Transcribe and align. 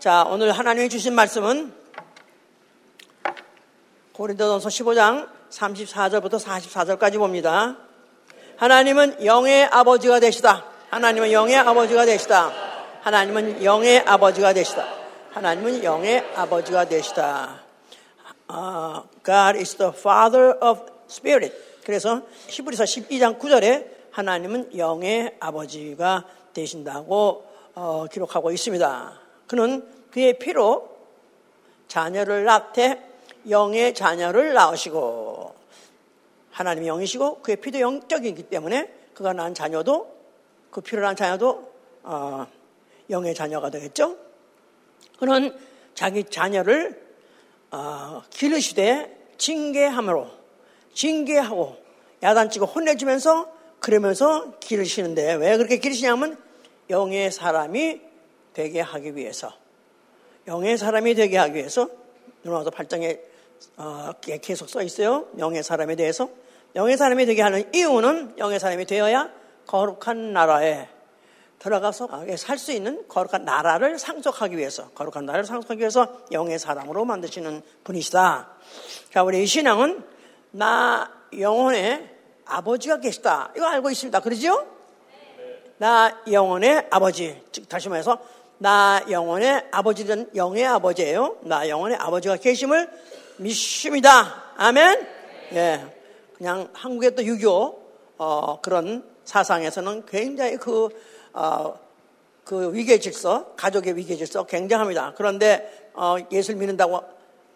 자, 0.00 0.24
오늘 0.26 0.50
하나님이 0.52 0.88
주신 0.88 1.12
말씀은 1.12 1.74
고린도전서 4.14 4.70
15장 4.70 5.28
34절부터 5.50 6.42
44절까지 6.42 7.18
봅니다. 7.18 7.76
하나님은 8.56 9.26
영의 9.26 9.66
아버지가 9.66 10.20
되시다. 10.20 10.64
하나님은 10.88 11.32
영의 11.32 11.56
아버지가 11.56 12.06
되시다. 12.06 12.50
하나님은 13.02 13.62
영의 13.62 13.98
아버지가 13.98 14.54
되시다. 14.54 14.86
하나님은 15.32 15.84
영의 15.84 16.24
아버지가 16.34 16.86
되시다. 16.86 17.60
Uh, 18.50 19.02
God 19.22 19.58
is 19.58 19.76
the 19.76 19.92
Father 19.94 20.54
of 20.62 20.80
Spirit. 21.10 21.54
그래서 21.84 22.22
히브리서 22.48 22.84
12장 22.84 23.38
9절에 23.38 23.86
하나님은 24.12 24.78
영의 24.78 25.36
아버지가 25.40 26.24
되신다고 26.54 27.44
어, 27.74 28.06
기록하고 28.10 28.50
있습니다. 28.50 29.19
그는 29.50 29.84
그의 30.12 30.38
피로 30.38 30.96
자녀를 31.88 32.44
낳되 32.44 33.04
영의 33.48 33.94
자녀를 33.94 34.52
낳으시고 34.52 35.56
하나님이 36.52 36.86
영이시고 36.86 37.40
그의 37.42 37.56
피도 37.56 37.80
영적이기 37.80 38.44
때문에 38.44 38.94
그가 39.12 39.32
낳은 39.32 39.54
자녀도 39.54 40.16
그 40.70 40.80
피로 40.82 41.02
낳은 41.02 41.16
자녀도 41.16 41.68
어, 42.04 42.46
영의 43.10 43.34
자녀가 43.34 43.70
되겠죠. 43.70 44.16
그는 45.18 45.52
자기 45.96 46.22
자녀를 46.22 47.04
어, 47.72 48.22
기르시되 48.30 49.32
징계함으로 49.36 50.30
징계하고 50.94 51.76
야단치고 52.22 52.66
혼내주면서 52.66 53.52
그러면서 53.80 54.60
기르시는데 54.60 55.34
왜 55.34 55.56
그렇게 55.56 55.78
기르시냐면 55.78 56.38
영의 56.88 57.32
사람이 57.32 58.09
되게 58.52 58.80
하기 58.80 59.16
위해서 59.16 59.52
영의 60.46 60.78
사람이 60.78 61.14
되게 61.14 61.36
하기 61.38 61.54
위해서 61.54 61.88
누나도 62.44 62.70
발장에 62.70 63.18
어, 63.76 64.12
계속 64.42 64.68
써 64.68 64.82
있어요. 64.82 65.26
영의 65.38 65.62
사람에 65.62 65.94
대해서 65.96 66.28
영의 66.74 66.96
사람이 66.96 67.26
되게 67.26 67.42
하는 67.42 67.68
이유는 67.74 68.38
영의 68.38 68.58
사람이 68.58 68.86
되어야 68.86 69.30
거룩한 69.66 70.32
나라에 70.32 70.88
들어가서 71.58 72.08
살 72.38 72.56
수 72.58 72.72
있는 72.72 73.06
거룩한 73.06 73.44
나라를 73.44 73.98
상속하기 73.98 74.56
위해서 74.56 74.88
거룩한 74.90 75.26
나라를 75.26 75.44
상속하기 75.44 75.80
위해서 75.80 76.22
영의 76.32 76.58
사람으로 76.58 77.04
만드시는 77.04 77.62
분이시다. 77.84 78.48
자, 79.12 79.22
우리 79.22 79.42
이 79.42 79.46
신앙은 79.46 80.02
나 80.52 81.12
영혼의 81.38 82.08
아버지가 82.46 83.00
계시다. 83.00 83.52
이거 83.56 83.66
알고 83.66 83.90
있습니다. 83.90 84.20
그러죠? 84.20 84.66
나 85.76 86.18
영혼의 86.30 86.88
아버지. 86.90 87.40
즉 87.52 87.68
다시 87.68 87.88
말해서 87.90 88.18
나 88.62 89.02
영혼의 89.08 89.68
아버지는 89.70 90.28
영의 90.34 90.66
아버지예요. 90.66 91.38
나 91.44 91.66
영혼의 91.66 91.96
아버지가 91.96 92.36
계심을 92.36 92.90
믿습니다. 93.38 94.52
아멘. 94.58 95.06
예. 95.54 95.86
그냥 96.36 96.68
한국의 96.74 97.14
또 97.14 97.24
유교 97.24 97.80
어, 98.18 98.60
그런 98.60 99.02
사상에서는 99.24 100.04
굉장히 100.04 100.58
그 100.58 100.90
어, 101.32 101.78
그 102.44 102.74
위계 102.74 102.98
질서, 102.98 103.54
가족의 103.56 103.96
위계 103.96 104.14
질서 104.16 104.44
굉장합니다. 104.44 105.14
그런데 105.16 105.90
어, 105.94 106.16
예수를 106.30 106.60
믿는다고 106.60 107.00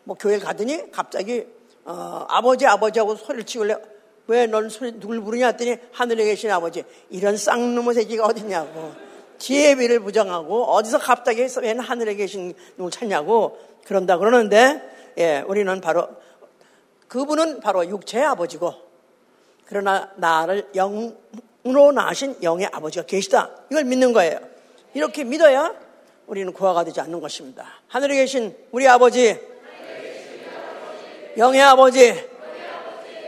뭐 0.04 0.16
교회 0.18 0.38
가더니 0.38 0.90
갑자기 0.90 1.44
어, 1.84 2.24
아버지 2.30 2.66
아버지하고 2.66 3.16
소리를 3.16 3.44
치길래 3.44 3.76
왜 4.26 4.46
넌 4.46 4.70
소리 4.70 4.98
누굴 4.98 5.20
부르냐 5.20 5.48
했더니 5.48 5.76
하늘에 5.92 6.24
계신 6.24 6.50
아버지 6.50 6.82
이런 7.10 7.36
쌍놈의 7.36 7.92
새끼가 7.92 8.24
어딨냐고 8.24 8.94
지혜비를 9.38 10.00
부정하고 10.00 10.64
어디서 10.64 10.98
갑자기 10.98 11.46
왜 11.60 11.72
하늘에 11.72 12.14
계신 12.14 12.54
누굴 12.76 12.90
찾냐고 12.90 13.58
그런다 13.84 14.18
그러는데 14.18 14.82
예, 15.18 15.44
우리는 15.46 15.80
바로 15.80 16.08
그분은 17.08 17.60
바로 17.60 17.86
육체의 17.86 18.24
아버지고 18.24 18.74
그러나 19.66 20.10
나를 20.16 20.68
영으로 20.74 21.92
낳으신 21.92 22.36
영의 22.42 22.68
아버지가 22.70 23.06
계시다. 23.06 23.50
이걸 23.70 23.84
믿는 23.84 24.12
거예요. 24.12 24.38
이렇게 24.94 25.24
믿어야 25.24 25.74
우리는 26.26 26.52
구화가 26.52 26.84
되지 26.84 27.00
않는 27.00 27.20
것입니다. 27.20 27.66
하늘에 27.88 28.16
계신 28.16 28.56
우리 28.72 28.88
아버지 28.88 29.38
영의 31.36 31.60
아버지. 31.62 32.14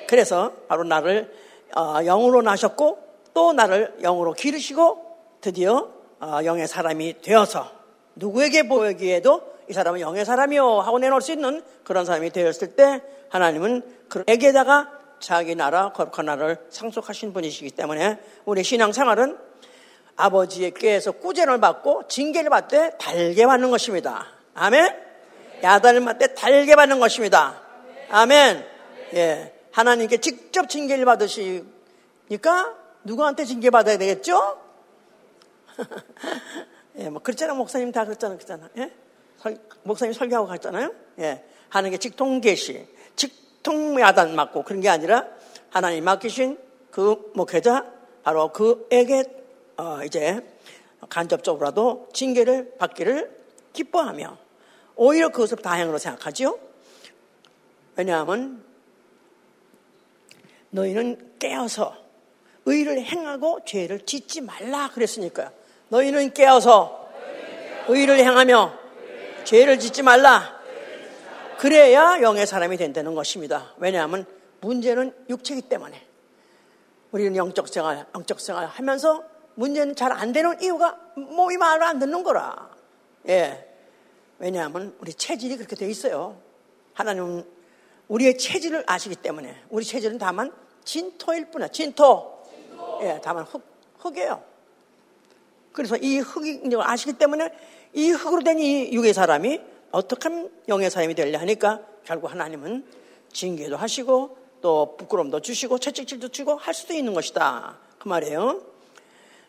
그래서 0.06 0.52
바로 0.68 0.84
나를 0.84 1.32
어, 1.74 2.02
영으로 2.02 2.42
나셨고 2.42 2.98
또 3.34 3.52
나를 3.52 3.96
영으로 4.00 4.32
기르시고 4.32 5.04
드디어 5.40 5.76
어, 5.76 5.95
영의 6.44 6.66
사람이 6.66 7.20
되어서 7.22 7.70
누구에게 8.14 8.68
보이기에도 8.68 9.56
이 9.68 9.72
사람은 9.72 10.00
영의 10.00 10.24
사람이요 10.24 10.80
하고 10.80 10.98
내놓을 10.98 11.20
수 11.20 11.32
있는 11.32 11.62
그런 11.84 12.04
사람이 12.04 12.30
되었을 12.30 12.76
때 12.76 13.02
하나님은 13.30 13.82
그에게다가 14.08 14.90
자기 15.18 15.54
나라 15.54 15.92
거룩한 15.92 16.26
나라를 16.26 16.58
상속하신 16.70 17.32
분이시기 17.32 17.70
때문에 17.70 18.18
우리 18.44 18.62
신앙생활은 18.62 19.36
아버지의 20.16 20.72
꾀에서 20.72 21.12
꾸전을 21.12 21.60
받고 21.60 22.08
징계를 22.08 22.50
받되 22.50 22.96
달게 22.98 23.46
받는 23.46 23.70
것입니다. 23.70 24.26
아멘. 24.54 24.94
야단을 25.62 26.00
맞되 26.00 26.34
달게 26.34 26.74
받는 26.76 27.00
것입니다. 27.00 27.60
아멘. 28.10 28.64
예. 29.14 29.52
하나님께 29.72 30.18
직접 30.18 30.68
징계를 30.68 31.04
받으시니까 31.04 31.66
누구한테 33.04 33.44
징계 33.44 33.68
받아야 33.70 33.98
되겠죠? 33.98 34.65
예, 36.98 37.08
뭐 37.08 37.20
그랬잖아 37.22 37.54
목사님 37.54 37.92
다 37.92 38.04
그랬잖아 38.04 38.34
그랬잖아. 38.34 38.70
예? 38.78 38.92
설, 39.38 39.58
목사님 39.82 40.12
설교하고 40.12 40.48
갔잖아요. 40.48 40.94
예, 41.20 41.44
하나님께 41.68 41.98
직통 41.98 42.40
계시, 42.40 42.86
직통 43.16 44.00
야단 44.00 44.34
맞고 44.34 44.62
그런 44.64 44.80
게 44.80 44.88
아니라 44.88 45.26
하나님 45.70 46.04
맡기신 46.04 46.58
그 46.90 47.30
목회자 47.34 47.92
바로 48.22 48.52
그에게 48.52 49.24
어, 49.76 50.00
이제 50.04 50.40
간접적으로라도 51.08 52.08
징계를 52.12 52.76
받기를 52.78 53.30
기뻐하며 53.72 54.38
오히려 54.96 55.28
그것을 55.28 55.58
다행으로 55.58 55.98
생각하지요. 55.98 56.58
왜냐하면 57.96 58.64
너희는 60.70 61.34
깨어서 61.38 61.96
의를 62.64 63.00
행하고 63.00 63.60
죄를 63.64 64.04
짓지 64.04 64.40
말라 64.40 64.90
그랬으니까요. 64.90 65.50
너희는 65.88 66.32
깨어서 66.34 67.08
의를 67.88 68.18
행하며 68.18 68.72
죄를 69.44 69.78
짓지 69.78 70.02
말라. 70.02 70.56
그래야 71.58 72.20
영의 72.20 72.46
사람이 72.46 72.76
된다는 72.76 73.14
것입니다. 73.14 73.72
왜냐하면 73.78 74.26
문제는 74.60 75.14
육체이기 75.30 75.68
때문에 75.68 76.04
우리는 77.12 77.36
영적 77.36 77.68
생활, 77.68 78.04
영적 78.14 78.40
생활 78.40 78.66
하면서 78.66 79.24
문제는 79.54 79.94
잘 79.96 80.12
안 80.12 80.32
되는 80.32 80.60
이유가 80.60 80.98
몸이 81.14 81.56
말을 81.56 81.82
안 81.84 81.98
듣는 81.98 82.22
거라. 82.22 82.68
예. 83.28 83.66
왜냐하면 84.38 84.94
우리 85.00 85.14
체질이 85.14 85.56
그렇게 85.56 85.76
돼 85.76 85.88
있어요. 85.88 86.38
하나님은 86.92 87.46
우리의 88.08 88.36
체질을 88.36 88.84
아시기 88.86 89.16
때문에 89.16 89.62
우리 89.70 89.84
체질은 89.84 90.18
다만 90.18 90.52
진토일 90.84 91.50
뿐이야. 91.50 91.68
진토. 91.68 92.42
진토. 92.50 92.98
예, 93.02 93.20
다만 93.22 93.44
흙, 93.44 93.62
흙이에요. 93.98 94.42
그래서 95.76 95.96
이걸 95.96 96.82
아시기 96.82 97.12
때문에 97.12 97.52
이 97.92 98.10
흙으로 98.10 98.42
된 98.42 98.58
이 98.58 98.90
육의 98.92 99.12
사람이 99.12 99.60
어떻게 99.92 100.28
하면 100.28 100.50
영의 100.68 100.90
사람이 100.90 101.14
되려 101.14 101.38
하니까 101.38 101.80
결국 102.04 102.30
하나님은 102.30 102.84
징계도 103.32 103.76
하시고 103.76 104.38
또 104.62 104.96
부끄러움도 104.96 105.40
주시고 105.40 105.78
채찍질도 105.78 106.28
주고 106.28 106.56
할 106.56 106.72
수도 106.72 106.94
있는 106.94 107.12
것이다. 107.12 107.76
그 107.98 108.08
말이에요. 108.08 108.62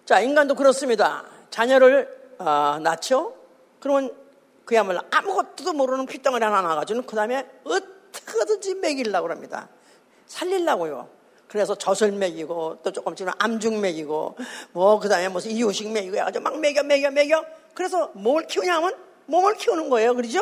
자, 0.06 0.20
인간도 0.20 0.56
그렇습니다. 0.56 1.26
자녀를 1.50 2.36
어, 2.40 2.78
낳죠? 2.82 3.34
그러면 3.80 4.14
그야말로 4.66 5.00
아무것도 5.10 5.74
모르는 5.74 6.06
피덩어리 6.06 6.44
하나 6.44 6.62
나가지고 6.62 7.04
그 7.04 7.16
다음에 7.16 7.48
어떻게든지 7.64 8.76
먹이려고 8.76 9.30
합니다. 9.30 9.70
살리려고요. 10.28 11.17
그래서 11.48 11.76
젖을 11.76 12.12
먹이고 12.12 12.80
또 12.84 12.92
조금 12.92 13.16
지금 13.16 13.32
암중 13.38 13.80
먹이고 13.82 14.38
뭐 14.74 15.00
그다음에 15.00 15.30
무슨 15.30 15.52
이유식 15.52 15.92
먹이고 15.92 16.22
아주 16.22 16.40
막 16.40 16.60
먹여 16.60 16.84
먹여 16.84 17.12
먹여 17.12 17.46
그래서 17.74 18.12
뭘 18.14 18.46
키우냐면 18.48 18.96
몸을 19.28 19.56
키우는 19.56 19.90
거예요. 19.90 20.16
그러죠? 20.16 20.42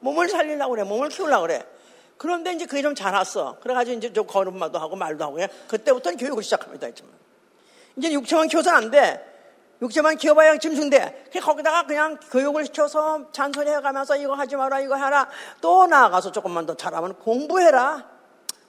몸을 0.00 0.28
살리려고 0.28 0.72
그래. 0.72 0.84
몸을 0.84 1.08
키우려고 1.08 1.42
그래. 1.42 1.66
그런데 2.16 2.52
이제 2.52 2.64
그게 2.64 2.82
좀 2.82 2.94
자랐어. 2.94 3.58
그래가지고 3.60 3.98
이제 3.98 4.12
좀 4.12 4.26
걸음마도 4.26 4.78
하고 4.78 4.96
말도 4.96 5.24
하고 5.24 5.38
그때부터는 5.68 6.16
교육을 6.16 6.42
시작합니다. 6.42 6.88
이제 6.88 7.04
이제 7.96 8.12
육체만 8.12 8.48
키워서는 8.48 8.78
안 8.78 8.90
돼. 8.90 9.32
육체만 9.82 10.16
키워봐야 10.16 10.56
짐승돼. 10.58 11.30
거기다가 11.42 11.86
그냥 11.86 12.18
교육을 12.30 12.64
시켜서 12.64 13.30
잔소리 13.32 13.70
해가면서 13.70 14.16
이거 14.16 14.34
하지 14.34 14.56
마라, 14.56 14.80
이거 14.80 14.94
하라. 14.94 15.28
또 15.60 15.86
나아가서 15.86 16.32
조금만 16.32 16.64
더 16.64 16.74
잘하면 16.74 17.14
공부해라. 17.18 18.04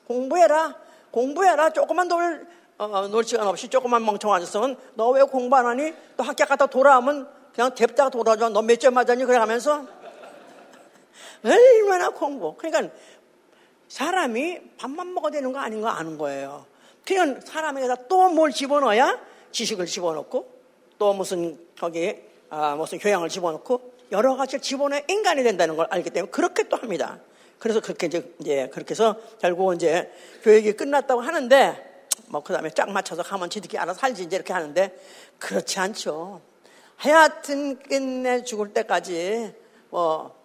공부해라. 0.08 0.76
공부해라. 1.12 1.72
조금만 1.72 2.08
놀, 2.08 2.48
어, 2.78 3.08
놀 3.08 3.24
시간 3.24 3.48
없이 3.48 3.68
조금만 3.68 4.04
멍청하졌으면 4.06 4.78
너왜 4.96 5.24
공부 5.24 5.56
안 5.56 5.66
하니? 5.66 5.94
또 6.16 6.24
학교 6.24 6.46
갔다 6.46 6.66
돌아오면 6.68 7.28
그냥 7.54 7.74
뎁다가 7.74 8.10
돌아줘. 8.10 8.50
너 8.50 8.62
몇 8.62 8.80
점 8.80 8.94
맞았니? 8.94 9.26
그래 9.26 9.40
가면서 9.40 9.86
얼마나 11.44 12.10
공부. 12.10 12.56
그러니까 12.56 12.94
사람이 13.88 14.60
밥만 14.78 15.14
먹어야 15.14 15.32
되는 15.32 15.52
거 15.54 15.60
아닌 15.60 15.82
거 15.82 15.88
아는 15.88 16.18
거예요. 16.18 16.66
그냥 17.06 17.40
사람에게다 17.42 18.08
또 18.08 18.30
뭘 18.30 18.52
집어넣어야 18.52 19.18
지식을 19.52 19.86
집어넣고 19.86 20.46
또 20.98 21.14
무슨 21.14 21.58
거기에 21.80 22.24
아, 22.50 22.76
무슨 22.76 22.98
교양을 23.00 23.30
집어넣고 23.30 23.94
여러 24.12 24.36
가지를 24.36 24.62
집어넣어 24.62 25.00
인간이 25.08 25.44
된다는 25.44 25.78
걸 25.78 25.88
알기 25.90 26.10
때문에 26.10 26.32
그렇게 26.32 26.64
또 26.68 26.76
합니다. 26.78 27.20
그래서 27.60 27.80
그렇게 27.80 28.08
이제, 28.08 28.34
이제 28.40 28.70
그렇게 28.74 28.92
해서 28.92 29.16
결국은 29.40 29.76
이제 29.76 30.12
교육이 30.44 30.74
끝났다고 30.74 31.22
하는데 31.22 31.88
뭐 32.28 32.42
그 32.42 32.54
다음에 32.54 32.70
쫙 32.72 32.90
맞춰서 32.90 33.24
가면 33.24 33.50
지들끼리 33.50 33.80
알아서 33.80 34.00
살지 34.00 34.24
이제 34.24 34.36
이렇게 34.36 34.54
하는데 34.54 34.98
그렇지 35.40 35.80
않죠. 35.80 36.42
하여튼 36.96 37.78
끝내 37.80 38.44
죽을 38.44 38.74
때까지 38.74 39.54
뭐 39.90 40.36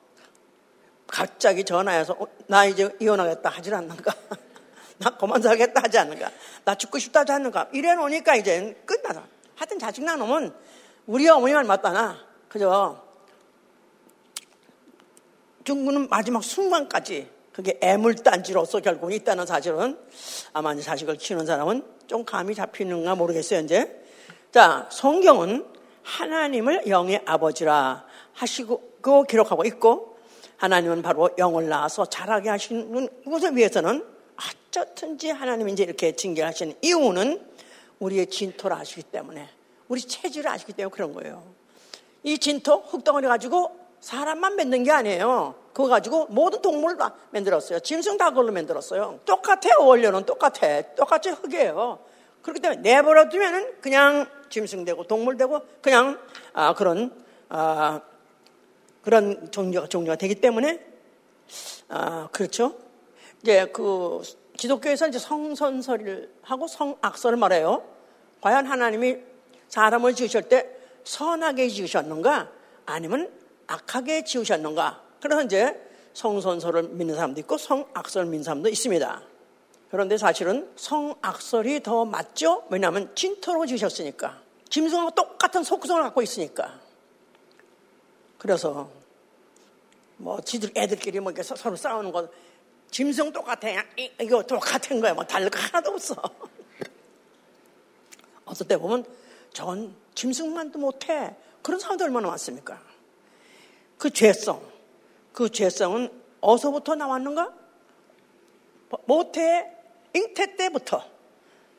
갑자기 1.06 1.64
전화해서 1.64 2.14
어, 2.18 2.26
나 2.46 2.64
이제 2.64 2.94
이혼하겠다 3.00 3.48
하질 3.48 3.74
않는가? 3.74 4.14
나 4.98 5.16
그만 5.16 5.42
살겠다 5.42 5.82
하지 5.82 5.98
않는가? 5.98 6.30
나 6.64 6.74
죽고 6.74 6.98
싶다 6.98 7.20
하지 7.20 7.32
않는가? 7.32 7.68
이래 7.72 7.94
놓으니까 7.94 8.36
이제 8.36 8.80
끝나서. 8.86 9.22
하여튼 9.56 9.78
자식 9.78 10.04
낳으면 10.04 10.54
우리 11.06 11.28
어머니만 11.28 11.66
맞다나 11.66 12.18
그죠? 12.48 13.02
중국은 15.64 16.08
마지막 16.08 16.42
순간까지 16.42 17.28
그게 17.52 17.78
애물단지로서 17.80 18.80
결국은 18.80 19.14
있다는 19.14 19.46
사실은 19.46 19.98
아마 20.52 20.72
이제 20.72 20.82
자식을 20.82 21.16
키우는 21.16 21.46
사람은 21.46 21.84
좀 22.06 22.24
감이 22.24 22.54
잡히는가 22.54 23.14
모르겠어요, 23.14 23.60
이제. 23.60 24.02
자, 24.50 24.88
성경은 24.90 25.66
하나님을 26.02 26.88
영의 26.88 27.22
아버지라 27.26 28.06
하시고 28.32 28.92
그 29.00 29.24
기록하고 29.24 29.64
있고 29.66 30.16
하나님은 30.56 31.02
바로 31.02 31.30
영을 31.38 31.68
낳아서 31.68 32.06
자라게 32.06 32.48
하시는 32.48 33.08
것을 33.24 33.56
위해서는 33.56 34.04
어쩌든지 34.70 35.30
하나님이 35.30 35.72
이제 35.72 35.82
이렇게 35.82 36.16
징계하시는 36.16 36.76
이유는 36.82 37.46
우리의 37.98 38.26
진토를 38.28 38.76
아시기 38.76 39.02
때문에 39.02 39.48
우리 39.88 40.00
체질을 40.00 40.50
아시기 40.50 40.72
때문에 40.72 40.92
그런 40.92 41.12
거예요. 41.12 41.44
이 42.22 42.38
진토 42.38 42.78
흙덩어리 42.78 43.26
가지고 43.26 43.81
사람만 44.02 44.56
만든 44.56 44.82
게 44.82 44.90
아니에요. 44.90 45.54
그거 45.72 45.88
가지고 45.88 46.26
모든 46.26 46.60
동물을 46.60 46.98
다 46.98 47.14
만들었어요. 47.30 47.78
짐승 47.80 48.18
다 48.18 48.30
그걸로 48.30 48.52
만들었어요. 48.52 49.20
똑같아요. 49.24 49.86
원료는 49.86 50.26
똑같아. 50.26 50.82
똑같이 50.96 51.30
흙이에요. 51.30 52.00
그렇기 52.42 52.60
때문에 52.60 52.80
내버려 52.82 53.28
두면은 53.28 53.80
그냥 53.80 54.26
짐승 54.50 54.84
되고 54.84 55.04
동물 55.04 55.36
되고 55.36 55.62
그냥 55.80 56.18
아, 56.52 56.74
그런 56.74 57.12
아, 57.48 58.00
그런 59.02 59.50
종류가 59.52 59.86
종류가 59.86 60.16
되기 60.16 60.34
때문에 60.34 60.84
아, 61.88 62.28
그렇죠. 62.32 62.76
이제 63.40 63.66
그 63.66 64.20
기독교에서 64.56 65.06
이제 65.06 65.20
성선설을 65.20 66.28
하고 66.42 66.66
성악설을 66.66 67.38
말해요. 67.38 67.84
과연 68.40 68.66
하나님이 68.66 69.18
사람을 69.68 70.14
지으실 70.14 70.42
때 70.48 70.68
선하게 71.04 71.68
지으셨는가 71.68 72.50
아니면 72.84 73.41
악하게 73.72 74.24
지으셨는가? 74.24 75.02
그래서 75.20 75.42
이제 75.42 75.88
성선설을 76.12 76.90
믿는 76.90 77.14
사람도 77.14 77.40
있고 77.40 77.56
성악설을 77.56 78.26
믿는 78.26 78.44
사람도 78.44 78.68
있습니다. 78.68 79.22
그런데 79.90 80.18
사실은 80.18 80.70
성악설이 80.76 81.82
더 81.82 82.04
맞죠? 82.04 82.66
왜냐하면 82.70 83.10
진토로 83.14 83.64
지으셨으니까. 83.66 84.42
짐승하고 84.68 85.12
똑같은 85.12 85.64
속성을 85.64 86.02
갖고 86.02 86.20
있으니까. 86.22 86.80
그래서 88.38 88.90
뭐 90.16 90.40
지들 90.40 90.70
애들끼리 90.76 91.20
뭐 91.20 91.32
이렇게 91.32 91.42
서로 91.42 91.76
싸우는 91.76 92.12
거 92.12 92.28
짐승 92.90 93.32
똑같아. 93.32 93.68
이거 94.20 94.42
똑같은 94.42 95.00
거야. 95.00 95.14
뭐 95.14 95.24
다를 95.24 95.48
거 95.48 95.58
하나도 95.58 95.92
없어. 95.92 96.14
어떨 98.44 98.68
때 98.68 98.76
보면 98.76 99.06
저건 99.52 99.94
짐승만도 100.14 100.78
못해. 100.78 101.34
그런 101.62 101.80
사람들 101.80 102.04
얼마나 102.06 102.28
많습니까? 102.28 102.91
그 104.02 104.10
죄성, 104.10 104.60
그 105.32 105.48
죄성은 105.48 106.10
어디서부터 106.40 106.96
나왔는가? 106.96 107.52
모태 109.04 109.72
잉태 110.12 110.56
때부터, 110.56 111.04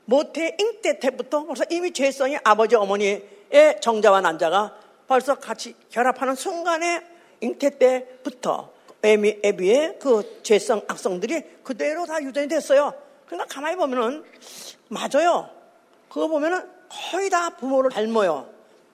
모태 0.06 0.56
잉태 0.58 1.00
때부터 1.00 1.44
벌써 1.44 1.66
이미 1.70 1.92
죄성이 1.92 2.38
아버지 2.46 2.78
어머니의 2.78 3.82
정자와 3.82 4.22
난자가 4.22 4.74
벌써 5.06 5.36
같이 5.36 5.76
결합하는 5.90 6.36
순간에 6.36 7.06
잉태 7.42 7.78
때부터 7.78 8.72
에미, 9.04 9.42
에비의 9.44 10.00
그 10.00 10.40
죄성, 10.44 10.82
악성들이 10.88 11.42
그대로 11.62 12.06
다 12.06 12.24
유전이 12.24 12.48
됐어요. 12.48 12.94
그러니까 13.26 13.54
가만히 13.54 13.76
보면은 13.76 14.24
맞아요. 14.88 15.50
그거 16.08 16.30
보면은 16.30 16.70
거의 16.88 17.30
다 17.30 17.50
부모를 17.50 17.92
닮아요. 17.92 18.48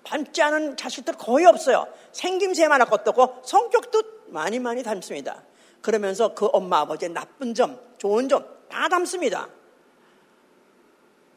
닮지 0.04 0.42
않은 0.42 0.78
자식들 0.78 1.14
거의 1.14 1.46
없어요. 1.46 1.86
생김새만 2.12 2.82
없고 2.82 3.42
성격도 3.44 4.02
많이 4.28 4.60
많이 4.60 4.84
닮습니다. 4.84 5.44
그러면서 5.82 6.34
그 6.34 6.48
엄마 6.52 6.80
아버지의 6.80 7.12
나쁜 7.12 7.54
점, 7.54 7.80
좋은 7.98 8.30
점 8.30 8.60
다 8.70 8.88
닮습니다. 8.88 9.50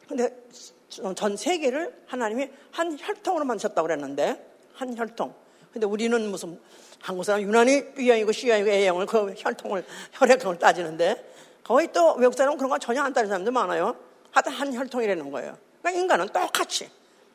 근데 0.07 0.29
전 1.15 1.35
세계를 1.35 2.03
하나님이 2.05 2.49
한 2.71 2.97
혈통으로 2.99 3.45
만드셨다고 3.45 3.87
그랬는데 3.87 4.57
한 4.75 4.95
혈통. 4.95 5.33
근데 5.71 5.87
우리는 5.87 6.29
무슨 6.29 6.59
한국 7.01 7.23
사람 7.23 7.41
유난히 7.41 7.93
B형이고 7.95 8.31
C형이고 8.31 8.69
A형을 8.69 9.05
그 9.07 9.33
혈통을 9.35 9.83
혈액형을 10.13 10.59
따지는데 10.59 11.33
거의 11.63 11.91
또 11.91 12.13
외국 12.13 12.35
사람은 12.35 12.57
그런 12.57 12.69
거 12.69 12.77
전혀 12.77 13.01
안 13.01 13.11
따지는 13.11 13.29
사람들 13.29 13.51
많아요. 13.51 13.95
하여튼 14.31 14.51
한 14.51 14.73
혈통이라는 14.73 15.31
거예요. 15.31 15.57
그러니까 15.81 16.01
인간은 16.01 16.27
똑같이 16.29 16.89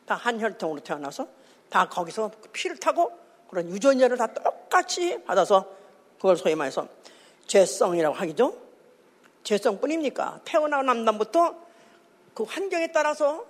다 0.05 0.15
한 0.15 0.39
혈통으로 0.39 0.79
태어나서 0.79 1.27
다 1.69 1.87
거기서 1.87 2.31
피를 2.53 2.77
타고 2.77 3.11
그런 3.49 3.69
유전자를 3.69 4.17
다 4.17 4.27
똑같이 4.27 5.23
받아서 5.23 5.65
그걸 6.17 6.37
소위 6.37 6.55
말해서 6.55 6.87
죄성이라고 7.47 8.15
하기죠. 8.15 8.53
죄성뿐입니까? 9.43 10.41
태어난 10.45 10.85
남남부터 10.85 11.55
그 12.33 12.43
환경에 12.43 12.91
따라서 12.91 13.45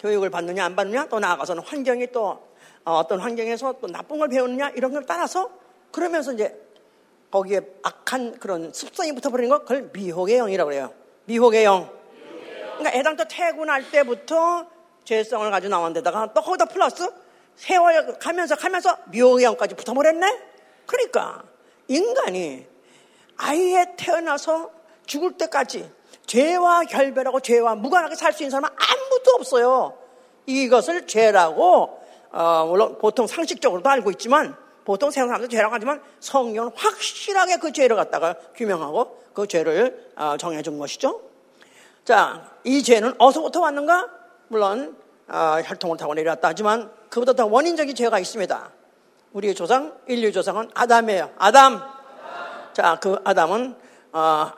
교육을 0.00 0.30
받느냐 0.30 0.64
안 0.64 0.74
받느냐 0.74 1.06
또 1.08 1.20
나아가서는 1.20 1.62
환경이 1.62 2.08
또 2.10 2.48
어, 2.84 2.98
어떤 2.98 3.20
환경에서 3.20 3.74
또 3.80 3.86
나쁜 3.86 4.18
걸 4.18 4.28
배우느냐 4.28 4.70
이런 4.70 4.92
걸 4.92 5.06
따라서 5.06 5.50
그러면서 5.92 6.32
이제 6.32 6.60
거기에 7.30 7.60
악한 7.82 8.38
그런 8.38 8.72
습성이 8.72 9.12
붙어버리는 9.14 9.48
거 9.48 9.60
그걸 9.60 9.90
미혹의 9.92 10.38
영이라고 10.38 10.68
그래요. 10.68 10.92
미혹의 11.26 11.64
영. 11.64 11.90
그러니까 12.78 12.98
애당초 12.98 13.24
태어날 13.28 13.88
때부터 13.90 14.66
죄성을 15.04 15.48
가지고 15.50 15.70
나온 15.70 15.92
데다가 15.92 16.32
또 16.34 16.42
거기다 16.42 16.64
플러스 16.66 17.08
세월 17.56 18.18
가면서 18.18 18.56
가면서 18.56 18.96
묘양까지 19.14 19.74
붙어버렸네? 19.74 20.40
그러니까 20.86 21.42
인간이 21.88 22.66
아예 23.36 23.86
태어나서 23.96 24.70
죽을 25.06 25.32
때까지 25.32 25.90
죄와 26.26 26.84
결별하고 26.84 27.40
죄와 27.40 27.74
무관하게 27.74 28.14
살 28.14 28.32
수 28.32 28.42
있는 28.42 28.50
사람은 28.50 28.68
아무도 28.70 29.32
없어요. 29.34 29.98
이것을 30.46 31.06
죄라고 31.06 32.00
어, 32.30 32.66
물론 32.66 32.98
보통 32.98 33.26
상식적으로도 33.26 33.88
알고 33.88 34.10
있지만 34.12 34.56
보통 34.84 35.10
세상 35.10 35.28
사람들 35.28 35.48
죄라고 35.48 35.74
하지만 35.74 36.02
성경은 36.20 36.72
확실하게 36.74 37.58
그 37.58 37.72
죄를 37.72 37.96
갖다가 37.96 38.34
규명하고 38.56 39.22
그 39.34 39.46
죄를 39.46 40.12
어, 40.16 40.36
정해준 40.36 40.78
것이죠. 40.78 41.20
자, 42.04 42.50
이 42.64 42.82
죄는 42.82 43.14
어디서부터 43.18 43.60
왔는가? 43.60 44.08
물론 44.48 44.96
어, 45.28 45.60
혈통을 45.64 45.96
타고 45.96 46.14
내려왔다 46.14 46.48
하지만 46.48 46.90
그보다 47.08 47.32
더 47.32 47.46
원인적인 47.46 47.94
죄가 47.94 48.18
있습니다. 48.18 48.70
우리의 49.32 49.54
조상, 49.54 49.96
인류 50.08 50.32
조상은 50.32 50.70
아담이에요. 50.74 51.30
아담. 51.38 51.80
자, 52.72 52.98
그 53.00 53.18
아담은 53.24 53.76
어, 54.12 54.50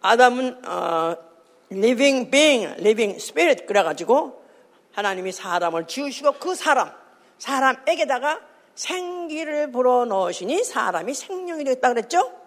아담은 0.00 0.66
어, 0.66 1.16
living 1.72 2.30
being, 2.30 2.74
living 2.78 3.16
spirit 3.16 3.66
그래가지고 3.66 4.44
하나님이 4.92 5.32
사람을 5.32 5.86
지으시고 5.86 6.32
그 6.32 6.54
사람, 6.54 6.90
사람에게다가 7.38 8.40
생기를 8.74 9.72
불어 9.72 10.04
넣으시니 10.04 10.64
사람이 10.64 11.12
생명이 11.14 11.64
되었다 11.64 11.88
그랬죠? 11.88 12.45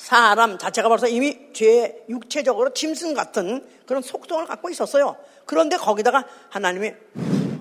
사람 0.00 0.56
자체가 0.56 0.88
벌써 0.88 1.06
이미 1.08 1.52
죄 1.52 2.06
육체적으로 2.08 2.72
짐승 2.72 3.12
같은 3.12 3.62
그런 3.84 4.00
속성을 4.00 4.46
갖고 4.46 4.70
있었어요. 4.70 5.14
그런데 5.44 5.76
거기다가 5.76 6.24
하나님이 6.48 6.94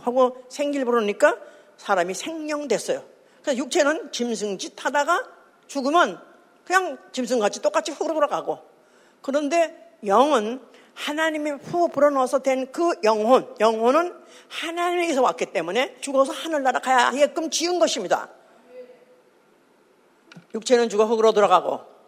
하고 0.03 0.37
생기를 0.47 0.85
불어넣으니까 0.85 1.35
사람이 1.75 2.13
생명됐어요. 2.13 3.03
그래서 3.41 3.57
육체는 3.57 4.13
짐승짓 4.13 4.73
하다가 4.85 5.25
죽으면 5.67 6.17
그냥 6.63 6.97
짐승같이 7.11 7.61
똑같이 7.61 7.91
흙으로 7.91 8.13
돌아가고 8.13 8.59
그런데 9.21 9.97
영은 10.05 10.61
하나님이 10.93 11.51
후 11.51 11.89
불어넣어서 11.89 12.39
된 12.39 12.71
그 12.71 12.93
영혼, 13.03 13.53
영혼은 13.59 14.15
하나님에게서 14.47 15.21
왔기 15.21 15.47
때문에 15.47 15.97
죽어서 15.99 16.31
하늘나라 16.31 16.79
가야 16.79 17.07
하게끔 17.07 17.49
지은 17.49 17.79
것입니다. 17.79 18.29
육체는 20.55 20.87
죽어 20.87 21.05
흙으로 21.05 21.33
들어가고 21.33 21.98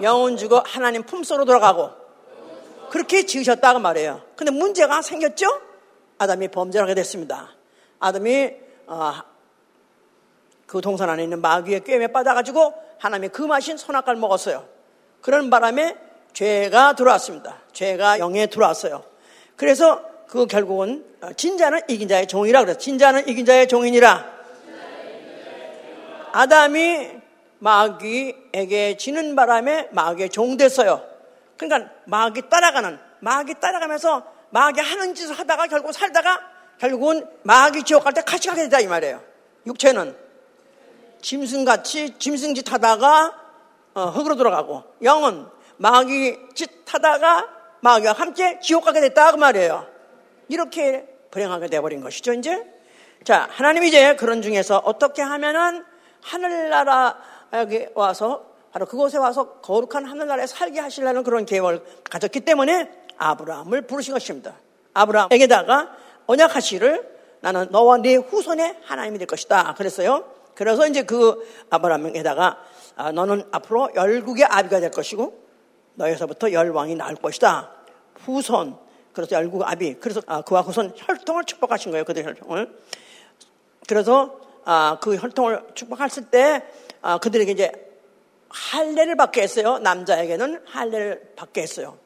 영은 0.00 0.36
죽어 0.36 0.62
하나님 0.64 1.02
품속으로 1.02 1.44
들어가고 1.44 1.90
그렇게 2.90 3.24
지으셨다고 3.24 3.78
말해요. 3.78 4.22
근데 4.36 4.50
문제가 4.50 5.02
생겼죠? 5.02 5.46
아담이 6.18 6.48
범죄를 6.48 6.84
하게 6.84 6.94
됐습니다. 6.94 7.50
아담이 7.98 8.50
어, 8.86 9.12
그 10.66 10.80
동산 10.80 11.08
안에 11.08 11.22
있는 11.22 11.40
마귀의 11.40 11.84
꿰매 11.84 12.08
빠져가지고 12.08 12.74
하나님의 12.98 13.30
금하신 13.30 13.76
선악과를 13.76 14.20
먹었어요. 14.20 14.66
그런 15.20 15.50
바람에 15.50 15.96
죄가 16.32 16.94
들어왔습니다. 16.94 17.58
죄가 17.72 18.18
영에 18.18 18.46
들어왔어요. 18.46 19.04
그래서 19.56 20.02
그 20.26 20.46
결국은 20.46 21.04
어, 21.20 21.32
진자는 21.32 21.82
이긴 21.88 22.08
자의 22.08 22.26
종이라 22.26 22.60
그래서 22.60 22.78
진자는 22.78 23.28
이긴 23.28 23.46
자의 23.46 23.68
종이니라. 23.68 24.32
아담이 26.32 27.21
마귀에게 27.62 28.96
지는 28.96 29.36
바람에 29.36 29.88
마귀의 29.92 30.30
종 30.30 30.56
됐어요. 30.56 31.00
그러니까 31.56 31.92
마귀 32.06 32.48
따라가는 32.48 32.98
마귀 33.20 33.54
따라가면서 33.60 34.26
마귀 34.50 34.80
하는 34.80 35.14
짓을 35.14 35.38
하다가 35.38 35.68
결국 35.68 35.92
살다가 35.92 36.40
결국은 36.78 37.24
마귀 37.44 37.84
지옥 37.84 38.02
갈 38.02 38.12
때 38.14 38.22
같이 38.22 38.48
가게 38.48 38.62
되다 38.62 38.80
이 38.80 38.88
말이에요. 38.88 39.22
육체는 39.66 40.16
짐승같이 41.20 42.18
짐승짓 42.18 42.72
하다가 42.72 43.40
어, 43.94 44.06
흙으로 44.06 44.34
돌아가고 44.34 44.82
영은 45.00 45.46
마귀 45.76 46.38
짓 46.54 46.68
하다가 46.92 47.48
마귀와 47.80 48.14
함께 48.14 48.58
지옥 48.60 48.84
가게 48.84 49.00
됐다 49.00 49.30
그 49.30 49.36
말이에요. 49.36 49.86
이렇게 50.48 51.06
불행하게 51.30 51.68
돼버린 51.68 52.00
것이죠 52.00 52.32
이제. 52.32 52.60
자 53.22 53.46
하나님 53.52 53.84
이제 53.84 54.16
그런 54.16 54.42
중에서 54.42 54.78
어떻게 54.78 55.22
하면은 55.22 55.84
하늘나라 56.22 57.16
에 57.54 57.88
와서 57.94 58.46
바로 58.72 58.86
그곳에 58.86 59.18
와서 59.18 59.60
거룩한 59.60 60.06
하늘나라에 60.06 60.46
살게 60.46 60.80
하시려는 60.80 61.22
그런 61.22 61.44
계획을 61.44 61.84
가졌기 62.04 62.40
때문에 62.40 62.90
아브라함을 63.18 63.82
부르신 63.82 64.14
것입니다. 64.14 64.54
아브라함에게다가 64.94 65.94
언약하시를 66.26 67.12
나는 67.40 67.68
너와 67.70 67.98
네 67.98 68.16
후손의 68.16 68.78
하나님이 68.82 69.18
될 69.18 69.26
것이다. 69.26 69.74
그랬어요. 69.74 70.24
그래서 70.54 70.86
이제 70.86 71.02
그 71.02 71.46
아브라함에다가 71.70 72.58
아, 72.96 73.12
너는 73.12 73.44
앞으로 73.52 73.90
열국의 73.94 74.44
아비가 74.44 74.80
될 74.80 74.90
것이고 74.90 75.42
너에서부터 75.94 76.52
열왕이 76.52 76.94
나올 76.94 77.16
것이다. 77.16 77.70
후손. 78.24 78.76
그래서 79.12 79.36
열국 79.36 79.62
아비. 79.62 79.94
그래서 80.00 80.22
아, 80.26 80.40
그와 80.42 80.62
후손 80.62 80.92
혈통을 80.96 81.44
축복하신 81.44 81.90
거예요. 81.90 82.04
그들 82.04 82.24
혈통을. 82.24 82.78
그래서 83.86 84.40
아, 84.64 84.98
그 85.00 85.16
혈통을 85.16 85.62
축복했을 85.74 86.30
때 86.30 86.62
그들에게 87.20 87.52
이제 87.52 87.72
할례를 88.48 89.16
받게 89.16 89.42
했어요. 89.42 89.78
남자에게는 89.78 90.62
할례를 90.66 91.32
받게 91.36 91.62
했어요. 91.62 91.98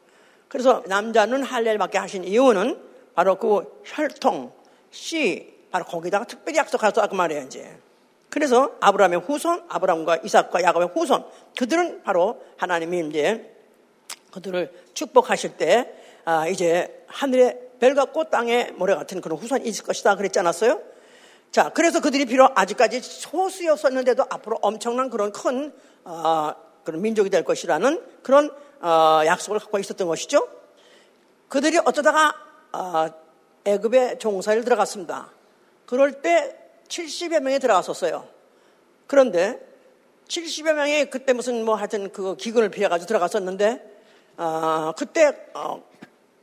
그래서 0.48 0.82
남자는 0.86 1.42
할례를 1.42 1.78
받게 1.78 1.98
하신 1.98 2.24
이유는 2.24 2.80
바로 3.14 3.36
그 3.36 3.82
혈통, 3.84 4.52
씨, 4.90 5.54
바로 5.70 5.84
거기다가 5.84 6.24
특별히 6.24 6.58
약속하셨다 6.58 7.08
그 7.08 7.14
말이에요, 7.14 7.42
이제. 7.42 7.76
그래서 8.30 8.76
아브라함의 8.80 9.20
후손, 9.20 9.64
아브라함과 9.68 10.18
이삭과 10.24 10.62
야곱의 10.62 10.90
후손, 10.94 11.24
그들은 11.58 12.02
바로 12.02 12.42
하나님이 12.58 13.08
이제 13.08 13.54
그들을 14.32 14.70
축복하실 14.94 15.56
때, 15.56 15.92
아, 16.24 16.46
이제 16.46 17.04
하늘의 17.06 17.60
별 17.80 17.94
같고 17.94 18.30
땅에 18.30 18.70
모래 18.74 18.94
같은 18.94 19.20
그런 19.20 19.38
후손이 19.38 19.66
있을 19.66 19.84
것이다. 19.84 20.16
그랬지 20.16 20.38
않았어요? 20.38 20.80
자, 21.50 21.70
그래서 21.70 22.00
그들이 22.00 22.26
비록 22.26 22.52
아직까지 22.54 23.00
소수였었는데도 23.00 24.24
앞으로 24.28 24.58
엄청난 24.60 25.08
그런 25.08 25.32
큰, 25.32 25.72
어, 26.04 26.54
그런 26.84 27.00
민족이 27.02 27.30
될 27.30 27.44
것이라는 27.44 28.02
그런, 28.22 28.50
어, 28.80 29.22
약속을 29.24 29.58
갖고 29.60 29.78
있었던 29.78 30.06
것이죠. 30.06 30.46
그들이 31.48 31.78
어쩌다가, 31.78 32.34
어, 32.72 33.06
애급의 33.64 34.18
종사를 34.18 34.62
들어갔습니다. 34.64 35.30
그럴 35.86 36.20
때 36.20 36.56
70여 36.88 37.40
명이 37.40 37.58
들어갔었어요. 37.58 38.28
그런데 39.06 39.60
70여 40.28 40.74
명이 40.74 41.06
그때 41.06 41.32
무슨 41.32 41.64
뭐 41.64 41.74
하여튼 41.76 42.12
그 42.12 42.36
기근을 42.36 42.68
피해가지고 42.68 43.06
들어갔었는데, 43.06 43.96
어, 44.36 44.92
그때, 44.96 45.36
어, 45.54 45.82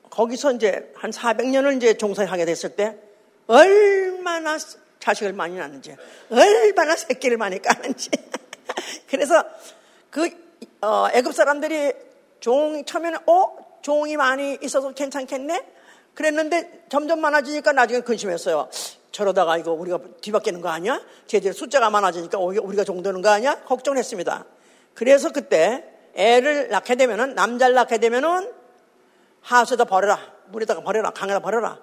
거기서 0.09 0.53
이제 0.53 0.91
한 0.95 1.11
400년을 1.11 1.77
이제 1.77 1.93
종사를 1.95 2.31
하게 2.31 2.45
됐을 2.45 2.75
때, 2.75 2.97
얼마나 3.47 4.57
자식을 5.03 5.33
많이 5.33 5.57
낳는지, 5.57 5.93
얼마나 6.29 6.95
새끼를 6.95 7.35
많이 7.35 7.61
까는지. 7.61 8.09
그래서 9.09 9.43
그, 10.09 10.29
어, 10.81 11.07
애급 11.11 11.35
사람들이 11.35 11.91
종, 12.39 12.85
처음에는, 12.85 13.19
어? 13.27 13.63
종이 13.81 14.15
많이 14.15 14.57
있어서 14.61 14.93
괜찮겠네? 14.93 15.61
그랬는데 16.13 16.85
점점 16.87 17.19
많아지니까 17.19 17.73
나중에 17.73 17.99
근심했어요. 17.99 18.69
저러다가 19.11 19.57
이거 19.57 19.73
우리가 19.73 19.99
뒤바뀌는 20.21 20.61
거 20.61 20.69
아니야? 20.69 21.01
쟤들 21.27 21.51
숫자가 21.53 21.89
많아지니까 21.89 22.39
우리가 22.39 22.85
종되는 22.85 23.21
거 23.21 23.27
아니야? 23.27 23.61
걱정했습니다. 23.65 24.45
그래서 24.93 25.33
그때 25.33 25.83
애를 26.15 26.69
낳게 26.69 26.95
되면은 26.95 27.35
남자를 27.35 27.75
낳게 27.75 27.97
되면은 27.97 28.53
하수에다 29.41 29.83
버려라 29.83 30.17
물에다가 30.47 30.81
버려라 30.81 31.09
강에다 31.09 31.39
버려라 31.41 31.79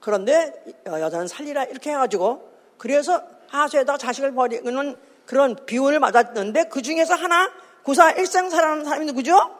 그런데 0.00 0.52
여자는 0.86 1.28
살리라 1.28 1.64
이렇게 1.64 1.90
해가지고 1.90 2.55
그래서 2.78 3.22
하수에다가 3.48 3.98
자식을 3.98 4.32
버리는 4.32 4.96
그런 5.24 5.56
비운을 5.66 5.98
맞았는데 5.98 6.64
그 6.64 6.82
중에서 6.82 7.14
하나 7.14 7.50
구사 7.82 8.10
일생 8.12 8.50
살아남은 8.50 8.84
사람이 8.84 9.06
누구죠? 9.06 9.50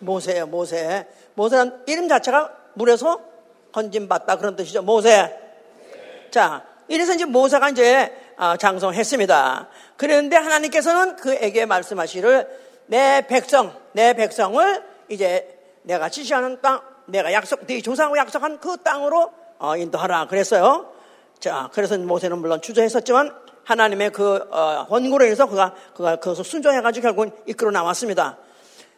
모세예요 0.00 0.46
모세 0.46 1.06
모세는 1.34 1.82
이름 1.86 2.08
자체가 2.08 2.52
물에서 2.74 3.20
건진받다 3.72 4.36
그런 4.36 4.54
뜻이죠 4.54 4.82
모세 4.82 5.36
자 6.30 6.64
이래서 6.86 7.14
이제 7.14 7.24
모세가 7.24 7.70
이제 7.70 8.14
아, 8.36 8.56
장성했습니다 8.56 9.68
그런데 9.96 10.36
하나님께서는 10.36 11.16
그에게 11.16 11.66
말씀하시를 11.66 12.68
내 12.88 13.26
백성, 13.26 13.74
내 13.92 14.14
백성을 14.14 14.82
이제 15.08 15.58
내가 15.82 16.08
지시하는 16.08 16.60
땅, 16.60 16.80
내가 17.06 17.32
약속, 17.32 17.66
네 17.66 17.80
조상하고 17.80 18.16
약속한 18.16 18.58
그 18.60 18.76
땅으로 18.78 19.32
어, 19.58 19.76
인도하라 19.76 20.26
그랬어요. 20.28 20.90
자, 21.40 21.70
그래서 21.72 21.96
모세는 21.96 22.38
물론 22.38 22.60
주저했었지만 22.60 23.34
하나님의 23.64 24.12
그 24.12 24.36
어, 24.50 24.86
권고로 24.88 25.24
인해서 25.24 25.46
그가 25.46 25.74
그가 25.94 26.16
그것을 26.16 26.44
순종해가지고 26.44 27.02
결국은 27.02 27.30
이끌어 27.46 27.70
나왔습니다. 27.70 28.38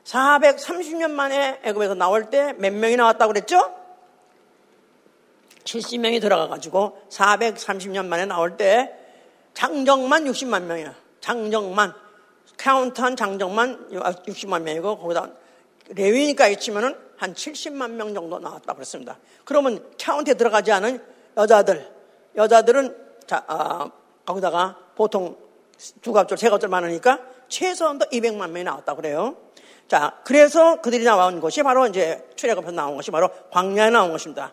430년 0.05 1.11
만에 1.11 1.61
애굽에서 1.65 1.95
나올 1.95 2.31
때 2.31 2.53
몇 2.57 2.73
명이 2.73 2.97
나왔다고 2.97 3.33
그랬죠? 3.33 3.75
70명이 5.65 6.21
들어가가지고 6.21 7.03
430년 7.11 8.07
만에 8.07 8.25
나올 8.27 8.57
때 8.57 8.95
장정만 9.55 10.25
60만 10.25 10.63
명이야. 10.63 10.95
장정만. 11.21 11.95
카운트한 12.57 13.17
장정만 13.17 13.89
60만 13.91 14.63
명이고 14.63 14.99
거기다 14.99 15.31
레위니까 15.89 16.55
치면은 16.57 16.95
한 17.17 17.35
70만 17.35 17.91
명 17.93 18.15
정도 18.15 18.39
나왔다 18.39 18.75
그랬습니다. 18.75 19.19
그러면 19.45 19.85
카운트에 20.01 20.35
들어가지 20.35 20.71
않은 20.73 21.03
여자들, 21.37 22.00
여자들은 22.37 22.97
자, 23.27 23.45
아, 23.47 23.91
거기다가 24.25 24.77
보통 24.95 25.37
두 26.03 26.13
갑절, 26.13 26.39
세 26.39 26.51
갑절 26.51 26.69
많으니까 26.69 27.21
최소한도 27.49 28.07
200만 28.07 28.51
명이 28.51 28.65
나왔다 28.65 28.95
그래요. 28.95 29.37
자, 29.89 30.19
그래서 30.25 30.81
그들이 30.81 31.05
나온 31.05 31.41
것이 31.41 31.63
바로 31.63 31.87
이제 31.87 32.29
출애굽에서 32.37 32.73
나온 32.73 32.97
것이 32.97 33.11
바로 33.11 33.29
광야에 33.51 33.91
나온 33.91 34.13
것입니다. 34.13 34.53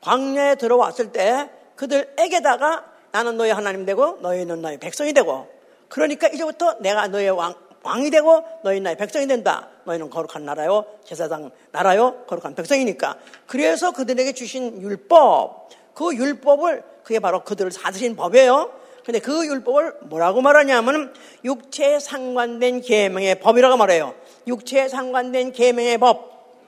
광야에 0.00 0.54
들어왔을 0.54 1.12
때 1.12 1.50
그들에게다가 1.76 2.84
나는 3.10 3.36
너희 3.36 3.50
하나님 3.50 3.84
되고 3.84 4.18
너희는 4.20 4.62
너희 4.62 4.78
백성이 4.78 5.12
되고 5.12 5.48
그러니까 5.88 6.28
이제부터 6.28 6.78
내가 6.80 7.08
너의 7.08 7.30
왕, 7.30 7.54
왕이 7.82 8.10
되고 8.10 8.44
너희 8.62 8.80
나의 8.80 8.96
백성이 8.96 9.26
된다. 9.26 9.68
너희는 9.84 10.10
거룩한 10.10 10.44
나라요, 10.44 10.84
제사장 11.04 11.50
나라요, 11.72 12.24
거룩한 12.26 12.54
백성이니까. 12.54 13.18
그래서 13.46 13.92
그들에게 13.92 14.32
주신 14.32 14.80
율법, 14.82 15.70
그 15.94 16.14
율법을 16.14 16.82
그게 17.08 17.20
바로 17.20 17.42
그들을 17.42 17.70
사드신 17.70 18.16
법이에요. 18.16 18.70
근데 19.02 19.18
그 19.18 19.46
율법을 19.46 19.94
뭐라고 20.02 20.42
말하냐면 20.42 21.14
육체에 21.42 22.00
상관된 22.00 22.82
계명의 22.82 23.40
법이라고 23.40 23.78
말해요. 23.78 24.14
육체에 24.46 24.88
상관된 24.88 25.52
계명의 25.52 25.96
법. 25.96 26.60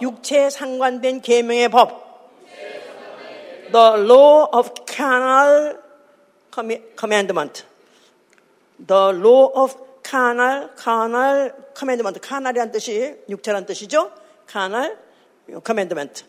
육체에 0.00 0.50
상관된 0.50 1.20
계명의 1.20 1.68
법. 1.68 2.30
The 3.72 4.06
law 4.06 4.46
of 4.56 4.70
carnal 4.86 5.78
commandment. 6.96 7.64
The 8.86 9.18
law 9.18 9.50
of 9.52 9.76
carnal, 10.08 10.68
carnal 10.80 11.52
commandment. 11.76 12.20
carnal이란 12.24 12.70
뜻이 12.70 13.16
육체란 13.28 13.66
뜻이죠. 13.66 14.12
carnal 14.48 14.96
commandment. 15.66 16.24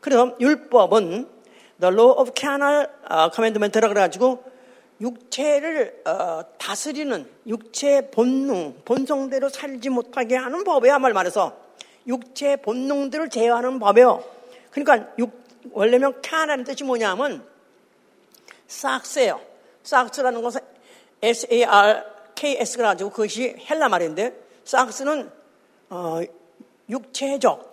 그래서 0.00 0.34
율법은 0.40 1.31
the 1.82 1.92
law 1.92 2.14
of 2.16 2.30
carnal 2.36 2.86
commandment라 3.34 3.88
그래가지고 3.88 4.44
육체를 5.00 6.02
어, 6.06 6.44
다스리는 6.58 7.28
육체 7.48 8.08
본능, 8.10 8.76
본성대로 8.84 9.48
살지 9.48 9.88
못하게 9.88 10.36
하는 10.36 10.62
법이야말 10.62 11.12
말해서 11.12 11.56
육체 12.06 12.54
본능들을 12.54 13.30
제어하는 13.30 13.80
법이요. 13.80 14.22
그러니까 14.70 15.12
육, 15.18 15.32
원래면 15.72 16.22
칸이라는 16.22 16.64
뜻이 16.64 16.84
뭐냐면 16.84 17.44
싹스예요. 18.68 19.40
싹스라는 19.82 20.40
것은 20.40 20.60
S-A-R-K-S가 21.20 22.84
가지고 22.84 23.10
그것이 23.10 23.56
헬라 23.68 23.88
말인데 23.88 24.40
싹스는 24.64 25.30
어, 25.90 26.20
육체적 26.88 27.72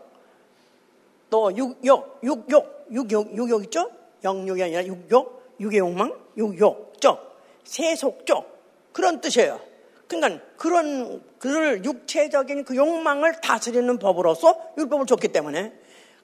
또 1.30 1.56
육욕, 1.56 2.22
육욕, 2.24 2.88
육욕, 2.92 3.38
육욕 3.38 3.64
있죠? 3.66 3.99
영욕이 4.24 4.62
아니라 4.64 4.86
육욕, 4.86 5.56
육의 5.60 5.80
욕망, 5.80 6.14
육욕 6.38 7.00
적, 7.02 7.40
세속 7.64 8.26
적 8.26 8.60
그런 8.92 9.22
뜻이에요. 9.22 9.60
그러니까 10.08 10.44
그런 10.58 11.24
그를 11.38 11.86
육체적인 11.86 12.66
그 12.66 12.76
욕망을 12.76 13.40
다스리는 13.42 14.00
법으로서 14.00 14.74
율법을 14.78 15.06
줬기 15.06 15.30
때문에 15.30 15.74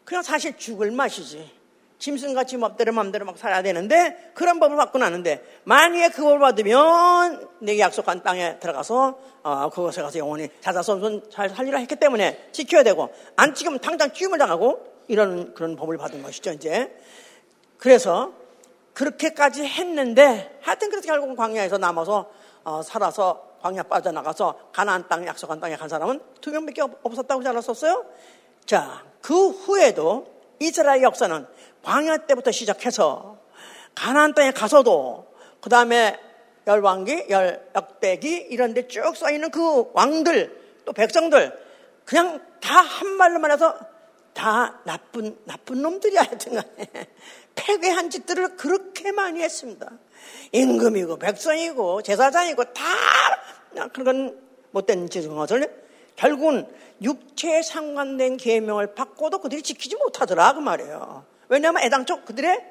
그냥 0.04 0.24
사실 0.24 0.58
죽을 0.58 0.92
맛이지. 0.92 1.52
짐승같이 1.98 2.58
맘대로 2.58 2.92
맘대로 2.92 3.26
막 3.26 3.38
살아야 3.38 3.62
되는데 3.62 4.32
그런 4.34 4.60
법을 4.60 4.76
받고 4.76 4.98
나는데 4.98 5.42
만약에 5.64 6.10
그걸 6.10 6.40
받으면 6.40 7.48
내게 7.60 7.80
약속한 7.80 8.22
땅에 8.22 8.60
들어가서 8.60 9.18
어, 9.44 9.70
그곳에 9.70 10.02
가서 10.02 10.20
영원히 10.20 10.50
자자손손 10.60 11.30
잘 11.30 11.50
살리라 11.50 11.80
했기 11.80 11.96
때문에 11.96 12.50
지켜야 12.52 12.84
되고 12.84 13.14
안 13.38 13.54
지키면 13.54 13.80
당장 13.80 14.12
죽임을 14.12 14.38
당하고 14.38 14.86
이런 15.08 15.54
그런 15.54 15.76
법을 15.76 15.98
받은 15.98 16.22
것이죠 16.22 16.52
이제 16.52 16.94
그래서 17.86 18.34
그렇게까지 18.96 19.64
했는데 19.64 20.58
하여튼 20.64 20.90
그래서 20.90 21.06
결국은 21.06 21.36
광야에서 21.36 21.78
남아서 21.78 22.32
어, 22.64 22.82
살아서 22.82 23.58
광야 23.62 23.84
빠져나가서 23.84 24.72
가나안 24.74 25.08
땅 25.08 25.28
약속한 25.28 25.60
땅에 25.60 25.76
간 25.76 25.88
사람은 25.88 26.20
두 26.42 26.50
명밖에 26.50 26.82
없었다고 26.82 27.44
잘 27.44 27.52
알았었어요. 27.52 28.04
자, 28.66 29.06
그 29.22 29.50
후에도 29.50 30.26
이스라엘 30.60 31.04
역사는 31.04 31.46
광야 31.84 32.26
때부터 32.26 32.50
시작해서 32.50 33.38
가나안 33.94 34.34
땅에 34.34 34.50
가서도 34.50 35.28
그 35.62 35.70
다음에 35.70 36.20
열왕기, 36.66 37.28
열 37.30 37.70
역대기 37.76 38.48
이런 38.50 38.74
데 38.74 38.88
쭉 38.88 39.16
써있는 39.16 39.52
그 39.52 39.92
왕들 39.94 40.82
또 40.86 40.92
백성들 40.92 41.56
그냥 42.04 42.42
다 42.62 42.82
한 42.82 43.10
말로만 43.10 43.52
해서 43.52 43.78
다 44.34 44.80
나쁜 44.86 45.38
나쁜 45.46 45.84
놈들이야 45.84 46.22
하여튼 46.24 46.62
폐괴한 47.56 48.10
짓들을 48.10 48.58
그렇게 48.58 49.12
많이 49.12 49.42
했습니다. 49.42 49.92
임금이고 50.52 51.18
백성이고 51.18 52.02
제사장이고 52.02 52.64
다 52.74 52.84
그런 53.94 54.40
못된 54.72 55.10
짓을 55.10 55.30
결국은 56.16 56.68
육체에 57.02 57.62
상관된 57.62 58.38
계명을 58.38 58.96
받고도 58.96 59.40
그들이 59.40 59.62
지키지 59.62 59.96
못하더라 59.98 60.54
그 60.54 60.60
말이에요. 60.60 61.26
왜냐하면 61.50 61.84
애당초 61.84 62.24
그들의 62.24 62.64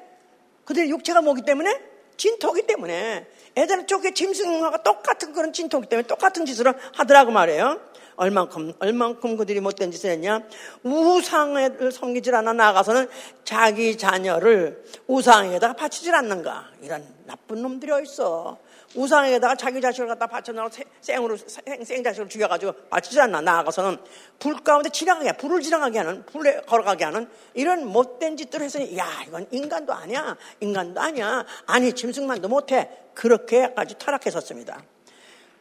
그들의 0.65 0.89
육체가 0.89 1.21
뭐기 1.21 1.43
때문에 1.43 1.79
진토기 2.17 2.65
때문에 2.65 3.27
애당초에 3.57 4.13
짐승과 4.13 4.83
똑같은 4.83 5.33
그런 5.33 5.53
진토기 5.53 5.87
때문에 5.87 6.07
똑같은 6.07 6.45
짓을 6.45 6.73
하더라 6.93 7.25
그 7.25 7.31
말이에요. 7.31 7.79
얼만큼 8.17 8.73
얼만큼 8.79 9.37
그들이 9.37 9.59
못된 9.59 9.91
짓을 9.91 10.11
했냐? 10.11 10.41
우상을 10.83 11.91
섬기질 11.91 12.33
않아 12.35 12.53
나가서는 12.53 13.07
자기 13.43 13.97
자녀를 13.97 14.83
우상에다가 15.07 15.73
바치질 15.73 16.13
않는가? 16.15 16.69
이런 16.81 17.05
나쁜 17.25 17.61
놈들이 17.61 17.91
어딨어? 17.91 18.57
우상에다가 18.95 19.55
자기 19.55 19.81
자식을 19.81 20.07
갖다 20.07 20.27
바쳐놓고 20.27 20.69
생으로 21.01 21.37
생, 21.83 22.03
자식을 22.03 22.29
죽여가지고 22.29 22.73
바치지 22.89 23.19
않나 23.19 23.41
나아가서는 23.41 23.97
불 24.39 24.63
가운데 24.63 24.89
지나가게 24.89 25.33
불을 25.33 25.61
지나가게 25.61 25.99
하는 25.99 26.25
불에 26.25 26.61
걸어가게 26.61 27.03
하는 27.03 27.27
이런 27.53 27.85
못된 27.85 28.37
짓들을 28.37 28.65
했으니 28.65 28.97
야 28.97 29.07
이건 29.27 29.47
인간도 29.51 29.93
아니야 29.93 30.37
인간도 30.61 31.01
아니야 31.01 31.45
아니 31.65 31.93
짐승만도 31.93 32.47
못해 32.47 32.89
그렇게까지 33.13 33.95
타락했었습니다. 33.97 34.81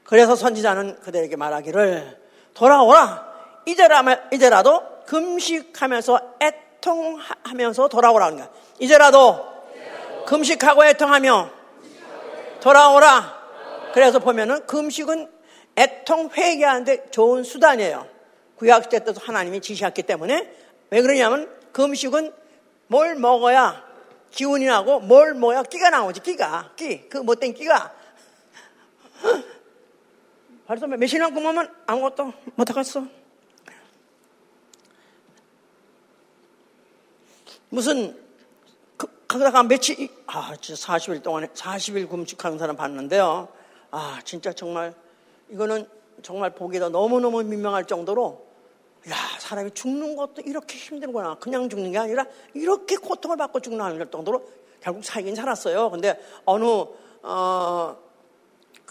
그래서 0.04 0.36
선지자는 0.36 1.00
그들에게 1.00 1.34
말하기를 1.36 2.23
돌아오라 2.54 3.34
이제라 3.66 4.02
이제라도 4.32 4.82
금식하면서 5.06 6.36
애통하면서 6.40 7.88
돌아오라는 7.88 8.38
거야. 8.38 8.50
이제라도 8.78 9.52
금식하고 10.26 10.84
애통하며 10.84 11.50
돌아오라. 12.60 13.44
그래서 13.92 14.18
보면은 14.18 14.66
금식은 14.66 15.30
애통 15.76 16.30
회개하는데 16.36 17.10
좋은 17.10 17.44
수단이에요. 17.44 18.06
구약 18.56 18.88
때 18.88 19.00
때도 19.00 19.20
하나님이 19.20 19.60
지시했기 19.60 20.02
때문에 20.04 20.50
왜 20.90 21.02
그러냐면 21.02 21.50
금식은 21.72 22.32
뭘 22.86 23.16
먹어야 23.16 23.82
기운이 24.30 24.66
나고 24.66 25.00
뭘 25.00 25.34
먹어야 25.34 25.62
끼가 25.64 25.90
나오지 25.90 26.20
끼가 26.20 26.70
끼 26.76 27.08
그 27.08 27.18
못된 27.18 27.54
끼가 27.54 27.92
벌써 30.66 30.86
몇시간 30.86 31.34
굶으면 31.34 31.72
아무것도 31.86 32.32
못하겠어. 32.56 33.06
무슨 37.68 38.16
그러다가 39.26 39.64
며칠, 39.64 40.08
아, 40.26 40.54
진짜 40.60 40.86
40일 40.86 41.22
동안에, 41.22 41.48
40일 41.48 42.08
금식하는 42.08 42.56
사람 42.56 42.76
봤는데요. 42.76 43.48
아, 43.90 44.20
진짜 44.24 44.52
정말, 44.52 44.94
이거는 45.50 45.88
정말 46.22 46.54
보기가 46.54 46.88
너무너무 46.90 47.42
민망할 47.42 47.84
정도로, 47.84 48.46
야, 49.10 49.14
사람이 49.40 49.72
죽는 49.72 50.14
것도 50.14 50.42
이렇게 50.42 50.78
힘들구나. 50.78 51.34
그냥 51.40 51.68
죽는 51.68 51.90
게 51.90 51.98
아니라, 51.98 52.24
이렇게 52.54 52.96
고통을 52.96 53.36
받고 53.36 53.58
죽는 53.58 54.08
정도로 54.10 54.48
결국 54.80 55.04
살긴 55.04 55.34
살았어요. 55.34 55.90
근데 55.90 56.16
어느, 56.44 56.64
어, 57.22 57.96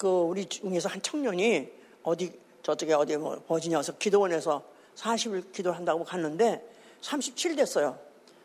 그, 0.03 0.09
우리 0.09 0.45
중에서 0.47 0.89
한 0.89 1.01
청년이 1.01 1.71
어디, 2.03 2.33
저쪽에 2.61 2.91
어디 2.91 3.15
뭐, 3.15 3.41
버지니아에서 3.47 3.93
기도원에서 3.93 4.61
40일 4.95 5.53
기도를 5.53 5.77
한다고 5.77 6.03
갔는데, 6.03 6.61
37 6.99 7.55
됐어요. 7.55 7.97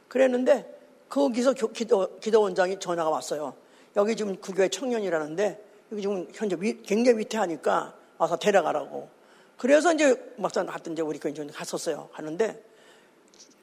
그랬는데, 0.06 0.78
거기서 1.08 1.54
기도, 1.54 2.16
기도원장이 2.20 2.78
전화가 2.78 3.10
왔어요. 3.10 3.54
여기 3.96 4.14
지금 4.14 4.36
구교회 4.36 4.68
청년이라는데 4.68 5.64
여기 5.90 6.02
지금 6.02 6.28
현재 6.32 6.56
위, 6.60 6.80
굉장히 6.82 7.18
위태하니까 7.18 7.94
와서 8.18 8.36
데려가라고. 8.36 9.08
그래서 9.56 9.92
이제 9.92 10.32
막상 10.36 10.66
갔던 10.66 10.92
이제 10.92 11.02
우리 11.02 11.18
교회 11.18 11.32
좀 11.32 11.48
갔었어요. 11.48 12.08
갔는데 12.12 12.62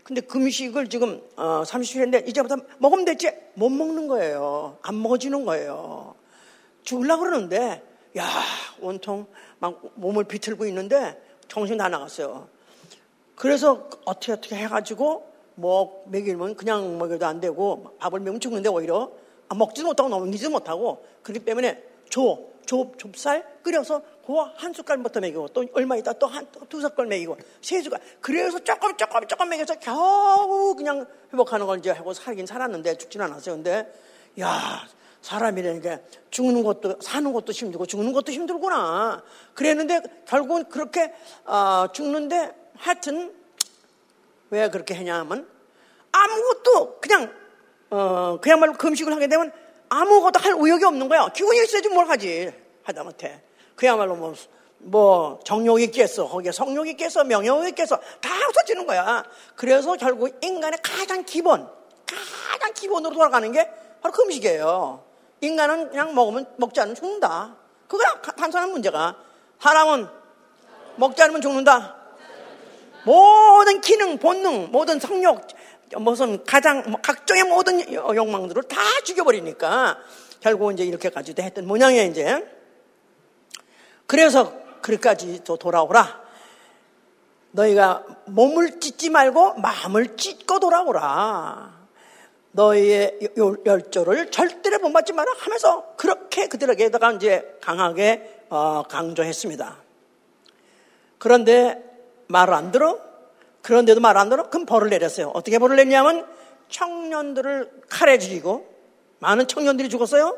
근데 0.04 0.22
금식을 0.22 0.90
지금 0.90 1.22
어, 1.38 1.64
30일인데 1.64 2.28
이제부터 2.28 2.58
먹으면 2.80 3.06
됐지 3.06 3.32
못 3.54 3.70
먹는 3.70 4.08
거예요. 4.08 4.80
안 4.82 5.02
먹어지는 5.02 5.46
거예요. 5.46 6.15
죽으려고 6.86 7.24
그러는데 7.24 7.84
야 8.18 8.26
온통 8.80 9.26
막 9.60 9.82
몸을 9.96 10.24
비틀고 10.24 10.66
있는데 10.68 11.22
정신 11.48 11.78
다 11.78 11.90
나갔어요. 11.90 12.48
그래서 13.36 13.90
어떻게 14.06 14.32
어떻게 14.32 14.56
해가지고 14.56 15.34
뭐 15.56 16.04
먹이면 16.08 16.56
그냥 16.56 16.98
먹여도 16.98 17.26
안 17.26 17.40
되고 17.42 17.96
밥을 18.00 18.20
먹으면 18.20 18.40
죽는데 18.40 18.70
오히려 18.70 19.12
아, 19.50 19.56
먹지도 19.56 19.88
못하고 19.88 20.10
넘기지도 20.10 20.50
못하고 20.50 21.06
그렇기 21.22 21.44
때문에 21.46 21.84
조, 22.10 22.52
조, 22.66 22.94
좁쌀 22.98 23.46
끓여서 23.62 24.02
그한 24.26 24.74
숟갈부터 24.74 25.20
먹이고 25.20 25.50
또 25.50 25.66
얼마 25.74 25.96
있다 25.98 26.14
또 26.14 26.28
한 26.28 26.48
두 26.70 26.82
숟갈 26.82 27.06
먹이고 27.08 27.38
세 27.62 27.82
숟갈 27.82 28.00
그래서 28.22 28.60
조금 28.60 28.96
조금 28.98 29.28
조금 29.28 29.50
먹여서 29.50 29.76
겨우 29.80 30.74
그냥 30.76 31.06
회복하는 31.34 31.66
걸 31.66 31.80
이제 31.80 31.92
하고 31.92 32.14
살긴 32.14 32.46
살았는데 32.46 32.98
죽지는 32.98 33.26
않았어요. 33.26 33.56
근데 33.56 33.92
야 34.40 34.88
사람이라는 35.26 35.82
게 35.82 36.04
죽는 36.30 36.64
것도 36.64 37.02
사는 37.02 37.34
것도 37.34 37.52
힘들고 37.52 37.88
죽는 37.88 38.14
것도 38.14 38.32
힘들구나. 38.32 39.24
그랬는데 39.56 40.02
결국은 40.28 40.66
그렇게 40.70 41.12
어, 41.46 41.88
죽는데 41.92 42.54
하여튼 42.78 43.34
왜 44.52 44.70
그렇게 44.70 44.94
하냐면 44.94 45.50
아무것도 46.12 47.00
그냥 47.00 47.34
어 47.90 48.38
그야말로 48.40 48.74
금식을 48.74 49.12
하게 49.14 49.28
되면 49.28 49.52
아무것도 49.90 50.40
할 50.40 50.54
의욕이 50.60 50.84
없는 50.84 51.10
거야. 51.10 51.30
기운이 51.30 51.64
있어야지 51.64 51.90
뭘 51.90 52.08
하지 52.08 52.54
하다못해 52.84 53.42
그야말로 53.76 54.16
뭐, 54.16 54.36
뭐 54.78 55.40
정욕이 55.44 55.86
있겠어 55.86 56.28
거기에 56.28 56.52
성욕이 56.52 56.92
있겠어 56.92 57.24
명욕이 57.24 57.70
있겠어 57.70 57.98
다 58.22 58.30
없어지는 58.50 58.86
거야. 58.86 59.24
그래서 59.56 59.96
결국 59.96 60.38
인간의 60.44 60.80
가장 60.84 61.24
기본 61.26 61.68
가장 62.06 62.74
기본으로 62.76 63.16
돌아가는 63.16 63.52
게 63.52 63.68
바로 64.02 64.14
금식이에요. 64.14 65.15
인간은 65.42 65.90
그냥 65.90 66.16
먹으면 66.16 66.46
먹지 66.58 66.80
않으면 66.80 66.96
죽는다. 66.96 67.56
그거랑 67.88 68.22
단순한 68.22 68.72
문제가 68.72 69.16
사람은 69.60 70.08
먹지 70.96 71.22
않으면 71.24 71.42
죽는다. 71.42 71.96
모든 73.06 73.82
기능, 73.82 74.18
본능, 74.18 74.72
모든 74.72 75.00
성욕, 75.00 75.48
무슨 75.98 76.44
가장, 76.44 76.84
뭐 76.90 77.00
각종의 77.02 77.44
모든 77.44 77.94
욕망들을 77.94 78.64
다 78.64 78.78
죽여버리니까 79.04 80.00
결국 80.40 80.72
이제 80.74 80.84
이렇게까지도 80.84 81.44
했던 81.44 81.68
모양이에요, 81.68 82.10
이제. 82.10 82.48
그래서 84.08 84.54
그렇게까지 84.82 85.44
또 85.44 85.58
돌아오라. 85.58 86.24
너희가 87.52 88.04
몸을 88.26 88.80
찢지 88.80 89.10
말고 89.10 89.56
마음을 89.56 90.18
찢고 90.18 90.60
돌아오라. 90.60 91.75
너희의 92.56 93.20
열조를 93.66 94.32
절대로 94.32 94.80
본받지 94.80 95.12
마라 95.14 95.32
하면서 95.38 95.94
그렇게 95.98 96.48
그들에게다가 96.48 97.12
이제 97.14 97.58
강하게 97.62 98.44
어, 98.50 98.84
강조했습니다. 98.84 99.78
그런데 101.18 101.84
말을 102.28 102.54
안 102.54 102.72
들어? 102.72 103.00
그런데도 103.62 104.00
말 104.00 104.16
안 104.18 104.30
들어? 104.30 104.50
그럼 104.50 104.66
벌을 104.66 104.90
내렸어요. 104.90 105.32
어떻게 105.34 105.60
벌을 105.60 105.76
냈냐면 105.76 106.26
청년들을 106.70 107.82
칼에 107.90 108.18
죽이고 108.20 108.74
많은 109.20 109.48
청년들이 109.48 109.90
죽었어요. 109.90 110.38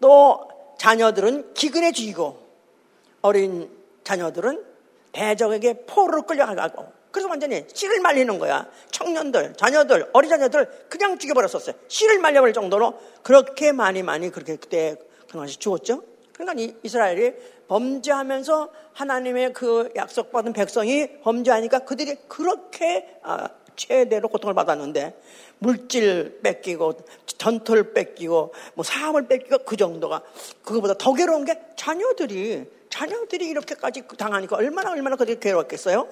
또 0.00 0.48
자녀들은 0.78 1.52
기근에 1.54 1.92
죽이고 1.92 2.42
어린 3.22 3.70
자녀들은 4.02 4.64
대적에게 5.12 5.84
포로로 5.86 6.22
끌려가고 6.22 6.92
그래서 7.14 7.28
완전히 7.28 7.64
씨를 7.72 8.00
말리는 8.00 8.40
거야. 8.40 8.68
청년들, 8.90 9.54
자녀들, 9.56 10.10
어린 10.12 10.28
자녀들 10.28 10.66
그냥 10.88 11.16
죽여버렸었어요. 11.16 11.76
씨를 11.86 12.18
말려버릴 12.18 12.52
정도로 12.52 12.98
그렇게 13.22 13.70
많이 13.70 14.02
많이 14.02 14.32
그렇게 14.32 14.56
그때 14.56 14.96
그 15.30 15.38
당시 15.38 15.56
죽었죠. 15.60 16.02
그러니까 16.32 16.74
이스라엘이 16.82 17.34
범죄하면서 17.68 18.68
하나님의 18.94 19.52
그 19.52 19.90
약속받은 19.94 20.54
백성이 20.54 21.20
범죄하니까 21.22 21.80
그들이 21.80 22.16
그렇게 22.26 23.16
아, 23.22 23.48
최대로 23.76 24.26
고통을 24.26 24.54
받았는데 24.54 25.16
물질 25.60 26.40
뺏기고 26.42 26.94
전투를 27.38 27.94
뺏기고 27.94 28.52
뭐 28.74 28.82
사람을 28.82 29.28
뺏기고 29.28 29.58
그 29.58 29.76
정도가 29.76 30.22
그거보다 30.64 30.94
더 30.94 31.14
괴로운 31.14 31.44
게 31.44 31.60
자녀들이 31.76 32.64
자녀들이 32.90 33.46
이렇게까지 33.46 34.04
당하니까 34.16 34.56
얼마나 34.56 34.92
얼마나 34.92 35.16
그들이 35.16 35.40
괴로웠겠어요? 35.40 36.08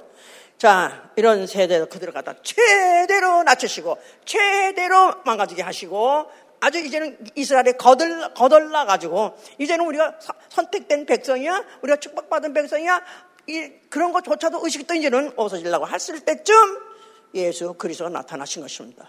자, 0.58 1.10
이런 1.16 1.46
세대로 1.46 1.86
그들을 1.86 2.12
갖다 2.12 2.34
최대로 2.42 3.42
낮추시고, 3.42 3.98
최대로 4.24 5.14
망가지게 5.24 5.62
하시고, 5.62 6.30
아주 6.60 6.78
이제는 6.78 7.18
이스라엘에 7.34 7.72
거들, 7.72 8.34
거덜나 8.34 8.84
가지고, 8.84 9.36
이제는 9.58 9.84
우리가 9.86 10.18
선택된 10.48 11.06
백성이야? 11.06 11.64
우리가 11.82 11.96
축복받은 11.98 12.52
백성이야? 12.52 13.02
이, 13.48 13.72
그런 13.90 14.12
것조차도 14.12 14.60
의식도 14.62 14.94
이제는 14.94 15.32
없어지려고 15.36 15.88
했을 15.88 16.20
때쯤 16.20 16.54
예수 17.34 17.74
그리스도가 17.74 18.10
나타나신 18.10 18.62
것입니다. 18.62 19.08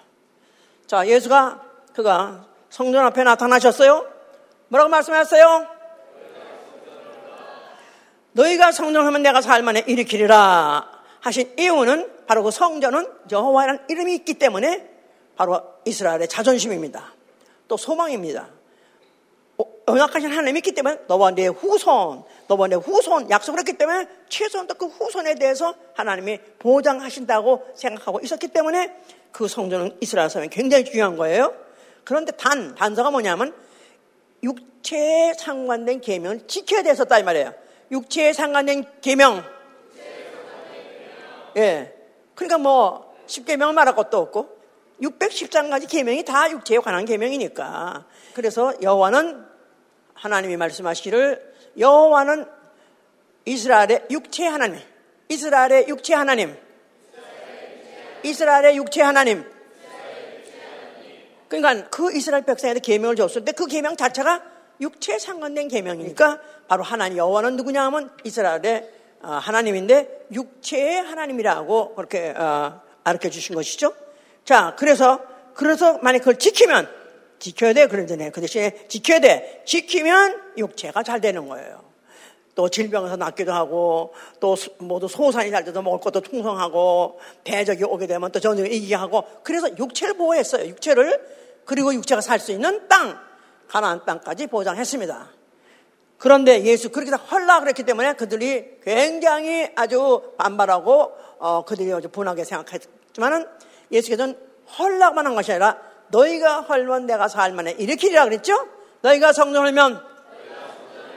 자, 0.88 1.06
예수가 1.06 1.62
그가 1.94 2.48
성전 2.70 3.06
앞에 3.06 3.24
나타나셨어요. 3.24 4.12
뭐라고 4.70 4.90
말씀하셨어요? 4.90 5.68
너희가 8.32 8.72
성전하면 8.72 9.22
내가 9.22 9.42
살만에 9.42 9.84
일으키리라 9.86 10.93
하신 11.24 11.54
이유는 11.58 12.26
바로 12.28 12.44
그 12.44 12.52
성전은 12.52 13.08
여호와라는 13.32 13.86
이름이 13.90 14.14
있기 14.16 14.34
때문에 14.36 14.90
바로 15.38 15.62
이스라엘의 15.86 16.28
자존심입니다. 16.28 17.14
또 17.70 17.78
소망입니다. 17.78 18.50
언약하신 19.86 20.32
하나님이 20.32 20.60
있기 20.60 20.74
때문에 20.74 21.00
너와 21.08 21.32
내 21.32 21.48
후손, 21.48 22.24
너와 22.48 22.68
내 22.68 22.76
후손 22.76 23.30
약속을 23.30 23.60
했기 23.60 23.74
때문에 23.74 24.08
최소한도 24.28 24.76
그 24.76 24.88
후손에 24.88 25.36
대해서 25.36 25.74
하나님이 25.94 26.40
보장하신다고 26.60 27.72
생각하고 27.76 28.20
있었기 28.22 28.50
때문에 28.50 28.94
그 29.32 29.48
성전은 29.48 29.98
이스라엘 30.02 30.30
사람이 30.30 30.50
굉장히 30.50 30.84
중요한 30.84 31.16
거예요. 31.16 31.54
그런데 32.04 32.34
단, 32.34 32.76
단서가 32.76 33.12
뭐냐면 33.12 33.54
육체에 34.44 35.34
상관된 35.38 36.02
계명을 36.02 36.48
지켜야 36.48 36.84
됐었다 36.84 37.20
이 37.20 37.24
말이에요. 37.24 37.54
육체에 37.92 38.34
상관된 38.34 38.86
계명. 39.02 39.44
예. 41.58 41.94
그러니까 42.36 42.58
뭐 42.58 43.16
10계명을 43.28 43.74
말할 43.74 43.96
것도 43.96 44.18
없고 44.18 44.58
613가지 45.02 45.90
계명이 45.90 46.24
다 46.24 46.50
육체에 46.50 46.80
관한 46.80 47.06
계명이니까. 47.06 48.06
그래서 48.34 48.74
여호와는 48.82 49.46
하나님이 50.14 50.58
말씀하시기를 50.58 51.54
여호와는 51.78 52.46
이스라엘의 53.46 54.08
육체 54.12 54.48
하나님, 54.48 54.80
이스라엘의 55.28 55.88
육체 55.90 56.14
하나님, 56.14 56.56
이스라엘의 58.24 58.78
육체 58.78 59.02
하나님. 59.02 59.44
그러니까 61.50 61.90
그 61.90 62.16
이스라엘 62.16 62.46
백성에게 62.46 62.80
계명을 62.80 63.16
줬을 63.16 63.46
때 63.46 63.52
그 63.52 63.68
계명 63.68 63.96
자체가 63.96 64.42
육체에 64.82 65.20
상관된 65.20 65.68
계명이니까 65.68 66.40
바로 66.68 66.84
하나님 66.84 67.18
여호와는 67.18 67.58
누구냐 67.58 67.84
하면 67.86 68.10
이스라엘의 68.24 68.82
어, 68.84 69.03
하나님인데 69.30 70.28
육체의 70.32 71.02
하나님이라고 71.02 71.96
그렇게 71.96 72.30
어, 72.32 72.82
알려 73.04 73.18
주신 73.30 73.56
것이죠. 73.56 73.94
자, 74.46 74.76
그래서 74.78 75.22
그래서 75.54 76.00
만약 76.02 76.20
그걸 76.20 76.38
지키면 76.38 76.90
지켜야 77.40 77.74
돼 77.74 77.88
그런데 77.88 78.30
그 78.32 78.42
대신에 78.42 78.88
지켜야 78.88 79.20
돼. 79.20 79.64
지키면 79.66 80.54
육체가 80.58 81.04
잘 81.04 81.22
되는 81.22 81.48
거예요. 81.48 81.84
또 82.56 82.70
질병에서 82.70 83.18
낫기도 83.18 83.52
하고 83.52 84.14
또 84.40 84.56
모두 84.78 85.08
소산이 85.08 85.50
날 85.50 85.64
때도 85.64 85.82
먹을 85.82 86.00
것도 86.00 86.22
풍성하고 86.22 87.20
대적이 87.44 87.84
오게 87.86 88.08
되면 88.08 88.32
또 88.32 88.40
전쟁을 88.40 88.72
이기게 88.72 88.96
하고 88.96 89.24
그래서 89.44 89.76
육체를 89.78 90.14
보호했어요. 90.16 90.68
육체를 90.68 91.20
그리고 91.66 91.94
육체가 91.94 92.22
살 92.22 92.40
수 92.40 92.52
있는 92.52 92.88
땅 92.88 93.18
가나안 93.68 94.06
땅까지 94.06 94.48
보장했습니다. 94.48 95.43
그런데 96.24 96.64
예수 96.64 96.90
그렇게 96.90 97.12
다 97.12 97.18
헐라 97.18 97.60
그랬기 97.60 97.84
때문에 97.84 98.14
그들이 98.14 98.80
굉장히 98.82 99.70
아주 99.76 100.22
반발하고 100.38 101.12
어, 101.38 101.66
그들이 101.66 101.92
아주 101.92 102.08
분하게 102.08 102.46
생각했지만은 102.46 103.46
예수께서는 103.92 104.38
헐락만 104.80 105.28
한 105.28 105.36
것이 105.36 105.52
아니라 105.52 105.78
너희가 106.08 106.62
헐면 106.62 107.08
내가 107.08 107.28
살만에 107.28 107.72
일으키리라 107.72 108.24
그랬죠? 108.24 108.54
너희가 109.02 109.34
성전하면 109.34 110.02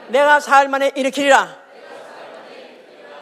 내가 0.09 0.41
살만에 0.41 0.91
일으키리라. 0.93 1.55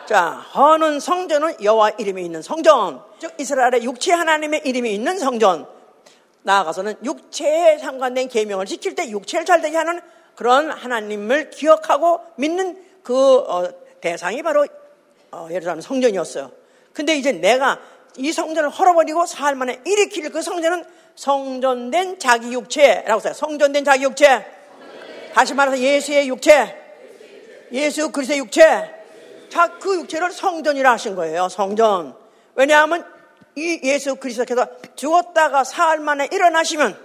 자, 0.07 0.29
허는 0.31 0.99
성전은 0.99 1.63
여호와 1.63 1.91
이름이 1.99 2.25
있는 2.25 2.41
성전, 2.41 3.03
즉 3.19 3.31
이스라엘의 3.39 3.83
육체 3.83 4.11
하나님의 4.11 4.61
이름이 4.65 4.91
있는 4.91 5.19
성전. 5.19 5.67
나아가서는 6.41 6.95
육체에 7.03 7.77
상관된 7.77 8.27
계명을 8.27 8.65
지킬 8.65 8.95
때 8.95 9.07
육체를 9.07 9.45
잘 9.45 9.61
되게 9.61 9.77
하는 9.77 10.01
그런 10.35 10.69
하나님을 10.69 11.49
기억하고 11.49 12.21
믿는 12.35 12.83
그 13.03 13.37
어, 13.37 13.69
대상이 14.01 14.43
바로 14.43 14.67
어, 15.31 15.47
예루살렘 15.51 15.81
성전이었어요. 15.81 16.51
근데 16.93 17.15
이제 17.15 17.31
내가 17.31 17.79
이 18.17 18.31
성전을 18.31 18.69
헐어버리고 18.69 19.25
살만에 19.25 19.81
일으킬 19.85 20.29
그 20.31 20.41
성전은 20.41 20.85
성전된 21.15 22.19
자기 22.19 22.53
육체라고 22.53 23.19
써요. 23.19 23.33
성전된 23.33 23.83
자기 23.83 24.03
육체. 24.03 24.45
다시 25.33 25.53
말해서 25.53 25.77
예수의 25.77 26.29
육체. 26.29 26.75
예수 27.71 28.11
그리스의 28.11 28.39
육체. 28.39 28.93
자, 29.49 29.77
그 29.79 29.95
육체를 29.95 30.31
성전이라 30.31 30.91
하신 30.93 31.15
거예요. 31.15 31.49
성전. 31.49 32.15
왜냐하면 32.55 33.05
이 33.55 33.79
예수 33.83 34.15
그리스도께서 34.15 34.67
죽었다가 34.95 35.63
사흘 35.63 35.99
만에 35.99 36.27
일어나시면 36.31 36.97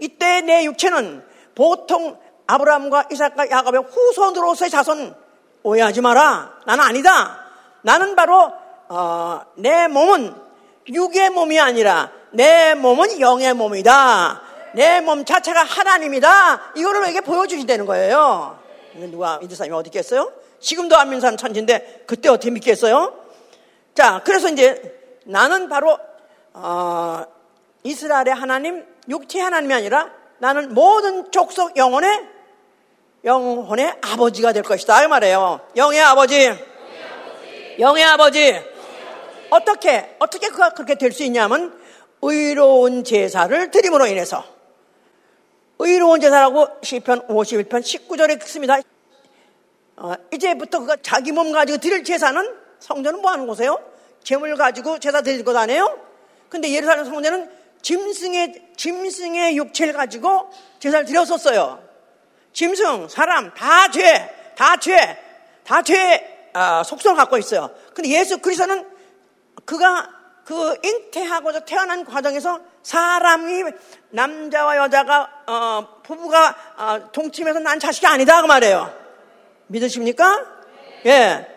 이때 0.00 0.40
내 0.40 0.64
육체는 0.64 1.24
보통 1.54 2.18
아브라함과 2.52 3.04
이삭과 3.10 3.50
야곱의 3.50 3.82
후손으로서의 3.90 4.70
자손 4.70 5.14
오해하지 5.62 6.00
마라. 6.00 6.58
나는 6.66 6.84
아니다. 6.84 7.38
나는 7.82 8.14
바로 8.14 8.52
어, 8.88 9.40
내 9.56 9.88
몸은 9.88 10.34
육의 10.88 11.30
몸이 11.30 11.58
아니라 11.58 12.10
내 12.32 12.74
몸은 12.74 13.20
영의 13.20 13.54
몸이다. 13.54 14.42
내 14.74 15.00
몸 15.00 15.24
자체가 15.24 15.62
하나님이다. 15.64 16.72
이거를 16.76 17.06
에게 17.08 17.20
보여주신다는 17.20 17.86
거예요. 17.86 18.58
누가 19.10 19.38
사람이 19.50 19.74
어디 19.74 19.88
있겠어요? 19.88 20.32
지금도 20.60 20.96
안 20.96 21.08
믿는 21.08 21.20
사람 21.20 21.36
천지인데 21.36 22.04
그때 22.06 22.28
어떻게 22.28 22.50
믿겠어요? 22.50 23.14
자, 23.94 24.22
그래서 24.24 24.48
이제 24.48 24.98
나는 25.24 25.68
바로 25.68 25.98
어, 26.54 27.24
이스라엘의 27.82 28.34
하나님, 28.34 28.84
육체 29.08 29.40
하나님이 29.40 29.74
아니라 29.74 30.10
나는 30.38 30.74
모든 30.74 31.30
족속 31.30 31.76
영혼의 31.76 32.31
영혼의 33.24 33.94
아버지가 34.00 34.52
될 34.52 34.62
것이다. 34.62 35.04
이 35.04 35.06
말이에요. 35.08 35.60
영의 35.76 36.00
아버지. 36.00 36.50
영의 37.78 38.04
아버지. 38.04 38.60
어떻게, 39.50 40.16
어떻게 40.18 40.48
그가 40.48 40.70
그렇게 40.70 40.94
될 40.94 41.12
수 41.12 41.22
있냐면 41.24 41.78
의로운 42.22 43.04
제사를 43.04 43.70
드림으로 43.70 44.06
인해서 44.06 44.44
의로운 45.78 46.20
제사라고 46.20 46.68
시편 46.82 47.26
51편 47.26 47.80
19절에 47.80 48.36
읽습니다. 48.36 48.78
어, 49.96 50.14
이제부터 50.32 50.80
그가 50.80 50.96
자기 51.02 51.32
몸 51.32 51.52
가지고 51.52 51.78
드릴 51.78 52.04
제사는 52.04 52.40
성전은 52.78 53.20
뭐 53.20 53.30
하는 53.30 53.46
곳이에요? 53.46 53.78
재물 54.22 54.56
가지고 54.56 54.98
제사 54.98 55.20
드릴 55.20 55.44
것 55.44 55.54
아니에요? 55.56 55.98
근데 56.48 56.72
예루살렘 56.72 57.04
성전은 57.04 57.50
짐승의 57.82 58.70
짐승의 58.76 59.56
육체를 59.56 59.92
가지고 59.92 60.50
제사를 60.78 61.04
드렸었어요. 61.04 61.91
짐승, 62.52 63.08
사람 63.08 63.52
다 63.54 63.90
죄, 63.90 64.52
다 64.56 64.76
죄, 64.76 65.18
다 65.64 65.82
죄, 65.82 66.50
아, 66.52 66.82
속성을 66.82 67.16
갖고 67.16 67.38
있어요. 67.38 67.70
근데 67.94 68.10
예수 68.10 68.38
그리스도는 68.38 68.86
그가 69.64 70.08
그 70.44 70.76
잉태하고자 70.82 71.60
태어난 71.60 72.04
과정에서 72.04 72.60
사람이 72.82 73.64
남자와 74.10 74.76
여자가 74.78 75.30
어, 75.46 76.00
부부가 76.02 76.54
어, 76.76 77.12
동침해서 77.12 77.60
난 77.60 77.78
자식이 77.78 78.06
아니다 78.06 78.42
그 78.42 78.46
말이에요. 78.46 78.92
믿으십니까? 79.68 80.44
예. 81.06 81.48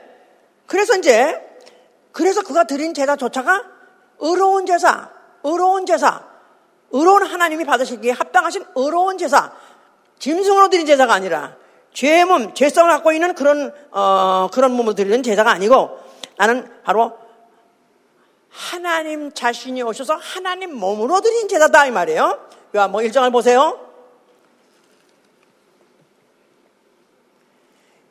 그래서 0.67 0.95
이제 0.95 1.41
그래서 2.11 2.41
그가 2.41 2.63
드린 2.63 2.93
제사조차가 2.93 3.63
의로운 4.19 4.65
제사, 4.65 5.09
의로운 5.43 5.85
제사, 5.85 6.23
의로운 6.91 7.25
하나님이 7.25 7.65
받으시기에 7.65 8.11
합당하신 8.11 8.63
의로운 8.75 9.17
제사, 9.17 9.51
짐승으로 10.19 10.69
드린 10.69 10.85
제사가 10.85 11.13
아니라 11.13 11.55
죄의 11.93 12.25
몸, 12.25 12.53
죄성을 12.53 12.89
갖고 12.89 13.13
있는 13.13 13.35
그런 13.35 13.73
어, 13.91 14.49
그런 14.51 14.71
몸으로 14.71 14.95
드리는 14.95 15.23
제사가 15.23 15.51
아니고 15.51 15.99
나는 16.37 16.69
바로 16.83 17.17
하나님 18.49 19.31
자신이 19.31 19.81
오셔서 19.81 20.15
하나님 20.15 20.73
몸으로 20.75 21.21
드린 21.21 21.47
제사다 21.47 21.87
이 21.87 21.91
말이에요. 21.91 22.39
요한 22.75 22.91
뭐 22.91 23.01
1장을 23.01 23.31
보세요. 23.31 23.79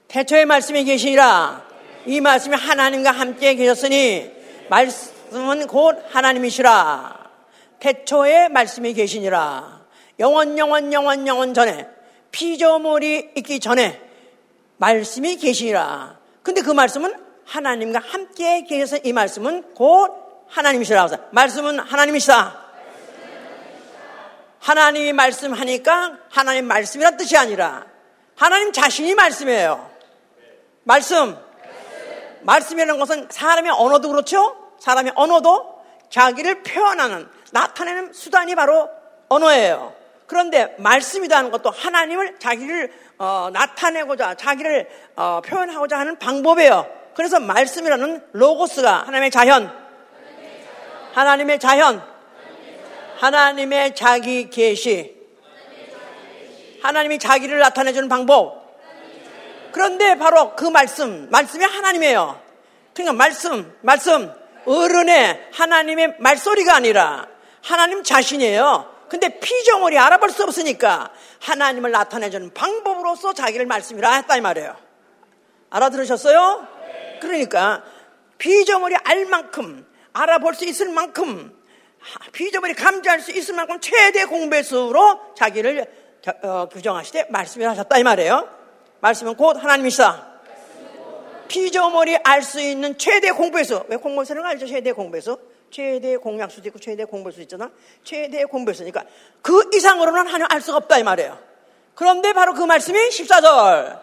태초의 0.08 0.46
말씀이 0.46 0.84
계시니라 0.84 1.66
이 2.06 2.20
말씀이 2.20 2.54
하나님과 2.54 3.10
함께 3.10 3.54
계셨으니 3.54 4.30
말씀은 4.70 5.66
곧 5.66 6.04
하나님이시라 6.08 7.30
태초의 7.80 8.50
말씀이 8.50 8.94
계시니라 8.94 9.73
영원 10.18 10.58
영원 10.58 10.92
영원 10.92 11.26
영원 11.26 11.54
전에 11.54 11.88
피조물이 12.30 13.32
있기 13.36 13.60
전에 13.60 14.00
말씀이 14.76 15.36
계시니라. 15.36 16.18
근데 16.42 16.62
그 16.62 16.70
말씀은 16.70 17.14
하나님과 17.44 18.00
함께 18.00 18.64
계셔서 18.64 18.98
이 19.04 19.12
말씀은 19.12 19.74
곧 19.74 20.46
하나님이시라고 20.48 21.12
해서 21.12 21.22
말씀은 21.30 21.78
하나님이시다. 21.78 22.64
하나님이 24.60 25.12
말씀하니까 25.12 26.18
하나님 26.30 26.66
말씀이란 26.66 27.16
뜻이 27.16 27.36
아니라 27.36 27.86
하나님 28.34 28.72
자신이 28.72 29.14
말씀이에요. 29.14 29.90
말씀. 30.84 31.36
말씀이라는 32.42 32.98
것은 32.98 33.28
사람의 33.30 33.72
언어도 33.72 34.08
그렇죠? 34.08 34.56
사람의 34.80 35.12
언어도 35.16 35.82
자기를 36.10 36.62
표현하는, 36.62 37.28
나타내는 37.52 38.12
수단이 38.12 38.54
바로 38.54 38.90
언어예요. 39.28 39.94
그런데 40.26 40.74
말씀이다 40.78 41.36
하는 41.36 41.50
것도 41.50 41.70
하나님을 41.70 42.38
자기를 42.38 42.92
어, 43.18 43.50
나타내고자 43.52 44.34
자기를 44.34 44.88
어, 45.16 45.40
표현하고자 45.44 45.98
하는 45.98 46.18
방법이에요. 46.18 46.86
그래서 47.14 47.38
말씀이라는 47.38 48.24
로고스가 48.32 49.04
하나님의 49.06 49.30
자현, 49.30 49.72
하나님의 51.12 51.58
자현, 51.60 52.02
하나님의 53.18 53.94
자기 53.94 54.50
계시, 54.50 55.14
하나님이 56.82 57.18
자기를 57.18 57.58
나타내주는 57.58 58.08
방법. 58.08 58.64
그런데 59.72 60.16
바로 60.18 60.54
그 60.54 60.64
말씀, 60.64 61.28
말씀이 61.30 61.64
하나님이에요. 61.64 62.40
그러니까 62.94 63.12
말씀, 63.12 63.76
말씀, 63.80 64.32
어른의 64.66 65.48
하나님의 65.52 66.16
말소리가 66.18 66.74
아니라 66.74 67.26
하나님 67.62 68.02
자신이에요. 68.02 68.93
근데 69.08 69.38
피조물이 69.38 69.98
알아볼 69.98 70.30
수 70.30 70.42
없으니까 70.44 71.10
하나님을 71.40 71.90
나타내주는 71.90 72.52
방법으로서 72.54 73.32
자기를 73.32 73.66
말씀이라 73.66 74.14
했다 74.14 74.36
이 74.36 74.40
말이에요. 74.40 74.76
알아들으셨어요? 75.70 76.66
그러니까 77.20 77.82
피조물이 78.38 78.96
알 79.04 79.26
만큼 79.26 79.86
알아볼 80.12 80.54
수 80.54 80.64
있을 80.64 80.88
만큼 80.90 81.56
피조물이 82.32 82.74
감지할 82.74 83.20
수 83.20 83.32
있을 83.32 83.54
만큼 83.54 83.80
최대 83.80 84.24
공배수로 84.24 85.34
자기를 85.36 85.86
어, 86.42 86.68
규정하시되 86.70 87.26
말씀을 87.30 87.68
하셨다 87.68 87.98
이 87.98 88.02
말이에요. 88.02 88.48
말씀은 89.00 89.36
곧 89.36 89.62
하나님이시다. 89.62 90.32
피조물이 91.48 92.16
알 92.24 92.42
수 92.42 92.60
있는 92.60 92.96
최대 92.98 93.30
공배수. 93.30 93.84
왜 93.88 93.96
공배수는 93.96 94.44
알죠? 94.44 94.66
최대 94.66 94.92
공배수. 94.92 95.38
최대 95.74 96.16
공약수도 96.16 96.68
있고 96.68 96.78
최대 96.78 97.04
공부수 97.04 97.40
있잖아. 97.40 97.68
최대 98.04 98.44
공부수니까 98.44 99.02
그 99.42 99.70
이상으로는 99.74 100.24
하나님 100.28 100.46
알 100.48 100.60
수가 100.60 100.76
없다 100.76 100.98
이 100.98 101.02
말이에요. 101.02 101.36
그런데 101.96 102.32
바로 102.32 102.54
그 102.54 102.62
말씀이 102.62 102.96
14절. 102.96 104.00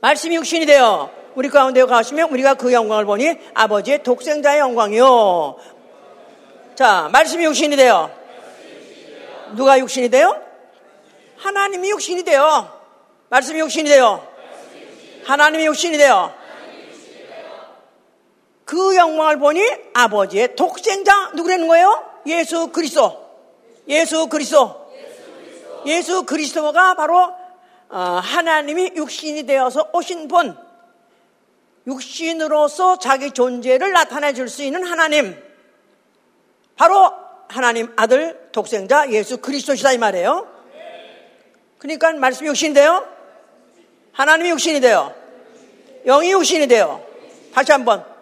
말씀이 0.00 0.36
육신이 0.36 0.66
되어 0.66 1.10
우리 1.34 1.48
가운데 1.48 1.84
가시면 1.84 2.30
우리가 2.30 2.54
그 2.54 2.72
영광을 2.72 3.06
보니 3.06 3.34
아버지의 3.54 4.04
독생자의 4.04 4.60
영광이요. 4.60 5.56
자, 6.76 7.08
말씀이 7.12 7.44
육신이 7.46 7.74
되어 7.74 8.08
누가 9.56 9.80
육신이 9.80 10.10
되어? 10.10 10.40
하나님이 11.38 11.90
육신이 11.90 12.22
되어 12.22 12.70
말씀이 13.30 13.58
육신이 13.58 13.88
되어 13.88 14.24
하나님이 15.24 15.66
육신이 15.66 15.98
되어 15.98 16.43
그 18.64 18.96
영광을 18.96 19.38
보니 19.38 19.62
아버지의 19.92 20.56
독생자 20.56 21.30
누구라는 21.34 21.68
거예요? 21.68 22.10
예수 22.26 22.68
그리스도. 22.68 23.22
예수 23.88 24.26
그리스도. 24.28 24.84
예수 25.86 26.24
그리스도가 26.24 26.94
바로 26.94 27.34
어, 27.90 27.98
하나님이 28.22 28.92
육신이 28.96 29.44
되어서 29.44 29.90
오신 29.92 30.28
분. 30.28 30.56
육신으로서 31.86 32.98
자기 32.98 33.30
존재를 33.30 33.92
나타내 33.92 34.32
줄 34.32 34.48
수 34.48 34.62
있는 34.62 34.84
하나님. 34.84 35.36
바로 36.76 37.12
하나님 37.48 37.92
아들 37.96 38.48
독생자 38.52 39.10
예수 39.10 39.36
그리스도시다 39.38 39.92
이 39.92 39.98
말이에요. 39.98 40.48
그러니까 41.78 42.12
말씀이 42.14 42.48
육신이 42.48 42.72
돼요. 42.72 43.06
하나님이 44.12 44.50
육신이 44.50 44.80
돼요. 44.80 45.14
영이 46.06 46.32
육신이 46.32 46.66
돼요. 46.68 47.04
다시 47.52 47.70
한번 47.72 48.13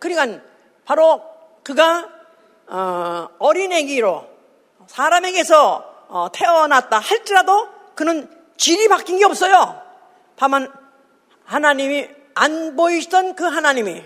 그러니까 0.00 0.42
바로 0.84 1.22
그가 1.62 2.08
어, 2.66 3.28
린애기로 3.52 4.28
사람에게서 4.88 6.06
어, 6.08 6.28
태어났다 6.32 6.98
할지라도 6.98 7.68
그는 7.94 8.28
질이 8.56 8.88
바뀐 8.88 9.18
게 9.18 9.24
없어요. 9.24 9.80
다만 10.36 10.72
하나님이 11.44 12.08
안 12.34 12.74
보이시던 12.74 13.36
그 13.36 13.44
하나님이 13.44 14.02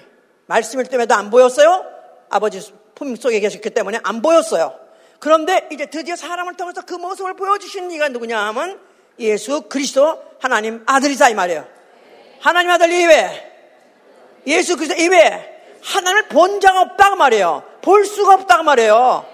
말씀일 0.46 0.86
때에도 0.86 1.14
안 1.14 1.30
보였어요. 1.30 1.84
아버지 2.28 2.72
품 2.94 3.16
속에 3.16 3.40
계셨기 3.40 3.70
때문에 3.70 4.00
안 4.02 4.20
보였어요. 4.20 4.78
그런데 5.18 5.68
이제 5.72 5.86
드디어 5.86 6.16
사람을 6.16 6.56
통해서 6.56 6.82
그 6.82 6.94
모습을 6.94 7.34
보여주신 7.34 7.90
이가 7.92 8.08
누구냐 8.08 8.38
하면 8.48 8.80
예수 9.18 9.62
그리스도 9.62 10.22
하나님 10.40 10.82
아들이자 10.86 11.30
이 11.30 11.34
말이에요. 11.34 11.66
하나님 12.40 12.70
아들 12.70 12.90
이외 12.90 13.52
예수 14.46 14.76
그리스도 14.76 15.00
이외 15.00 15.53
하나님을 15.84 16.28
본 16.28 16.60
자가 16.60 16.80
없다고 16.80 17.16
말이에요. 17.16 17.62
볼 17.82 18.06
수가 18.06 18.34
없다고 18.34 18.62
말이에요. 18.62 19.26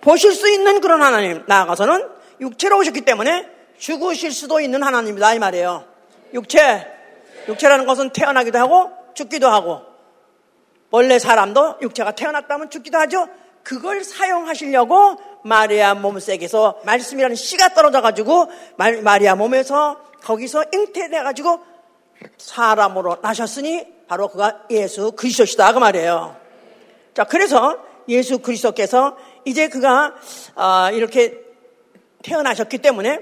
보실 0.00 0.32
수 0.32 0.48
있는 0.50 0.80
그런 0.80 1.02
하나님. 1.02 1.44
나아가서는 1.46 2.08
육체로 2.40 2.78
오셨기 2.78 3.02
때문에 3.02 3.46
죽으실 3.78 4.32
수도 4.32 4.60
있는 4.60 4.82
하나님이다 4.82 5.34
이 5.34 5.38
말이에요. 5.38 5.84
육체. 6.32 6.86
육체라는 7.48 7.86
것은 7.86 8.10
태어나기도 8.10 8.58
하고 8.58 8.90
죽기도 9.14 9.48
하고 9.48 9.82
원래 10.90 11.18
사람도 11.18 11.76
육체가 11.82 12.12
태어났다면 12.12 12.70
죽기도 12.70 12.98
하죠. 12.98 13.28
그걸 13.62 14.02
사용하시려고 14.02 15.16
마리아 15.44 15.94
몸속에서 15.94 16.80
말씀이라는 16.84 17.36
씨가 17.36 17.74
떨어져 17.74 18.00
가지고 18.00 18.50
마리아 18.76 19.34
몸에서 19.34 20.00
거기서 20.22 20.64
잉태돼 20.72 21.22
가지고 21.22 21.60
사람으로 22.36 23.18
나셨으니 23.22 23.86
바로 24.08 24.28
그가 24.28 24.62
예수 24.70 25.12
그리스도시다 25.12 25.72
그 25.72 25.78
말이에요. 25.78 26.36
자, 27.14 27.24
그래서 27.24 27.78
예수 28.08 28.38
그리스도께서 28.38 29.16
이제 29.44 29.68
그가 29.68 30.14
어, 30.56 30.90
이렇게 30.92 31.38
태어나셨기 32.22 32.78
때문에 32.78 33.20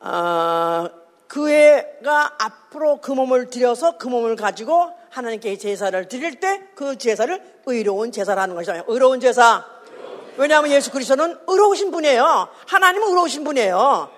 어, 0.00 0.88
그애가 1.28 2.36
앞으로 2.38 3.00
그 3.00 3.12
몸을 3.12 3.50
들여서 3.50 3.98
그 3.98 4.08
몸을 4.08 4.36
가지고 4.36 4.90
하나님께 5.10 5.58
제사를 5.58 6.08
드릴 6.08 6.40
때 6.40 6.70
그 6.80 6.96
제사를 6.96 7.38
의로운 7.66 8.10
제사라는 8.10 8.54
것이잖아요. 8.54 8.84
의로운 8.88 9.20
제사. 9.20 9.66
왜냐하면 10.38 10.70
예수 10.70 10.90
그리스도는 10.90 11.36
의로우신 11.46 11.90
분이에요. 11.90 12.48
하나님은 12.66 13.08
의로우신 13.08 13.44
분이에요. 13.44 14.08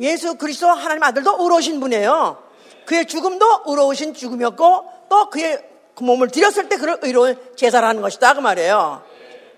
예수 0.00 0.34
그리스도 0.34 0.66
하나님 0.70 1.04
아들도 1.04 1.36
의로우신 1.38 1.78
분이에요. 1.78 2.43
그의 2.86 3.06
죽음도 3.06 3.62
의로우신 3.66 4.14
죽음이었고 4.14 4.92
또 5.08 5.30
그의 5.30 5.62
그 5.94 6.02
몸을 6.02 6.28
드렸을 6.28 6.68
때 6.68 6.76
그를 6.76 6.98
의로운 7.02 7.36
제사를 7.56 7.86
하는 7.86 8.02
것이다 8.02 8.34
그 8.34 8.40
말이에요. 8.40 9.02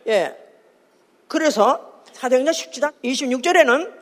예. 0.08 0.36
그래서 1.28 2.02
사도행전 2.12 2.52
17장 2.52 2.92
26절에는 3.02 3.92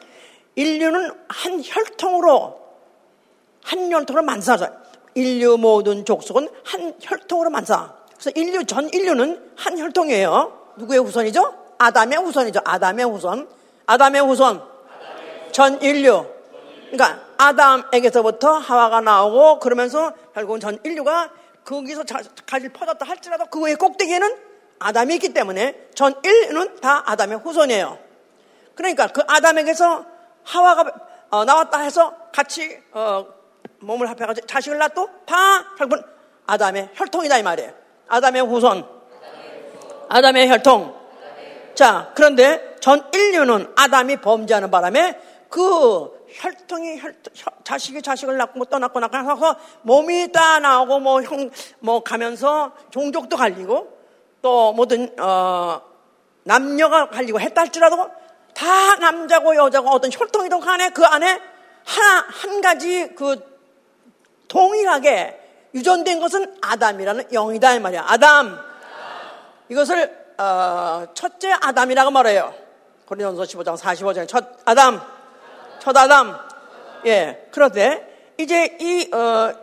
인류는 0.56 1.10
한 1.28 1.62
혈통으로 1.64 2.60
한 3.62 3.92
혈통으로 3.92 4.22
만사죠. 4.24 4.68
인류 5.14 5.56
모든 5.56 6.04
족속은 6.04 6.48
한 6.64 6.94
혈통으로 7.00 7.50
만사. 7.50 7.94
그래서 8.12 8.30
인류 8.34 8.64
전 8.64 8.88
인류는 8.92 9.52
한 9.56 9.78
혈통이에요. 9.78 10.74
누구의 10.76 11.00
후손이죠? 11.00 11.54
아담의 11.78 12.18
후손이죠. 12.18 12.60
아담의 12.64 13.06
후손. 13.06 13.48
아담의 13.86 14.22
후손. 14.22 14.62
전 15.52 15.80
인류. 15.82 16.26
그러니까 16.90 17.23
아담에게서부터 17.38 18.58
하와가 18.58 19.00
나오고 19.00 19.58
그러면서 19.58 20.12
결국은 20.34 20.60
전 20.60 20.78
인류가 20.84 21.30
거기서 21.64 22.04
가지 22.46 22.68
퍼졌다 22.68 23.04
할지라도 23.06 23.46
그거의 23.46 23.76
꼭대기에는 23.76 24.36
아담이 24.78 25.14
있기 25.14 25.32
때문에 25.32 25.88
전 25.94 26.14
인류는 26.22 26.80
다 26.80 27.02
아담의 27.06 27.38
후손이에요. 27.38 27.98
그러니까 28.74 29.06
그 29.08 29.22
아담에게서 29.26 30.04
하와가 30.42 30.92
어, 31.30 31.44
나왔다 31.44 31.80
해서 31.80 32.14
같이 32.32 32.78
어, 32.92 33.26
몸을 33.80 34.08
합해가지고 34.10 34.46
자식을 34.46 34.78
낳도 34.78 35.08
다 35.26 35.74
결국은 35.76 36.04
아담의 36.46 36.90
혈통이다 36.94 37.38
이 37.38 37.42
말이에요. 37.42 37.72
아담의 38.08 38.42
후손. 38.42 38.86
아담의 40.08 40.48
혈통. 40.48 41.04
자, 41.74 42.12
그런데 42.14 42.76
전 42.80 43.08
인류는 43.12 43.72
아담이 43.76 44.18
범죄하는 44.18 44.70
바람에 44.70 45.18
그 45.48 46.13
혈통이 46.34 46.98
혈, 46.98 47.14
자식이 47.62 48.02
자식을 48.02 48.36
낳고 48.36 48.58
뭐 48.58 48.66
떠났고 48.66 49.00
낳고 49.00 49.54
몸이 49.82 50.32
다 50.32 50.58
나오고 50.58 50.98
뭐 51.00 51.22
형, 51.22 51.50
뭐 51.78 52.02
가면서 52.02 52.72
종족도 52.90 53.36
갈리고 53.36 53.96
또 54.42 54.72
모든, 54.72 55.14
어, 55.18 55.80
남녀가 56.42 57.08
갈리고 57.08 57.40
했다 57.40 57.62
할지라도 57.62 58.10
다 58.52 58.96
남자고 58.96 59.56
여자고 59.56 59.90
어떤 59.90 60.10
혈통이든 60.12 60.60
간에 60.60 60.90
그 60.90 61.04
안에 61.04 61.40
하나, 61.84 62.26
한 62.28 62.60
가지 62.60 63.14
그 63.14 63.54
동일하게 64.48 65.40
유전된 65.74 66.20
것은 66.20 66.56
아담이라는 66.62 67.32
영이다 67.32 67.74
이 67.74 67.80
말이야. 67.80 68.04
아담. 68.06 68.58
이것을 69.68 70.24
어, 70.38 71.06
첫째 71.14 71.52
아담이라고 71.52 72.10
말해요. 72.10 72.54
고린도서 73.06 73.42
15장 73.42 73.76
45장에 73.76 74.28
첫 74.28 74.44
아담, 74.64 75.00
첫 75.84 75.96
아담. 75.96 76.34
예. 77.04 77.46
그런데 77.50 78.32
이제 78.38 78.76
이 78.80 79.14
어, 79.14 79.54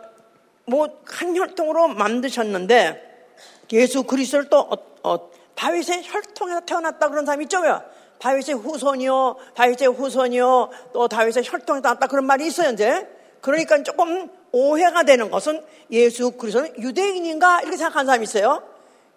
뭐 0.66 1.02
한 1.22 1.36
혈통으로 1.36 1.90
만드셨는데 1.90 3.28
예수 3.74 4.04
그리스도를 4.04 4.50
또 4.50 4.60
어, 4.60 4.78
어, 5.04 5.30
다윗의 5.56 6.04
혈통에서 6.04 6.62
태어났다 6.62 7.10
그런 7.10 7.26
사람이 7.26 7.46
있죠요. 7.46 7.82
다윗의 8.20 8.56
후손이요, 8.56 9.38
다윗의 9.56 9.88
후손이요, 9.88 10.70
또 10.94 11.08
다윗의 11.08 11.44
혈통에서 11.46 11.90
났다 11.90 12.08
그런 12.08 12.26
말이 12.26 12.48
있어요 12.48 12.72
이제. 12.72 13.08
그러니까 13.42 13.82
조금 13.84 14.30
오해가 14.52 15.04
되는 15.04 15.32
것은 15.32 15.64
예수 15.90 16.32
그리스도는 16.32 16.78
유대인인가 16.80 17.62
이렇게 17.62 17.78
생각하는 17.78 18.06
사람이 18.06 18.24
있어요. 18.24 18.64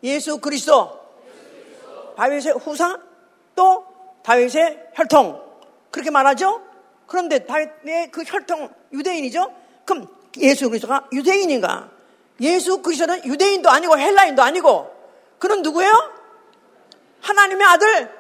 예수 0.03 0.39
그리스도 0.39 0.99
다윗의 2.17 2.55
후사 2.55 2.99
또 3.55 3.85
다윗의 4.23 4.91
혈통 4.95 5.43
그렇게 5.91 6.11
말하죠. 6.11 6.74
그런데 7.15 7.47
다윗의 7.47 8.11
그 8.11 8.25
혈통 8.27 8.75
유대인이죠. 8.93 9.55
그럼 9.85 10.09
예수 10.39 10.69
그리스도가 10.69 11.07
유대인인가? 11.13 11.89
예수 12.41 12.83
그리스도는 12.83 13.25
유대인도 13.25 13.71
아니고 13.71 13.97
헬라인도 13.97 14.43
아니고 14.43 14.93
그는 15.39 15.63
누구예요? 15.63 15.93
하나님의 17.21 17.65
아들 17.69 18.13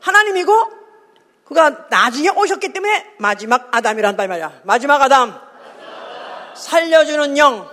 하나님이고 0.00 0.70
그가 1.44 1.88
나중에 1.90 2.30
오셨기 2.30 2.72
때문에 2.72 3.16
마지막 3.18 3.68
아담이란단 3.70 4.26
말이야. 4.26 4.62
마지막 4.62 5.02
아담 5.02 5.38
살려주는 6.54 7.36
영 7.36 7.68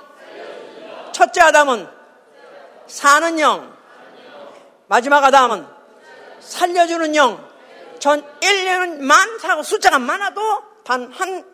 첫째 1.13 1.39
아담은 1.39 1.88
사는 2.86 3.39
영 3.39 3.74
마지막 4.88 5.24
아담은 5.24 5.65
살려주는 6.41 7.15
영. 7.15 7.48
전 7.99 8.23
1년만 8.39 9.39
사고 9.39 9.63
숫자가 9.63 9.99
많아도 9.99 10.41
단 10.83 11.12
한, 11.12 11.45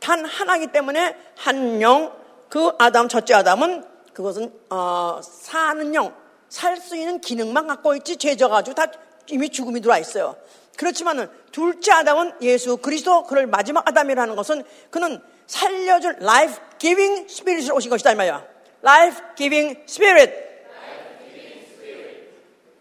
단 0.00 0.24
하나이기 0.24 0.68
때문에 0.68 1.16
한 1.36 1.80
영, 1.82 2.12
그 2.48 2.72
아담, 2.78 3.08
첫째 3.08 3.34
아담은 3.34 3.84
그것은, 4.12 4.52
어, 4.70 5.20
사는 5.22 5.94
영, 5.94 6.14
살 6.48 6.78
수 6.78 6.96
있는 6.96 7.20
기능만 7.20 7.66
갖고 7.66 7.94
있지, 7.96 8.16
죄져가지고 8.16 8.74
다 8.74 8.86
이미 9.28 9.50
죽음이 9.50 9.80
들어와 9.80 9.98
있어요. 9.98 10.36
그렇지만은 10.76 11.28
둘째 11.52 11.92
아담은 11.92 12.34
예수 12.40 12.76
그리스도, 12.78 13.24
그를 13.24 13.46
마지막 13.46 13.86
아담이라는 13.86 14.34
것은 14.36 14.64
그는 14.90 15.20
살려줄 15.46 16.18
life 16.22 16.56
giving 16.78 17.26
spirit으로 17.28 17.76
오신 17.76 17.90
것이다, 17.90 18.12
이 18.12 18.14
말이야. 18.14 18.46
life 18.82 19.20
giving 19.36 19.80
spirit. 19.88 20.32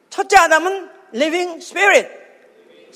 첫째 0.10 0.38
아담은 0.38 0.90
living 1.14 1.58
spirit. 1.58 2.27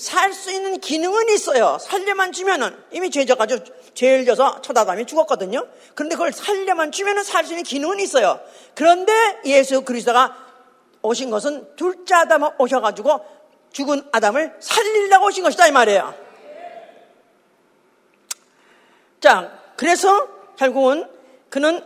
살 0.01 0.33
수 0.33 0.51
있는 0.51 0.79
기능은 0.79 1.29
있어요. 1.29 1.77
살려만 1.79 2.31
주면은 2.31 2.75
이미 2.91 3.11
죄져가지고 3.11 3.63
죄를 3.93 4.25
져서 4.25 4.61
첫 4.63 4.75
아담이 4.75 5.05
죽었거든요. 5.05 5.67
그런데 5.93 6.15
그걸 6.15 6.33
살려만 6.33 6.91
주면은 6.91 7.23
살 7.23 7.45
수 7.45 7.51
있는 7.51 7.63
기능은 7.63 7.99
있어요. 7.99 8.39
그런데 8.73 9.13
예수 9.45 9.81
그리스도가 9.81 10.35
오신 11.03 11.29
것은 11.29 11.75
둘째 11.75 12.15
아담 12.15 12.49
오셔가지고 12.57 13.23
죽은 13.73 14.01
아담을 14.11 14.55
살리려고 14.59 15.27
오신 15.27 15.43
것이다 15.43 15.67
이 15.67 15.71
말이에요. 15.71 16.15
자, 19.19 19.51
그래서 19.75 20.27
결국은 20.57 21.07
그는 21.51 21.79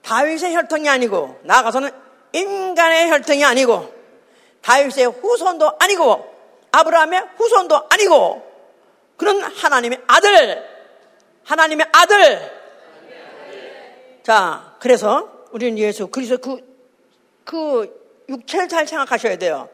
다윗의 0.00 0.54
혈통이 0.54 0.88
아니고 0.88 1.38
나아가서는 1.42 1.90
인간의 2.32 3.10
혈통이 3.10 3.44
아니고 3.44 3.92
다윗의 4.62 5.04
후손도 5.20 5.72
아니고 5.78 6.37
아브라함의 6.78 7.28
후손도 7.36 7.88
아니고 7.90 8.42
그런 9.16 9.42
하나님의 9.42 10.02
아들 10.06 10.68
하나님의 11.44 11.86
아들. 11.92 12.58
자 14.22 14.76
그래서 14.78 15.46
우리는 15.50 15.78
예수 15.78 16.08
그리스도 16.08 16.38
그, 16.38 16.60
그 17.44 18.24
육체를 18.28 18.68
잘 18.68 18.86
생각하셔야 18.86 19.36
돼요. 19.38 19.68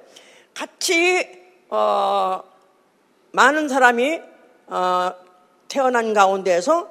같이 0.54 1.28
어, 1.68 2.42
많은 3.32 3.68
사람이 3.68 4.20
어, 4.68 5.12
태어난 5.68 6.14
가운데에서 6.14 6.88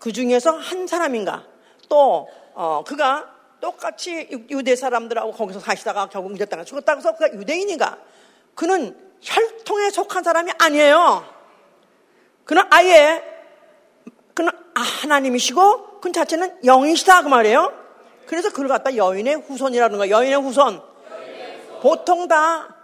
그 0.00 0.12
중에서 0.12 0.50
한 0.50 0.86
사람인가? 0.86 1.46
또 1.88 2.28
어, 2.54 2.82
그가 2.84 3.32
똑같이 3.60 4.28
유대 4.50 4.76
사람들하고 4.76 5.32
거기서 5.32 5.60
사시다가 5.60 6.08
결국 6.08 6.32
믿었다가 6.32 6.64
죽었다고 6.64 6.98
해서 6.98 7.12
그가 7.14 7.32
유대인인가? 7.32 7.96
그는 8.54 8.94
혈통에 9.24 9.90
속한 9.90 10.22
사람이 10.22 10.52
아니에요. 10.58 11.24
그는 12.44 12.62
아예 12.70 13.22
그는 14.34 14.50
아, 14.74 14.80
하나님이시고 14.80 16.00
그 16.00 16.12
자체는 16.12 16.64
영이시다 16.64 17.22
그 17.22 17.28
말이에요. 17.28 17.72
그래서 18.26 18.52
그를 18.52 18.68
갖다 18.68 18.94
여인의 18.96 19.36
후손이라는 19.36 19.98
거야. 19.98 20.10
여인의 20.10 20.40
후손. 20.40 20.82
보통 21.80 22.28
다 22.28 22.74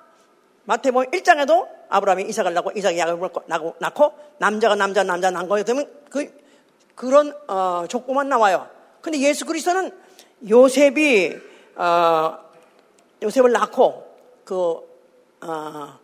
마태복음 0.64 1.10
1장에도 1.10 1.68
아브라함이 1.88 2.24
이삭을 2.24 2.54
낳고 2.54 2.72
이삭이 2.76 2.98
야곱을 2.98 3.30
낳고 3.78 4.14
남자가 4.38 4.76
남자 4.76 5.02
남자 5.02 5.30
낳은 5.30 5.48
거에 5.48 5.64
되면 5.64 5.90
그 6.10 6.32
그런 6.94 7.34
어, 7.48 7.84
족보만 7.88 8.28
나와요. 8.28 8.68
근데 9.00 9.18
예수 9.20 9.44
그리스도는 9.46 9.90
요셉이 10.48 11.36
어, 11.76 12.38
요셉을 13.22 13.52
낳고 13.52 14.06
그 14.44 14.80
어, 15.40 15.98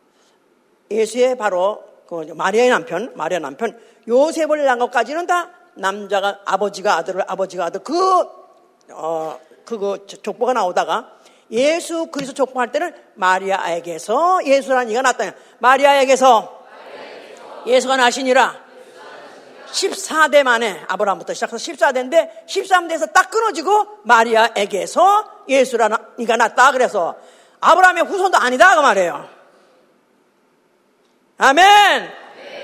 예수의 0.90 1.36
바로 1.36 1.82
그 2.06 2.14
마리아의 2.34 2.70
남편, 2.70 3.12
마리아 3.14 3.38
남편 3.38 3.78
요셉을 4.08 4.64
낳은 4.64 4.78
것까지는 4.78 5.26
다 5.26 5.50
남자가 5.74 6.40
아버지가 6.44 6.96
아들을 6.96 7.22
아버지가 7.26 7.66
아들 7.66 7.80
그 7.82 8.24
어, 8.92 9.38
그거 9.64 10.06
족보가 10.06 10.52
나오다가 10.52 11.12
예수 11.50 12.06
그리스도 12.06 12.34
족보할 12.34 12.72
때는 12.72 12.94
마리아에게서 13.14 14.44
예수라는 14.44 14.90
이가 14.90 15.02
났다. 15.02 15.32
마리아에게서 15.58 16.64
예수가 17.66 17.96
나시니라. 17.96 18.66
14대 19.70 20.42
만에 20.44 20.84
아브라함부터 20.88 21.34
시작해서 21.34 21.56
14대인데 21.56 22.46
13대에서 22.46 23.12
딱 23.12 23.30
끊어지고 23.30 23.86
마리아에게서 24.04 25.44
예수라는 25.48 25.96
이가 26.18 26.36
났다. 26.36 26.72
그래서 26.72 27.16
아브라함의 27.60 28.04
후손도 28.04 28.38
아니다 28.38 28.74
그 28.76 28.80
말이에요. 28.80 29.35
아멘. 31.38 32.08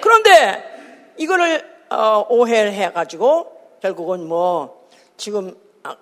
그런데 0.01 1.15
이거를 1.19 1.63
어, 1.91 2.27
오해를 2.31 2.73
해가지고 2.73 3.79
결국은 3.83 4.27
뭐 4.27 4.89
지금 5.19 5.55
아, 5.83 5.97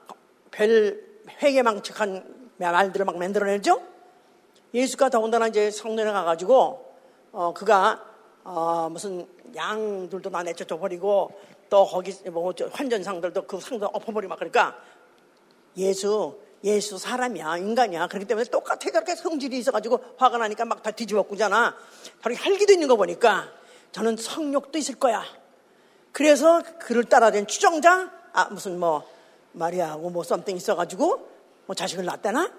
별 0.53 1.03
회개망측한 1.43 2.53
말들을 2.59 3.05
막 3.07 3.19
만들어내죠. 3.19 3.83
예수가 4.73 5.09
더군다나 5.09 5.49
이제 5.49 5.71
성전에 5.71 6.13
가가지고 6.13 6.95
어 7.33 7.53
그가 7.55 8.05
어 8.45 8.89
무슨 8.89 9.27
양들도 9.55 10.31
다 10.31 10.43
내쫓아 10.45 10.77
버리고 10.77 11.33
또 11.69 11.85
거기 11.85 12.13
뭐 12.31 12.53
환전상들도 12.71 13.47
그 13.47 13.61
상도 13.61 13.87
엎어버리고 13.87 14.29
막 14.29 14.37
그러니까 14.37 14.77
예수 15.77 16.39
예수 16.65 16.99
사람이야 16.99 17.57
인간이야. 17.59 18.07
그렇기 18.09 18.27
때문에 18.27 18.45
똑같아. 18.51 18.79
저렇게 18.93 19.17
성질이 19.17 19.59
있어가지고 19.59 20.01
화가 20.19 20.39
나니까 20.39 20.65
막 20.67 20.83
다 20.83 20.91
뒤집어 20.91 21.23
꾸잖아. 21.23 21.75
저렇게 22.23 22.43
혈기도 22.43 22.73
있는 22.73 22.89
거 22.89 22.97
보니까 22.97 23.49
저는 23.93 24.17
성욕도 24.17 24.79
있을 24.79 24.97
거야. 24.97 25.25
그래서 26.13 26.63
그를 26.79 27.05
따르던 27.05 27.47
추종자 27.47 28.11
아 28.33 28.45
무슨 28.51 28.79
뭐 28.79 29.09
마리아하고 29.53 30.11
뭐 30.11 30.23
something 30.23 30.57
있어가지고 30.57 31.29
뭐 31.67 31.75
자식을 31.75 32.05
낳았다나? 32.05 32.53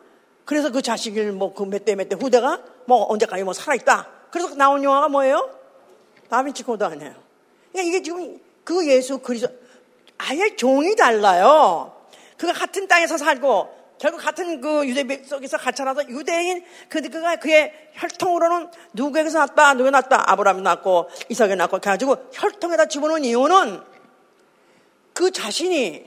그래서 0.46 0.72
그 0.72 0.82
자식을 0.82 1.32
뭐 1.34 1.54
그 1.54 1.64
몇 1.66 1.86
대 1.86 1.94
몇 1.94 2.10
대 2.10 2.16
후대가 2.16 2.62
뭐 2.86 3.06
언제까지 3.12 3.44
뭐 3.44 3.54
살아있다. 3.54 4.08
그래서 4.32 4.56
나온 4.56 4.84
영화가 4.84 5.10
뭐예요? 5.10 5.50
다빈치 6.30 6.64
코드 6.64 6.84
아니에요. 6.84 7.14
그러니까 7.72 7.90
이게 7.90 8.02
지금 8.02 8.40
그 8.64 8.88
예수 8.88 9.20
그리스도 9.20 9.54
아예 10.18 10.56
종이 10.56 10.96
달라요. 10.96 11.94
그가 12.38 12.54
같은 12.54 12.88
땅에서 12.88 13.18
살고 13.18 13.81
결국 14.02 14.20
같은 14.20 14.60
그 14.60 14.88
유대 14.88 15.24
속에서 15.24 15.58
같이 15.58 15.78
살아서 15.78 16.10
유대인 16.10 16.66
그 16.90 17.02
그가 17.08 17.36
그의 17.36 17.72
혈통으로는 17.94 18.72
누구에게서 18.94 19.38
났다 19.38 19.76
누구 19.76 19.92
났다? 19.92 20.24
아브라함이 20.32 20.64
났고 20.64 21.08
이삭이 21.30 21.56
났고 21.56 21.78
가지고 21.78 22.18
혈통에다 22.34 22.88
집어넣은 22.88 23.24
이유는 23.26 23.80
그 25.14 25.30
자신이 25.30 26.04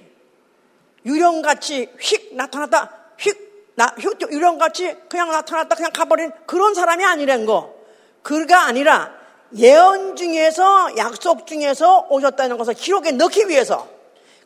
유령같이 1.06 1.88
휙 2.00 2.34
나타났다 2.34 2.90
휙 3.16 3.72
나, 3.76 3.94
유령같이 4.32 4.96
그냥 5.08 5.30
나타났다 5.30 5.76
그냥 5.76 5.92
가버린 5.92 6.32
그런 6.46 6.74
사람이 6.74 7.04
아니란 7.04 7.46
거. 7.46 7.74
그가 8.22 8.64
아니라 8.64 9.14
예언 9.56 10.16
중에서 10.16 10.96
약속 10.96 11.46
중에서 11.46 12.08
오셨다는 12.10 12.58
것을 12.58 12.74
기록에 12.74 13.12
넣기 13.12 13.48
위해서 13.48 13.93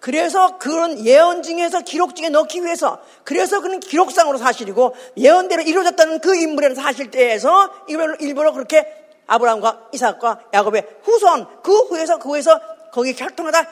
그래서 0.01 0.59
그런 0.59 1.05
예언 1.05 1.43
중에서 1.43 1.81
기록 1.81 2.15
중에 2.15 2.29
넣기 2.29 2.65
위해서 2.65 3.01
그래서 3.25 3.61
그는 3.61 3.81
기록상으로 3.81 4.39
사실이고 4.39 4.95
예언대로 5.17 5.63
이루어졌다는 5.63 6.21
그 6.21 6.37
인물의 6.37 6.75
사실대에서 6.75 7.73
일부러, 7.89 8.15
일부러 8.21 8.53
그렇게 8.53 8.87
아브라함과 9.27 9.89
이삭과 9.93 10.41
야곱의 10.55 10.87
후손 11.03 11.47
그 11.63 11.77
후에서 11.87 12.19
그 12.19 12.31
후에서 12.31 12.61
거기 12.93 13.15
혈통하다 13.17 13.69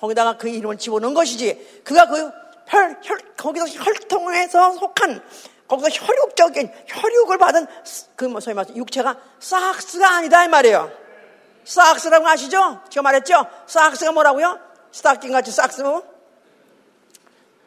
거기다가 0.00 0.36
그 0.36 0.48
이름을 0.48 0.78
집어넣은 0.78 1.14
것이지 1.14 1.82
그가 1.84 2.06
그 2.08 2.30
혈, 2.66 2.96
혈, 3.02 3.18
거기서 3.36 3.66
혈통에서 3.66 4.72
속한 4.74 5.22
거기서 5.68 5.88
혈육적인 5.90 6.70
혈육을 6.86 7.38
받은 7.38 7.66
그 8.16 8.26
뭐 8.26 8.40
소위 8.40 8.54
말해서 8.54 8.76
육체가 8.76 9.16
싹스가 9.38 10.08
아니다 10.16 10.44
이 10.44 10.48
말이에요. 10.48 10.90
싹스라고 11.64 12.26
아시죠? 12.26 12.80
제가 12.88 13.02
말했죠? 13.02 13.46
싹스가 13.66 14.12
뭐라고요? 14.12 14.71
스타킹 14.92 15.32
같이 15.32 15.50
싹스. 15.50 15.82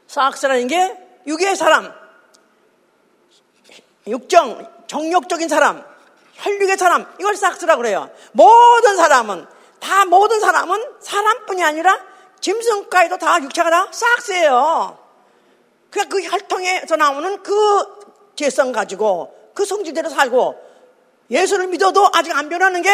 싹스라는 0.07 0.67
게 0.67 0.97
육의 1.27 1.55
사람, 1.55 1.91
육정, 4.07 4.85
정욕적인 4.87 5.49
사람, 5.49 5.83
혈육의 6.35 6.77
사람, 6.77 7.05
이걸 7.19 7.35
싹스라고 7.35 7.81
그래요. 7.81 8.09
모든 8.31 8.95
사람은, 8.95 9.47
다 9.79 10.05
모든 10.05 10.39
사람은 10.39 10.97
사람뿐이 11.01 11.63
아니라 11.63 11.99
짐승까지도 12.39 13.17
다 13.17 13.41
육체가 13.41 13.69
다 13.69 13.87
싹스예요. 13.91 14.99
그러니까 15.89 16.15
그 16.15 16.23
혈통에서 16.23 16.95
나오는 16.95 17.41
그 17.41 18.33
죄성 18.35 18.71
가지고 18.71 19.51
그 19.53 19.65
성질대로 19.65 20.09
살고 20.09 20.61
예수를 21.31 21.67
믿어도 21.67 22.07
아직 22.13 22.35
안 22.35 22.49
변하는 22.49 22.81
게 22.81 22.89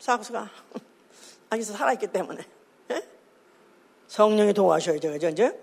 싹스가 0.00 0.50
아직 1.50 1.64
살아있기 1.64 2.08
때문에. 2.08 2.59
성령이 4.08 4.52
도와셔야죠. 4.54 5.12
그죠, 5.12 5.28
이제? 5.28 5.58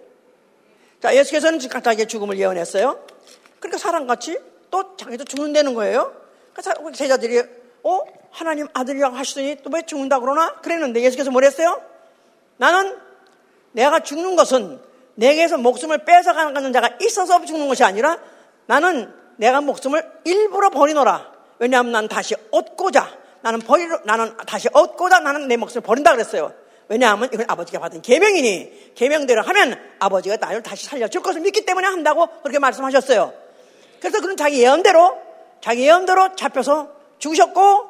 자, 1.02 1.16
예수께서는 1.16 1.60
각각의 1.68 2.08
죽음을 2.08 2.40
예언했어요. 2.40 3.04
그러니까 3.60 3.78
사람같이 3.78 4.40
또 4.72 4.96
자기도 4.96 5.26
죽는다는 5.26 5.74
거예요. 5.74 6.16
그러니까 6.54 6.92
제자들이, 6.92 7.44
어? 7.84 8.02
하나님 8.32 8.68
아들이라고 8.74 9.16
하시더니 9.16 9.58
또 9.64 9.72
왜 9.74 9.82
죽는다 9.86 10.20
그러나? 10.20 10.56
그랬는데 10.62 11.02
예수께서 11.02 11.32
뭐랬어요? 11.32 11.82
나는 12.58 12.98
내가 13.72 14.00
죽는 14.02 14.36
것은 14.36 14.80
내게서 15.16 15.58
목숨을 15.58 16.06
뺏어가는 16.06 16.74
자가 16.74 16.98
있어서 17.02 17.44
죽는 17.44 17.68
것이 17.68 17.84
아니라 17.84 18.20
나는 18.68 19.14
내가 19.38 19.62
목숨을 19.62 20.04
일부러 20.26 20.70
버리노라. 20.70 21.32
왜냐하면 21.60 21.92
난 21.92 22.08
다시 22.08 22.36
얻고자, 22.52 23.10
나는 23.42 23.60
버리러, 23.60 24.00
나는 24.04 24.36
다시 24.46 24.68
얻고자 24.72 25.20
나는 25.20 25.48
내 25.48 25.58
목숨을 25.58 25.82
버린다 25.82 26.12
그랬어요. 26.14 26.54
왜냐하면 26.90 27.30
이건 27.34 27.46
아버지가 27.50 27.80
받은 27.80 28.02
계명이니 28.02 28.94
계명대로 28.96 29.42
하면 29.42 29.80
아버지가 30.00 30.38
나를 30.38 30.64
다시 30.64 30.86
살려줄 30.86 31.22
것을 31.22 31.42
믿기 31.42 31.66
때문에 31.66 31.88
한다고 31.88 32.28
그렇게 32.42 32.60
말씀하셨어요. 32.60 33.34
그래서 34.00 34.22
그는 34.22 34.38
자기 34.38 34.62
예언대로 34.62 35.18
자기 35.62 35.84
예언대로 35.84 36.36
잡혀서 36.36 36.92
죽으셨고 37.20 37.90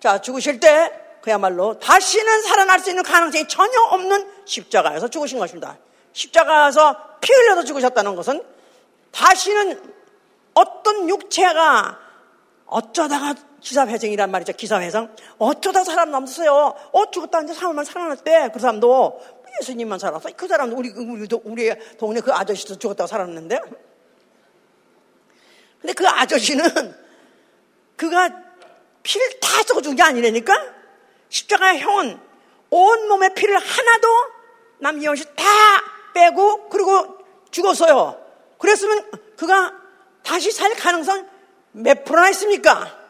자 0.00 0.20
죽으실 0.20 0.60
때 0.60 0.92
그야말로 1.22 1.78
다시는 1.78 2.42
살아날 2.42 2.80
수 2.80 2.90
있는 2.90 3.02
가능성이 3.02 3.48
전혀 3.48 3.80
없는 3.80 4.28
십자가에서 4.44 5.08
죽으신 5.08 5.38
것입니다. 5.38 5.78
십자가에서 6.12 7.18
피 7.20 7.32
흘려서 7.32 7.64
죽으셨다는 7.64 8.14
것은 8.14 8.42
다시는 9.10 9.80
어떤 10.52 11.08
육체가 11.08 11.98
어쩌다가 12.66 13.34
기사회생이란 13.64 14.30
말이죠. 14.30 14.52
기사회생. 14.52 15.08
어쩌다 15.38 15.82
사람 15.84 16.10
남았어요. 16.10 16.52
어, 16.92 17.10
죽었다. 17.10 17.40
이제 17.42 17.54
사람만 17.54 17.84
살아났대. 17.84 18.50
그 18.52 18.60
사람도 18.60 19.20
예수님만 19.60 19.98
살았어. 19.98 20.28
그 20.36 20.46
사람도 20.46 20.76
우리, 20.76 20.90
우리, 20.90 21.28
우리 21.44 21.74
동네 21.96 22.20
그 22.20 22.32
아저씨도 22.32 22.78
죽었다고 22.78 23.08
살았는데. 23.08 23.58
근데 25.80 25.92
그 25.94 26.06
아저씨는 26.06 26.94
그가 27.96 28.30
피를 29.02 29.40
다 29.40 29.62
쏘고 29.62 29.80
죽은 29.82 29.96
게 29.96 30.02
아니라니까? 30.02 30.52
십자가 31.30 31.76
형은 31.76 32.20
온몸의 32.70 33.34
피를 33.34 33.58
하나도 33.58 34.08
남기영 34.78 35.16
씨다 35.16 35.42
빼고 36.14 36.68
그리고 36.68 37.18
죽었어요. 37.50 38.20
그랬으면 38.58 39.10
그가 39.36 39.72
다시 40.22 40.52
살 40.52 40.74
가능성 40.74 41.28
몇 41.72 42.04
프로나 42.04 42.28
있습니까? 42.30 43.03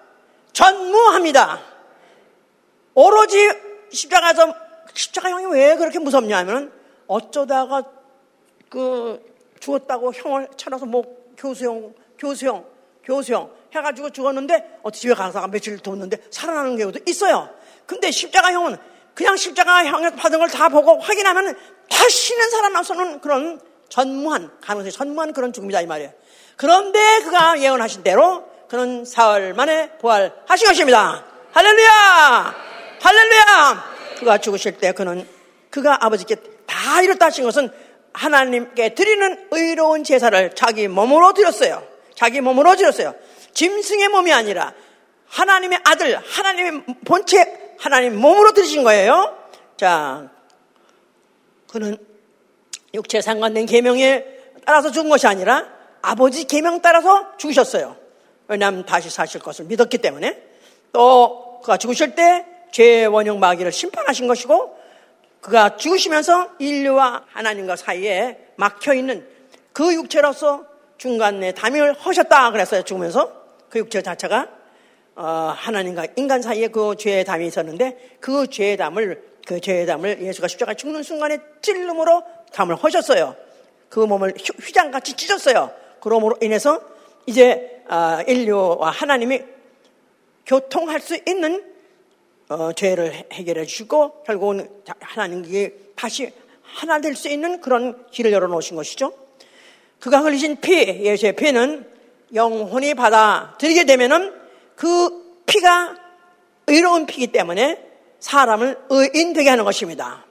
전무합니다. 0.55 1.61
오로지 2.95 3.37
십자가에서 3.93 4.55
십자가 4.95 5.29
형이 5.29 5.47
왜 5.53 5.77
그렇게 5.77 5.99
무섭냐 5.99 6.39
하면 6.39 6.73
어쩌다가 7.07 7.83
그 8.71 9.21
죽었다고 9.61 10.13
형을 10.15 10.49
찾아서 10.57 10.87
뭐 10.87 11.05
교수형, 11.37 11.93
교수형, 12.17 12.65
교수형 13.03 13.51
해가지고 13.75 14.11
죽었는데 14.11 14.79
어떻게 14.83 15.01
집에 15.01 15.15
가서 15.15 15.47
며칠 15.49 15.79
뒀는데 15.79 16.19
살아나는 16.31 16.77
경우도 16.77 17.01
있어요. 17.07 17.51
근데 17.87 18.11
십자가 18.11 18.53
형은 18.53 18.77
그냥 19.15 19.37
십자가 19.37 19.85
형에 19.85 20.11
받은 20.11 20.39
걸 20.39 20.49
다 20.49 20.69
보고 20.69 20.99
확인하면 20.99 21.57
다시는 21.91 22.51
살아나서는 22.51 23.21
그런 23.21 23.61
전무한 23.89 24.51
가능성이 24.61 24.93
전무한 24.93 25.33
그런 25.33 25.53
죽음이다 25.53 25.81
이 25.83 25.87
말이에요. 25.87 26.13
그런데 26.57 27.21
그가 27.23 27.61
예언하신 27.61 28.03
대로 28.05 28.54
그는 28.75 29.05
사흘 29.05 29.55
만에 29.55 29.89
부활하신 30.01 30.67
것입니다. 30.67 31.25
할렐루야! 31.53 32.55
할렐루야! 33.01 33.95
그가 34.19 34.39
죽으실 34.39 34.79
때 34.79 34.91
그는 34.91 35.29
그가 35.71 36.05
아버지께 36.05 36.35
다 36.67 37.01
이뤘다 37.01 37.27
하신 37.27 37.45
것은 37.45 37.71
하나님께 38.13 38.97
드리는 38.97 39.47
의로운 39.53 40.03
제사를 40.03 40.57
자기 40.57 40.89
몸으로 40.89 41.35
드렸어요. 41.35 41.87
자기 42.17 42.41
몸으로 42.41 42.75
드렸어요. 42.75 43.15
짐승의 43.53 44.09
몸이 44.09 44.33
아니라 44.33 44.75
하나님의 45.29 45.79
아들, 45.85 46.19
하나님의 46.19 46.85
본체, 47.05 47.77
하나님 47.79 48.21
몸으로 48.21 48.55
드리신 48.55 48.83
거예요. 48.83 49.39
자, 49.77 50.31
그는 51.71 51.97
육체 52.93 53.21
상관된 53.21 53.67
계명에 53.67 54.25
따라서 54.67 54.91
죽은 54.91 55.11
것이 55.11 55.29
아니라 55.29 55.65
아버지 56.03 56.43
계명 56.49 56.83
따라서 56.83 57.37
죽으셨어요. 57.37 58.03
왜냐하면 58.49 58.85
다시 58.85 59.11
사실 59.11 59.41
것을 59.41 59.65
믿었기 59.67 59.99
때문에 59.99 60.43
또 60.93 61.61
그가 61.61 61.77
죽으실 61.77 62.15
때 62.15 62.45
죄의 62.73 63.07
원형 63.07 63.41
마귀를 63.41 63.73
심판하신 63.73 64.27
것이고 64.27 64.77
그가 65.41 65.77
죽으시면서 65.77 66.51
인류와 66.59 67.25
하나님과 67.29 67.77
사이에 67.77 68.39
막혀 68.57 68.95
있는 68.95 69.27
그 69.73 69.93
육체로서 69.93 70.65
중간에 70.97 71.53
담임을 71.53 71.95
하셨다 71.95 72.51
그랬어요 72.51 72.83
죽으면서 72.83 73.33
그 73.69 73.79
육체 73.79 74.03
자체가 74.03 74.49
어, 75.17 75.55
하나님과 75.57 76.07
인간 76.17 76.43
사이에 76.43 76.69
그 76.69 76.97
죄의 76.97 77.25
담이 77.25 77.47
있었는데 77.47 78.17
그 78.21 78.49
죄의 78.49 78.77
담을 78.77 79.23
그 79.47 79.61
죄의 79.61 79.87
담을 79.87 80.23
예수가 80.23 80.49
십자가 80.49 80.75
죽는 80.75 81.03
순간에 81.03 81.39
찔름으로 81.61 82.23
담을 82.53 82.77
하셨어요. 82.77 83.37
그 83.89 84.01
몸을 84.01 84.35
휘장같이 84.61 85.15
찢었어요. 85.15 85.71
그러므로 86.01 86.37
인해서 86.41 86.81
이제 87.27 87.83
아, 87.89 88.23
인류와 88.27 88.91
하나님이 88.91 89.43
교통할 90.47 91.01
수 91.01 91.19
있는 91.27 91.65
어, 92.49 92.73
죄를 92.73 93.13
해결해 93.33 93.65
주시고 93.65 94.23
결국은 94.25 94.69
하나님께 95.01 95.75
다시 95.97 96.31
하나 96.63 97.01
될 97.01 97.15
수 97.15 97.29
있는 97.29 97.61
그런 97.61 98.07
길을 98.11 98.33
열어놓으신 98.33 98.77
것이죠. 98.77 99.13
그가 100.01 100.21
흘리신 100.21 100.61
피, 100.61 100.73
예수의 101.05 101.37
피는 101.37 101.89
영혼이 102.35 102.95
받아들이게 102.95 103.85
되면은 103.85 104.35
그 104.75 105.43
피가 105.47 105.97
의로운 106.67 107.07
피기 107.07 107.29
때문에 107.29 107.81
사람을 108.19 108.79
의인 108.89 109.33
되게 109.35 109.51
하는 109.51 109.65
것입니다. 109.65 110.25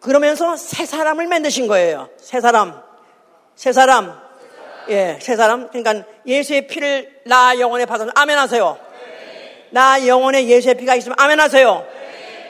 그러면서 0.00 0.56
새 0.56 0.84
사람을 0.84 1.26
만드신 1.28 1.66
거예요. 1.66 2.10
새 2.18 2.40
사람. 2.40 2.82
새 3.54 3.72
사람. 3.72 4.19
예, 4.90 5.18
새 5.20 5.36
사람. 5.36 5.68
그러니까 5.68 6.04
예수의 6.26 6.66
피를 6.66 7.22
나 7.24 7.58
영혼에 7.58 7.86
받아서 7.86 8.10
아멘 8.14 8.36
하세요. 8.36 8.78
나 9.70 10.04
영혼에 10.06 10.46
예수의 10.46 10.76
피가 10.76 10.96
있으면 10.96 11.16
아멘 11.18 11.38
하세요. 11.38 11.86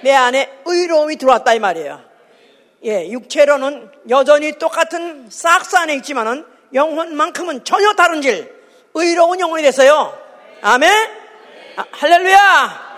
내 0.03 0.13
안에 0.13 0.51
의로움이 0.65 1.17
들어왔다 1.17 1.53
이 1.55 1.59
말이에요. 1.59 2.01
예, 2.85 3.11
육체로는 3.11 3.91
여전히 4.09 4.53
똑같은 4.59 5.29
싹스 5.29 5.77
안에 5.77 5.95
있지만은 5.97 6.47
영혼만큼은 6.73 7.65
전혀 7.65 7.93
다른 7.93 8.23
질, 8.23 8.51
의로운 8.95 9.39
영혼이 9.39 9.63
됐어요. 9.63 10.19
아멘? 10.63 10.91
아, 11.77 11.85
할렐루야! 11.91 12.91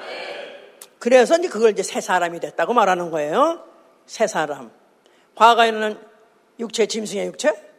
그래서 1.00 1.36
이제 1.36 1.48
그걸 1.48 1.72
이제 1.72 1.82
새 1.82 2.00
사람이 2.00 2.38
됐다고 2.38 2.74
말하는 2.74 3.10
거예요. 3.10 3.64
새 4.06 4.28
사람. 4.28 4.70
과거에는 5.34 5.98
육체, 6.60 6.86
짐승의 6.86 7.26
육체? 7.26 7.71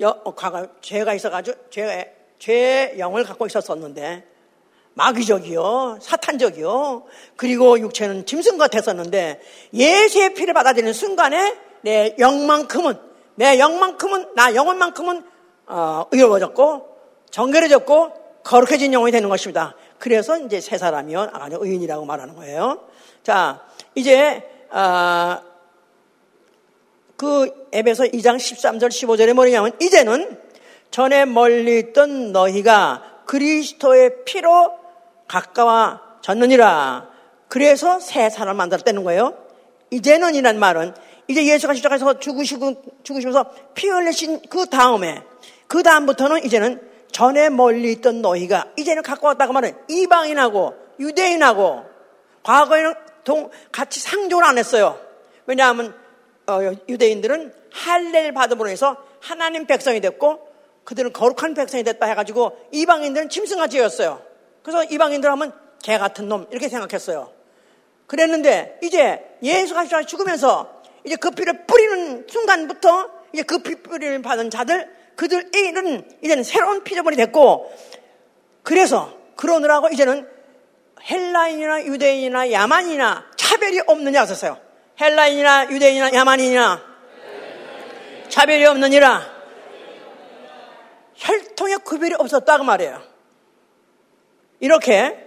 여, 0.00 0.20
어, 0.24 0.34
과거, 0.34 0.66
죄가 0.80 1.14
있어가지고, 1.14 1.70
죄, 1.70 2.14
죄의 2.38 2.98
영을 2.98 3.24
갖고 3.24 3.46
있었었는데, 3.46 4.36
마귀적이요, 4.96 5.98
사탄적이요, 6.00 7.04
그리고 7.36 7.78
육체는 7.78 8.24
짐승 8.24 8.56
같았었는데 8.56 9.40
예수의 9.74 10.32
피를 10.32 10.54
받아들이는 10.54 10.94
순간에 10.94 11.54
내 11.82 12.16
영만큼은 12.18 12.98
내 13.34 13.58
영만큼은 13.58 14.34
나 14.34 14.54
영혼만큼은 14.54 15.22
어, 15.66 16.06
의로워졌고 16.10 16.96
정결해졌고 17.30 18.12
거룩해진 18.42 18.94
영혼이 18.94 19.12
되는 19.12 19.28
것입니다. 19.28 19.74
그래서 19.98 20.38
이제 20.38 20.62
새 20.62 20.78
사람이요, 20.78 21.30
아주 21.34 21.58
의인이라고 21.60 22.06
말하는 22.06 22.34
거예요. 22.34 22.80
자, 23.22 23.66
이제 23.94 24.48
어, 24.70 25.38
그 27.16 27.68
에베소 27.72 28.04
2장 28.04 28.36
13절 28.36 28.88
15절에 28.88 29.32
뭐냐면 29.32 29.72
이제는 29.80 30.38
전에 30.90 31.24
멀리 31.24 31.78
있던 31.78 32.32
너희가 32.32 33.02
그리스도의 33.26 34.24
피로 34.24 34.72
가까워졌느니라. 35.28 37.08
그래서 37.48 38.00
새 38.00 38.30
사람을 38.30 38.54
만들었다는 38.54 39.04
거예요. 39.04 39.36
이제는 39.90 40.34
이란 40.34 40.58
말은 40.58 40.94
이제 41.28 41.44
예수가 41.44 41.74
시작해서 41.74 42.18
죽으시고, 42.18 42.82
죽으시면서 43.02 43.50
피 43.74 43.88
흘리신 43.88 44.42
그 44.48 44.66
다음에, 44.66 45.22
그 45.66 45.82
다음부터는 45.82 46.44
이제는 46.44 46.80
전에 47.10 47.50
멀리 47.50 47.92
있던 47.92 48.22
너희가 48.22 48.66
이제는 48.76 49.02
가까웠다고 49.02 49.52
말은 49.52 49.74
이방인하고 49.88 50.74
유대인하고 51.00 51.84
과거에는 52.42 52.94
동, 53.24 53.50
같이 53.72 54.00
상종을 54.00 54.44
안 54.44 54.58
했어요. 54.58 54.98
왜냐하면 55.46 55.88
어, 55.88 56.05
유대인들은 56.88 57.52
할례를 57.72 58.32
받음으로 58.32 58.68
해서 58.68 58.96
하나님 59.20 59.66
백성이 59.66 60.00
됐고 60.00 60.46
그들은 60.84 61.12
거룩한 61.12 61.54
백성이 61.54 61.82
됐다 61.82 62.06
해가지고 62.06 62.56
이방인들은 62.72 63.28
짐승같이였어요. 63.28 64.22
그래서 64.62 64.84
이방인들 64.84 65.30
하면 65.30 65.52
개 65.82 65.98
같은 65.98 66.28
놈 66.28 66.46
이렇게 66.50 66.68
생각했어요. 66.68 67.32
그랬는데 68.06 68.78
이제 68.82 69.36
예수가 69.42 70.02
죽으면서 70.04 70.82
이제 71.04 71.16
그 71.16 71.30
피를 71.30 71.66
뿌리는 71.66 72.26
순간부터 72.28 73.10
이제 73.32 73.42
그 73.42 73.58
피 73.58 73.74
뿌리를 73.82 74.22
받은 74.22 74.50
자들 74.50 74.88
그들은 75.16 76.04
이제는 76.22 76.44
새로운 76.44 76.84
피조물이 76.84 77.16
됐고 77.16 77.72
그래서 78.62 79.12
그러느라고 79.36 79.88
이제는 79.88 80.28
헬라인이나 81.08 81.84
유대인이나 81.84 82.52
야만이나 82.52 83.26
차별이 83.36 83.80
없느냐 83.86 84.22
하셨어요. 84.22 84.65
헬라인이나 85.00 85.70
유대인이나 85.70 86.12
야만이나 86.12 86.82
차별이 88.28 88.64
없느니라 88.66 89.36
혈통의 91.14 91.78
구별이 91.78 92.14
없었다고 92.14 92.64
말이에요. 92.64 93.00
이렇게 94.60 95.26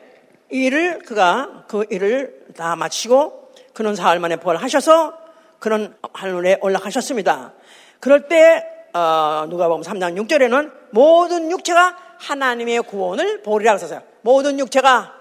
일을 0.49 0.99
그가 0.99 1.65
그 1.67 1.85
일을 1.89 2.45
다 2.55 2.75
마치고 2.75 3.51
그는 3.73 3.95
사흘 3.95 4.19
만에 4.19 4.35
부활하셔서 4.35 5.17
그는 5.59 5.95
하늘에 6.13 6.57
올라가셨습니다. 6.61 7.53
그럴 7.99 8.27
때 8.27 8.65
어, 8.93 9.45
누가 9.49 9.67
보면 9.67 9.83
3장 9.83 10.17
6절에는 10.17 10.71
모든 10.91 11.51
육체가 11.51 11.95
하나님의 12.17 12.81
구원을 12.83 13.43
보리라 13.43 13.75
그랬어요. 13.75 14.01
모든 14.21 14.59
육체가 14.59 15.13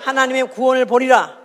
하나님의 0.00 0.50
구원을 0.50 0.86
보리라. 0.86 1.39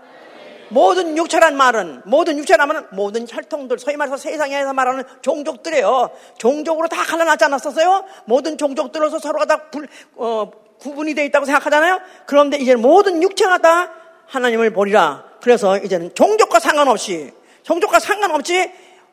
모든 0.76 1.18
육체란 1.18 1.56
말은 1.56 2.02
모든 2.04 2.38
육체라면 2.38 2.90
모든 2.92 3.26
혈통들 3.26 3.80
소위 3.80 3.96
말해서 3.96 4.18
세상에서 4.18 4.74
말하는 4.74 5.06
종족들이에요. 5.22 6.12
종족으로 6.38 6.90
다 6.90 7.02
갈라놨지 7.02 7.46
않았었어요? 7.46 8.04
모든 8.26 8.58
종족들로서 8.58 9.20
서로가 9.20 9.46
다 9.46 9.70
불, 9.72 9.88
어, 10.16 10.52
구분이 10.82 11.14
되어 11.14 11.24
있다고 11.24 11.46
생각하잖아요. 11.46 12.02
그런데 12.26 12.58
이제 12.58 12.76
모든 12.76 13.24
육체가 13.24 13.60
다 13.60 13.94
하나님을 14.28 14.74
보리라. 14.74 15.24
그래서 15.42 15.78
이제는 15.78 16.14
종족과 16.14 16.60
상관없이 16.60 17.32
종족과 17.64 18.02
상관없이 18.02 18.70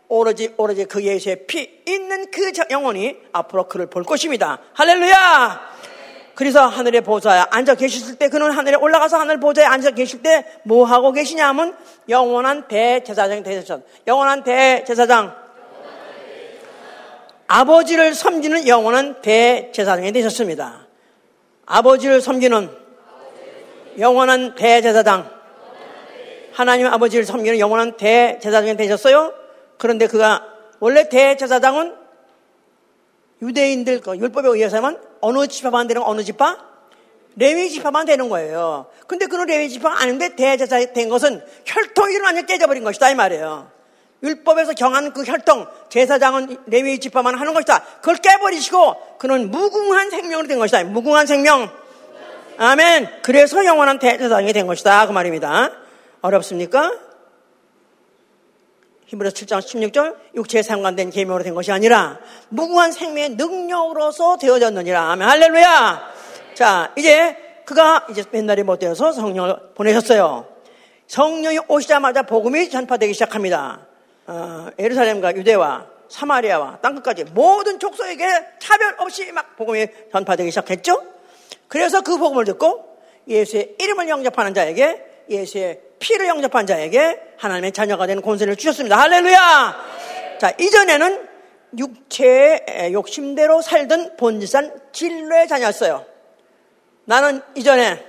오로지 0.08 0.52
오로지 0.56 0.84
그 0.86 1.04
예수의 1.04 1.46
피 1.46 1.84
있는 1.86 2.28
그 2.32 2.50
영혼이 2.70 3.18
앞으로 3.30 3.68
그를 3.68 3.86
볼 3.86 4.02
것입니다. 4.02 4.58
할렐루야! 4.74 5.91
그래서 6.43 6.66
하늘의 6.66 7.03
보좌에 7.03 7.45
앉아 7.51 7.76
계셨을 7.76 8.16
때 8.16 8.28
그는 8.28 8.51
하늘에 8.51 8.74
올라가서 8.74 9.16
하늘 9.16 9.38
보좌에 9.38 9.64
앉아 9.64 9.93
계실 9.93 10.22
때 10.22 10.45
뭐 10.64 10.84
하고 10.84 11.12
계시냐면 11.12 11.76
영원한 12.09 12.66
대제사장이 12.66 13.45
되셨죠. 13.45 13.82
영원한 14.09 14.43
대제사장. 14.43 15.36
아버지를 17.47 18.12
섬기는 18.12 18.66
영원한 18.66 19.22
대제사장이 19.22 20.11
되셨습니다. 20.11 20.88
아버지를 21.64 22.20
섬기는 22.20 22.70
영원한 24.01 24.57
대제사장. 24.57 25.30
하나님 26.53 26.88
아버지를 26.88 27.24
섬기는 27.24 27.61
영원한 27.61 27.97
대제사장이 27.97 28.76
되셨어요. 28.76 29.32
그런데 29.78 30.09
그가 30.09 30.45
원래 30.80 31.09
대제사장은 31.09 31.95
유대인들 33.43 34.01
그 34.01 34.16
율법에 34.16 34.49
의해서만 34.49 35.11
어느 35.22 35.46
지파만 35.46 35.86
되는 35.86 36.02
어느 36.02 36.22
지파? 36.22 36.58
레위 37.36 37.70
지파만 37.70 38.04
되는 38.04 38.28
거예요. 38.28 38.86
근데 39.06 39.26
그는 39.26 39.46
레위 39.46 39.70
지파가 39.70 40.02
아닌데 40.02 40.36
대제사 40.36 40.92
된 40.92 41.08
것은 41.08 41.42
혈통이 41.64 42.18
완전 42.18 42.44
깨져버린 42.44 42.84
것이다 42.84 43.08
이 43.10 43.14
말이에요. 43.14 43.70
율법에서 44.22 44.74
정한 44.74 45.12
그 45.12 45.24
혈통, 45.24 45.66
제사장은 45.88 46.58
레위 46.66 47.00
지파만 47.00 47.38
하는 47.38 47.54
것이다. 47.54 47.82
그걸 48.00 48.16
깨버리시고 48.16 49.16
그는 49.18 49.50
무궁한 49.50 50.10
생명으로 50.10 50.46
된 50.46 50.58
것이다. 50.58 50.84
무궁한 50.84 51.26
생명. 51.26 51.70
아멘. 52.58 53.22
그래서 53.22 53.64
영원한 53.64 53.98
대제사장이 53.98 54.52
된 54.52 54.66
것이다. 54.66 55.06
그 55.06 55.12
말입니다. 55.12 55.72
어렵습니까? 56.20 56.92
히브리서 59.12 59.34
7장 59.34 59.60
16절 59.60 60.16
육체에 60.34 60.62
상관된 60.62 61.10
계명으로 61.10 61.44
된 61.44 61.54
것이 61.54 61.70
아니라 61.70 62.18
무궁한 62.48 62.92
생명의 62.92 63.30
능력으로서 63.30 64.38
되어졌느니라. 64.38 65.12
아멘. 65.12 65.28
할렐루야. 65.28 66.12
자, 66.54 66.92
이제 66.96 67.36
그가 67.66 68.06
이제 68.10 68.24
맨날이 68.30 68.62
못 68.62 68.78
되어서 68.78 69.12
성령을 69.12 69.56
보내셨어요. 69.74 70.46
성령이 71.06 71.60
오시자마자 71.68 72.22
복음이 72.22 72.70
전파되기 72.70 73.12
시작합니다. 73.12 73.86
어, 74.26 74.68
예루살렘과 74.78 75.36
유대와 75.36 75.86
사마리아와 76.08 76.78
땅끝까지 76.80 77.24
모든 77.34 77.78
족속에게 77.78 78.24
차별 78.60 78.94
없이 78.98 79.30
막 79.32 79.56
복음이 79.56 79.88
전파되기 80.10 80.50
시작했죠. 80.50 81.02
그래서 81.68 82.00
그 82.00 82.16
복음을 82.16 82.44
듣고 82.46 82.96
예수의 83.28 83.76
이름을 83.78 84.08
영접하는 84.08 84.54
자에게 84.54 85.24
예수의 85.28 85.80
피를 86.03 86.26
영접한 86.26 86.66
자에게 86.66 87.34
하나님의 87.38 87.70
자녀가 87.70 88.09
되는 88.09 88.22
권세를 88.22 88.57
주셨습니다. 88.57 88.98
할렐루야! 88.98 90.36
자, 90.40 90.53
이전에는 90.59 91.28
육체의 91.78 92.92
욕심대로 92.92 93.62
살던 93.62 94.16
본질상 94.16 94.80
진로의 94.92 95.46
자녀였어요. 95.46 96.05
나는 97.05 97.40
이전에 97.55 98.05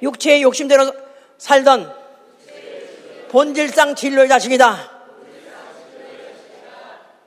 육체의 0.00 0.42
욕심대로 0.42 0.92
살던 1.38 1.92
본질상 3.30 3.96
진로의 3.96 4.28
자식이다. 4.28 4.92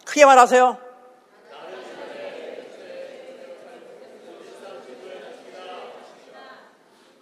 크게 0.05 0.25
말하세요. 0.25 0.77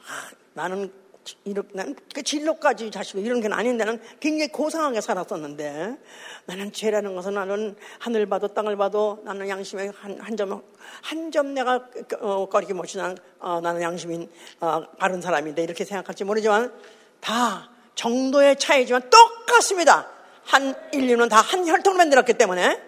아, 0.07 0.29
나는 0.53 1.04
이렇게 1.45 1.69
난 1.73 1.95
그 2.13 2.23
진로까지 2.23 2.91
자시고 2.91 3.19
이런 3.19 3.39
게 3.41 3.47
아닌데 3.51 3.83
나는 3.85 4.01
굉장히 4.19 4.51
고상하게 4.51 4.99
살았었는데 5.01 5.97
나는 6.45 6.71
죄라는 6.71 7.13
것은 7.15 7.33
나는 7.35 7.75
하늘 7.99 8.25
봐도 8.25 8.47
땅을 8.47 8.75
봐도 8.77 9.21
나는 9.23 9.47
양심에 9.49 9.91
한점 10.19 10.63
한 11.01 11.31
점 11.31 11.53
내가 11.53 11.87
어, 12.19 12.47
거리기 12.49 12.73
못이 12.73 12.97
나는, 12.97 13.17
어, 13.39 13.59
나는 13.61 13.81
양심인 13.81 14.29
어, 14.59 14.83
바른 14.97 15.21
사람인데 15.21 15.61
이렇게 15.63 15.85
생각할지 15.85 16.23
모르지만 16.23 16.73
다 17.19 17.69
정도의 17.95 18.57
차이지만 18.57 19.09
똑같습니다. 19.09 20.09
한 20.45 20.75
인류는 20.93 21.29
다 21.29 21.41
한 21.41 21.67
혈통을 21.67 21.97
만들었기 21.97 22.33
때문에 22.33 22.81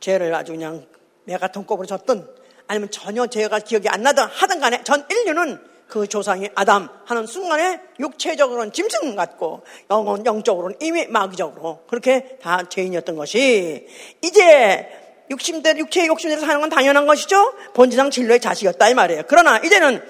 죄를 0.00 0.34
아주 0.34 0.52
그냥 0.52 0.86
내가 1.24 1.48
돈kop으로 1.48 1.86
졌든 1.86 2.28
아니면 2.66 2.90
전혀 2.90 3.26
죄가 3.26 3.60
기억이 3.60 3.88
안 3.88 4.02
나든 4.02 4.24
하든 4.24 4.60
간에 4.60 4.82
전 4.84 5.06
인류는 5.10 5.73
그 5.88 6.06
조상이 6.06 6.48
아담 6.54 6.88
하는 7.04 7.26
순간에 7.26 7.80
육체적으로는 8.00 8.72
짐승 8.72 9.16
같고 9.16 9.64
영혼, 9.90 10.24
영적으로는 10.24 10.76
이미 10.80 11.06
마귀적으로 11.06 11.84
그렇게 11.88 12.38
다 12.42 12.68
죄인이었던 12.68 13.16
것이 13.16 13.86
이제 14.22 14.88
육신대 15.30 15.76
육체의 15.76 16.08
욕심대로 16.08 16.40
사는 16.40 16.60
건 16.60 16.70
당연한 16.70 17.06
것이죠. 17.06 17.54
본질상 17.74 18.10
진로의 18.10 18.40
자식이었다 18.40 18.88
이 18.88 18.94
말이에요. 18.94 19.22
그러나 19.28 19.58
이제는 19.58 20.02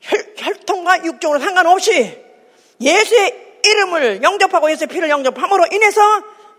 혈, 0.00 0.34
혈통과 0.36 1.04
육적으로 1.04 1.38
상관없이 1.38 2.18
예수의 2.80 3.60
이름을 3.64 4.22
영접하고 4.22 4.70
예수의 4.70 4.88
피를 4.88 5.08
영접함으로 5.10 5.66
인해서 5.72 6.00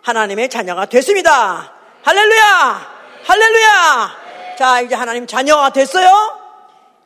하나님의 0.02 0.50
자녀가 0.50 0.86
됐습니다. 0.86 1.74
할렐루야! 2.02 2.94
할렐루야! 3.24 4.24
자, 4.58 4.82
이제 4.82 4.96
하나님 4.96 5.26
자녀가 5.26 5.72
됐어요. 5.72 6.10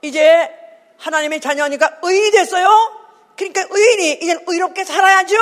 이제 0.02 0.57
하나님의 0.98 1.40
자녀니까 1.42 2.00
의인이 2.02 2.32
됐어요. 2.32 2.68
그러니까 3.36 3.66
의인이 3.70 4.20
이제 4.22 4.38
의롭게 4.48 4.84
살아야죠. 4.84 5.36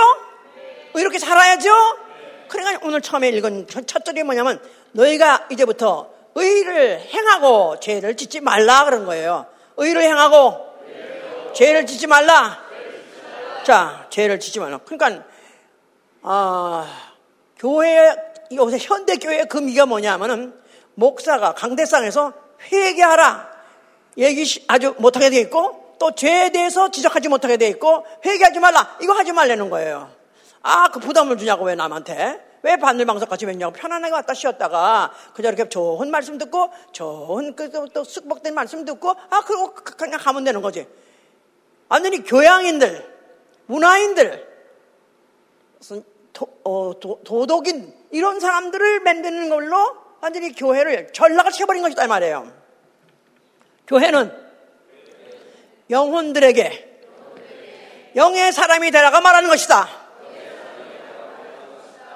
의롭게 0.94 1.20
살아야죠. 1.20 1.72
그러니까 2.48 2.86
오늘 2.86 3.02
처음에 3.02 3.30
읽은 3.30 3.68
첫 3.68 4.06
절이 4.06 4.24
뭐냐면 4.24 4.62
너희가 4.92 5.48
이제부터 5.52 6.10
의를 6.36 7.00
행하고 7.00 7.80
죄를 7.80 8.16
짓지 8.18 8.42
말라 8.42 8.86
그런 8.86 9.06
거예요. 9.06 9.48
의를 9.78 10.04
행하고 10.04 10.66
죄를 11.54 11.86
짓지 11.86 12.08
말라. 12.08 12.64
자, 13.64 14.06
죄를 14.10 14.40
짓지 14.40 14.60
말라. 14.60 14.80
그러니까 14.86 15.24
아, 16.22 17.12
교회 17.58 18.14
요새 18.52 18.78
현대 18.80 19.16
교회의 19.18 19.48
금기가 19.48 19.86
뭐냐면은 19.86 20.54
목사가 20.94 21.54
강대상에서 21.54 22.34
회개하라. 22.72 23.55
얘기 24.18 24.66
아주 24.68 24.96
못하게 24.98 25.30
돼 25.30 25.40
있고 25.42 25.96
또 26.00 26.14
죄에 26.14 26.50
대해서 26.50 26.90
지적하지 26.92 27.30
못하게 27.30 27.58
돼 27.58 27.68
있고 27.68 28.06
회개하지 28.26 28.60
말라. 28.60 28.98
이거 29.02 29.14
하지 29.14 29.32
말라는 29.32 29.70
거예요. 29.70 30.10
아, 30.62 30.90
그 30.90 31.00
부담을 31.00 31.38
주냐고 31.38 31.66
왜 31.66 31.76
남한테? 31.76 32.44
왜 32.64 32.78
바늘방석같이 32.78 33.46
했냐고 33.46 33.74
편안하게 33.74 34.12
왔다 34.12 34.34
쉬었다가 34.34 35.14
그저 35.36 35.50
이렇게 35.50 35.70
좋은 35.70 36.10
말씀 36.10 36.40
듣고 36.40 36.72
좋은 36.92 37.56
그또 37.56 38.04
숙복된 38.04 38.56
말씀 38.56 38.84
듣고 38.86 39.12
아 39.12 39.44
그리고 39.46 39.76
그냥 39.76 40.20
가면 40.20 40.44
되는 40.44 40.64
거지. 40.64 40.88
완전히 41.88 42.24
교양인들, 42.24 43.08
문화인들, 43.68 44.48
무슨 45.78 46.04
도, 46.34 46.48
어, 46.64 47.00
도, 47.00 47.22
도덕인 47.24 47.94
이런 48.10 48.40
사람들을 48.40 49.02
만드는 49.02 49.50
걸로 49.50 49.96
완전히 50.22 50.52
교회를 50.54 51.14
전락을 51.14 51.52
시켜버린 51.52 51.84
것이다 51.84 52.08
말이에요. 52.08 52.65
교회는 53.88 54.46
영혼들에게 55.90 56.94
영의 58.16 58.52
사람이 58.52 58.92
되라고 58.92 59.22
말하는 59.22 59.50
것이다. 59.50 59.88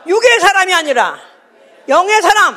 육의 0.07 0.39
사람이 0.39 0.73
아니라 0.73 1.19
영의 1.87 2.21
사람. 2.21 2.55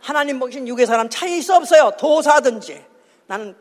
하나님 0.00 0.38
보신 0.38 0.68
육의 0.68 0.86
사람 0.86 1.08
차이 1.08 1.38
있어 1.38 1.56
없어요. 1.56 1.92
도사든지. 1.98 2.84
나는 3.26 3.56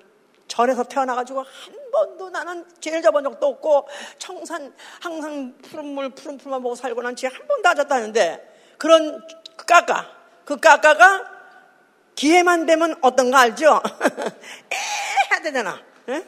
절에서 0.47 0.83
태어나가지고 0.83 1.39
한 1.39 1.91
번도 1.91 2.29
나는 2.29 2.65
죄를 2.79 3.01
잡은 3.01 3.23
적도 3.23 3.47
없고 3.47 3.87
청산 4.17 4.73
항상 4.99 5.53
푸른 5.63 5.85
물 5.85 6.09
푸른 6.09 6.37
풀만 6.37 6.61
보고 6.61 6.75
살고 6.75 7.01
난죄한 7.01 7.47
번도 7.47 7.69
안 7.69 7.75
졌다는데 7.75 8.75
그런 8.77 9.25
까까 9.65 10.09
그 10.45 10.57
까까가 10.57 11.32
기회만 12.15 12.65
되면 12.65 12.95
어떤 13.01 13.31
거 13.31 13.37
알죠? 13.37 13.81
에 14.71 14.75
해야 14.75 15.41
되잖아. 15.41 15.81
에? 16.09 16.23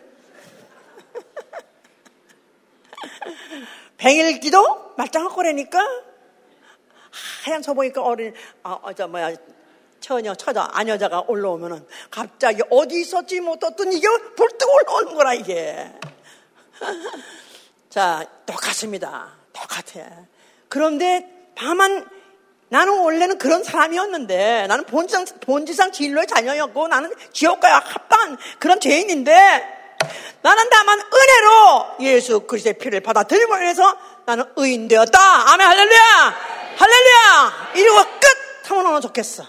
백일기도 3.98 4.94
말짱할 4.98 5.30
거라니까 5.30 5.80
하얀 7.44 7.62
서 7.62 7.74
보니까 7.74 8.02
어린 8.02 8.34
아, 8.64 8.80
어, 8.82 8.94
저 8.94 9.08
뭐야 9.08 9.36
처녀, 10.06 10.36
처자, 10.36 10.70
아녀자가 10.72 11.24
올라오면은 11.28 11.84
갑자기 12.12 12.62
어디 12.70 13.02
있었지 13.02 13.42
못했던 13.42 13.92
이게 13.92 14.08
불뚝 14.36 14.70
올라오는 14.72 15.16
거라 15.16 15.34
이게. 15.34 15.92
자, 17.90 18.24
똑같습니다. 18.46 19.36
똑같아. 19.52 20.28
그런데 20.70 21.28
다만 21.56 22.08
나는 22.76 23.00
원래는 23.00 23.38
그런 23.38 23.64
사람이었는데 23.64 24.68
나는 24.68 24.84
본질상, 24.84 25.40
본질상 25.40 25.94
진로의 25.94 26.28
자녀였고 26.28 26.90
나는 26.90 27.10
지옥과 27.32 27.80
합당한 27.80 28.38
그런 28.60 28.82
죄인인데 28.82 29.96
나는 30.42 30.70
다만 30.70 31.00
은혜로 31.00 31.86
예수 32.02 32.42
그리스도의 32.42 32.78
피를 32.78 33.00
받아들임으로 33.00 33.62
인해서 33.62 33.98
나는 34.26 34.44
의인 34.58 34.90
되었다. 34.90 35.54
아멘 35.54 35.66
할렐루야. 35.66 36.36
할렐루야. 36.78 37.72
이러고 37.76 38.04
끝 38.20 38.72
하면 38.72 39.00
좋겠어. 39.00 39.46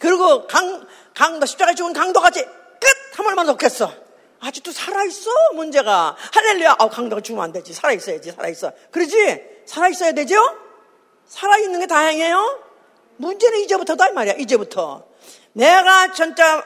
그리고 0.00 0.48
강, 0.48 0.84
강도, 1.14 1.46
십자가에 1.46 1.76
죽은 1.76 1.92
강도같이 1.92 2.42
끝! 2.44 3.18
하면만 3.18 3.46
좋겠어. 3.46 3.92
아직도 4.40 4.72
살아 4.72 5.04
있어, 5.04 5.30
문제가. 5.54 6.16
할렐루야. 6.34 6.74
아, 6.78 6.88
강도가 6.88 7.22
죽으면 7.22 7.44
안 7.44 7.52
되지. 7.52 7.72
살아 7.72 7.92
있어야지, 7.92 8.32
살아 8.32 8.48
있어. 8.48 8.72
그러지? 8.90 9.42
살아 9.64 9.88
있어야 9.88 10.10
되죠? 10.10 10.65
살아있는 11.28 11.80
게 11.80 11.86
다행이에요? 11.86 12.60
문제는 13.16 13.60
이제부터다, 13.60 14.08
이 14.08 14.12
말이야, 14.12 14.34
이제부터. 14.34 15.04
내가 15.52 16.12
진짜 16.12 16.64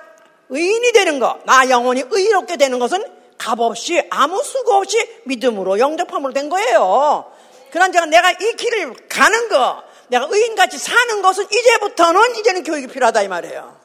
의인이 0.48 0.92
되는 0.92 1.18
거, 1.18 1.38
나 1.44 1.68
영혼이 1.68 2.04
의롭게 2.11 2.56
되는 2.56 2.78
것은 2.78 3.04
값없이, 3.38 4.06
아무 4.11 4.42
수고 4.42 4.74
없이 4.74 5.22
믿음으로, 5.24 5.78
영접함으로 5.78 6.32
된 6.32 6.48
거예요. 6.48 7.32
그런 7.70 7.92
제가 7.92 8.06
내가 8.06 8.32
이 8.32 8.52
길을 8.56 9.08
가는 9.08 9.48
거, 9.48 9.82
내가 10.08 10.26
의인같이 10.28 10.76
사는 10.76 11.22
것은 11.22 11.44
이제부터는 11.44 12.36
이제는 12.36 12.64
교육이 12.64 12.88
필요하다 12.88 13.22
이 13.22 13.28
말이에요. 13.28 13.80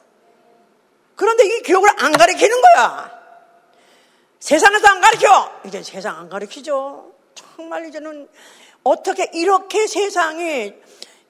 그런데 1.14 1.46
이 1.46 1.62
교육을 1.62 1.88
안 1.98 2.12
가르치는 2.12 2.60
거야. 2.60 3.16
세상에서 4.40 4.88
안 4.88 5.00
가르쳐. 5.00 5.50
이제 5.64 5.82
세상 5.82 6.18
안 6.18 6.28
가르치죠. 6.28 7.12
정말 7.34 7.86
이제는 7.86 8.28
어떻게 8.86 9.28
이렇게 9.34 9.88
세상이 9.88 10.72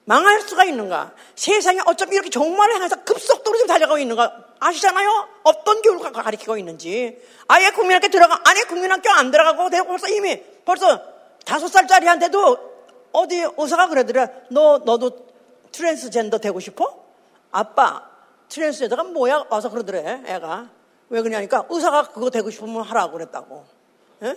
망할 0.05 0.43
수가 0.43 0.65
있는가? 0.65 1.13
세상이 1.35 1.81
어쩜 1.87 2.13
이렇게 2.13 2.29
종말을 2.29 2.75
향해서 2.75 3.03
급속도로 3.05 3.59
좀 3.59 3.67
달려가고 3.67 3.99
있는가? 3.99 4.45
아시잖아요? 4.61 5.29
어떤 5.43 5.81
교육을 5.81 6.13
가르치고 6.13 6.59
있는지. 6.59 7.19
아예 7.49 7.71
국민학교 7.71 8.09
들어가, 8.09 8.41
아니 8.45 8.61
국민학교 8.65 9.11
안 9.11 9.31
들어가고 9.31 9.71
벌써 9.87 10.09
이미 10.09 10.43
벌써 10.65 11.03
다섯 11.47 11.69
살짜리한테도 11.69 12.77
어디 13.13 13.47
의사가 13.57 13.89
그러더래. 13.89 14.29
너 14.51 14.79
너도 14.85 15.27
트랜스젠더 15.73 16.39
되고 16.39 16.61
싶어? 16.61 17.05
아빠 17.51 18.09
트랜스젠더가 18.51 19.05
뭐야? 19.05 19.47
와서 19.49 19.71
그러더래. 19.71 20.23
애가 20.27 20.69
왜 21.09 21.23
그러냐니까 21.23 21.67
의사가 21.71 22.11
그거 22.11 22.29
되고 22.29 22.51
싶으면 22.51 22.83
하라고 22.83 23.13
그랬다고. 23.13 23.65
에? 24.23 24.37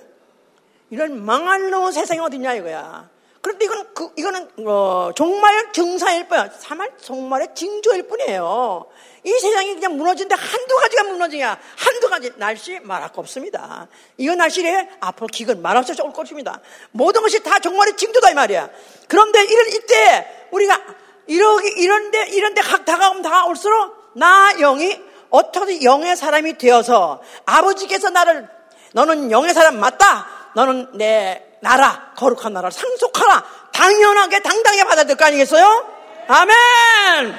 이런 0.89 1.23
망할 1.23 1.69
놈은 1.69 1.91
세상에 1.91 2.19
어딨냐 2.19 2.53
이거야. 2.55 3.09
그런데 3.41 3.65
이건 3.65 3.93
그, 3.93 4.09
이거는 4.17 4.49
어, 4.67 5.11
정말 5.15 5.71
증상일 5.71 6.27
뿐이야. 6.27 6.49
정말 6.59 6.91
종말의 6.97 7.47
징조일 7.55 8.07
뿐이에요. 8.07 8.85
이 9.23 9.31
세상이 9.31 9.75
그냥 9.75 9.97
무너지는데 9.97 10.35
한두 10.35 10.75
가지가 10.75 11.03
무너지냐. 11.03 11.57
한두 11.77 12.09
가지 12.09 12.31
날씨 12.35 12.79
말할 12.81 13.11
거 13.13 13.21
없습니다. 13.21 13.87
이거 14.17 14.35
날씨에 14.35 14.89
앞으로 14.99 15.27
기근 15.27 15.61
말할 15.61 15.83
수 15.83 15.93
없을 15.93 16.11
것입니다. 16.11 16.59
모든 16.91 17.21
것이 17.21 17.41
다 17.41 17.59
정말의 17.59 17.95
징조다 17.95 18.31
이 18.31 18.33
말이야. 18.33 18.69
그런데 19.07 19.43
이럴 19.45 19.67
이때 19.69 20.47
우리가 20.51 20.81
이러기 21.27 21.69
이런데 21.77 22.27
이런데 22.29 22.61
각 22.61 22.83
다가오면 22.83 23.21
다가올수록 23.21 24.13
나 24.15 24.51
영이 24.59 24.99
어떻게 25.29 25.83
영의 25.83 26.17
사람이 26.17 26.57
되어서 26.57 27.21
아버지께서 27.45 28.09
나를 28.09 28.49
너는 28.93 29.31
영의 29.31 29.53
사람 29.53 29.79
맞다. 29.79 30.38
너는 30.59 30.87
내 30.95 31.41
나라, 31.61 32.11
거룩한 32.17 32.51
나라를 32.51 32.71
상속하라. 32.71 33.45
당연하게 33.71 34.41
당당하게 34.41 34.83
받아들일 34.83 35.15
거 35.15 35.23
아니겠어요? 35.25 35.87
아멘! 36.27 37.33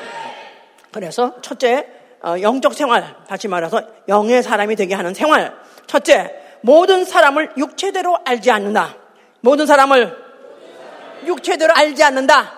그래서 0.90 1.34
첫째, 1.42 1.86
어, 2.22 2.36
영적 2.40 2.72
생활, 2.72 3.14
다시 3.28 3.46
말해서 3.46 3.82
영의 4.08 4.42
사람이 4.42 4.74
되게 4.74 4.94
하는 4.94 5.12
생활. 5.12 5.54
첫째, 5.86 6.34
모든 6.62 7.04
사람을 7.04 7.52
육체대로 7.58 8.18
알지 8.24 8.50
않는다. 8.50 8.96
모든 9.40 9.66
사람을 9.66 10.16
육체대로 11.26 11.74
알지 11.74 12.02
않는다. 12.02 12.54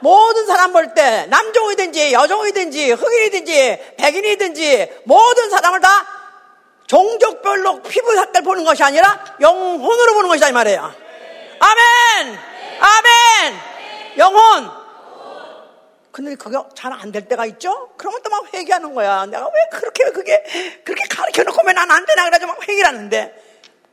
모든 0.00 0.46
사람 0.46 0.72
볼 0.72 0.92
때 0.94 1.26
남종이든지 1.26 2.12
여종이든지 2.12 2.90
흑인이든지 2.90 3.94
백인이든지 3.96 5.02
모든 5.04 5.48
사람을 5.50 5.80
다 5.80 5.88
종족별로 6.96 7.80
피부 7.80 8.14
색깔 8.14 8.42
보는 8.42 8.64
것이 8.64 8.82
아니라 8.82 9.18
영혼으로 9.40 10.12
보는 10.12 10.28
것이다 10.28 10.50
이 10.50 10.52
말이에요. 10.52 10.92
아멘! 11.58 12.38
아멘! 12.80 13.54
영혼! 14.18 14.70
근데 16.10 16.34
그게 16.34 16.58
잘 16.74 16.92
안 16.92 17.10
될 17.10 17.26
때가 17.26 17.46
있죠? 17.46 17.88
그러면 17.96 18.20
또 18.22 18.28
막 18.30 18.52
회개하는 18.52 18.94
거야. 18.94 19.24
내가 19.24 19.46
왜 19.46 19.78
그렇게 19.78 20.10
그게 20.10 20.44
그렇게 20.84 21.06
가르쳐 21.08 21.42
놓고 21.44 21.66
왜 21.66 21.72
난 21.72 21.90
안 21.90 22.04
되나 22.04 22.24
그래가지고 22.24 22.52
막 22.52 22.68
회개를 22.68 22.86
하는데 22.86 23.42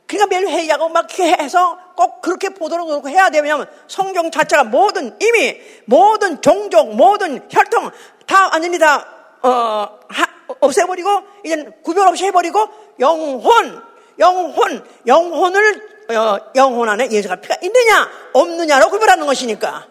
그러니까 0.06 0.26
매일 0.26 0.48
회의하고 0.48 0.90
막 0.90 1.18
해서 1.18 1.78
꼭 1.96 2.20
그렇게 2.20 2.50
보도록 2.50 2.90
놓고 2.90 3.08
해야 3.08 3.30
되면 3.30 3.66
성경 3.88 4.30
자체가 4.30 4.64
모든 4.64 5.16
이미 5.22 5.58
모든 5.86 6.42
종족 6.42 6.94
모든 6.96 7.48
혈통 7.50 7.90
다 8.26 8.50
완전히 8.52 8.78
다 8.78 9.06
어, 9.42 9.98
하, 10.08 10.26
없애버리고 10.60 11.08
이제 11.44 11.64
구별 11.82 12.06
없이 12.08 12.24
해버리고 12.26 12.68
영혼 13.00 13.82
영혼 14.18 14.84
영혼을 15.06 15.90
어, 16.10 16.38
영혼 16.56 16.88
안에 16.88 17.10
예수가 17.10 17.36
피가 17.36 17.56
있느냐 17.62 18.10
없느냐로 18.32 18.90
구별하는 18.90 19.26
것이니까 19.26 19.86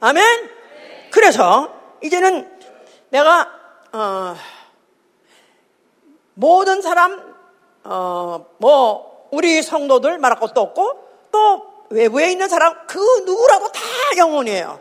아멘. 0.00 0.50
그래서 1.10 1.72
이제는 2.02 2.50
내가 3.10 3.48
어, 3.92 4.36
모든 6.34 6.82
사람 6.82 7.34
어, 7.84 8.46
뭐 8.58 9.28
우리 9.30 9.62
성도들 9.62 10.18
말할 10.18 10.38
것도 10.38 10.60
없고 10.60 11.08
또 11.30 11.86
외부에 11.90 12.30
있는 12.30 12.48
사람 12.48 12.86
그 12.86 12.98
누구라도 12.98 13.72
다 13.72 13.80
영혼이에요. 14.16 14.80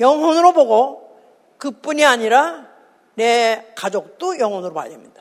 영혼으로 0.00 0.52
보고 0.52 1.18
그뿐이 1.58 2.04
아니라 2.04 2.66
내 3.14 3.72
가족도 3.74 4.38
영혼으로 4.38 4.72
봐야 4.72 4.88
됩니다. 4.88 5.17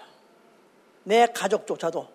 내 1.08 1.26
가족조차도 1.28 2.06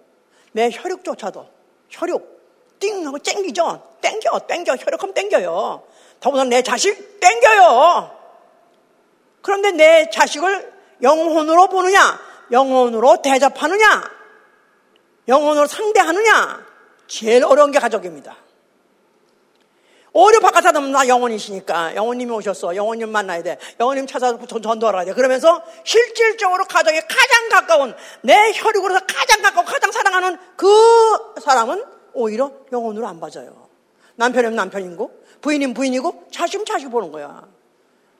내 0.53 0.69
혈육조차도 0.71 1.49
혈육 1.89 2.79
띵 2.79 3.07
하고 3.07 3.19
땡기죠. 3.19 3.97
땡겨 4.03 4.41
땡겨 4.41 4.77
혈육하면 4.77 5.15
땡겨요. 5.15 5.83
더구나 6.21 6.45
내 6.45 6.63
자식 6.63 7.19
땡겨요. 7.19 8.19
그런데 9.41 9.73
내 9.73 10.11
자식을 10.11 10.73
영혼으로 11.01 11.69
보느냐 11.69 12.21
영혼으로 12.51 13.23
대접하느냐 13.23 14.11
영혼으로 15.27 15.67
상대하느냐? 15.67 16.67
제일 17.07 17.45
어려운 17.45 17.71
게 17.71 17.79
가족입니다. 17.79 18.37
오히려 20.15 20.41
바깥 20.41 20.63
사람은 20.63 20.93
나 20.93 21.09
영혼이시니까 21.09 21.97
영혼님이 21.97 22.33
오셨어. 22.33 22.77
영혼님 22.77 23.09
만나야 23.09 23.43
돼. 23.43 23.59
영혼님 23.81 24.07
찾아서 24.07 24.39
전도하러 24.47 25.05
돼. 25.07 25.15
그러면서 25.15 25.63
실질적으로 25.85 26.65
가정에 26.65 27.01
가장 27.01 27.49
가까운 27.49 27.95
내 28.21 28.53
혈육으로서 28.55 29.01
가장 29.07 29.41
가까운 29.41 29.65
가장 29.67 29.91
사랑하는 29.91 30.39
그 30.57 30.69
사람은 31.41 31.83
오히려 32.13 32.53
영혼으로 32.73 33.07
안 33.07 33.21
봐져요. 33.21 33.69
남편이면 34.17 34.55
남편이고 34.55 35.23
부인이면 35.41 35.75
부인이고 35.75 36.29
자식은 36.31 36.67
자식 36.67 36.91
보는 36.91 37.11
거야. 37.11 37.43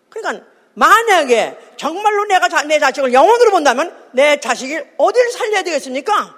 그러니까 0.09 0.47
만약에 0.75 1.59
정말로 1.77 2.25
내가 2.25 2.49
내 2.63 2.79
자식을 2.79 3.13
영혼으로 3.13 3.51
본다면 3.51 3.95
내 4.13 4.41
자식이 4.41 4.81
어디를 4.97 5.31
살려야 5.31 5.63
되겠습니까? 5.63 6.37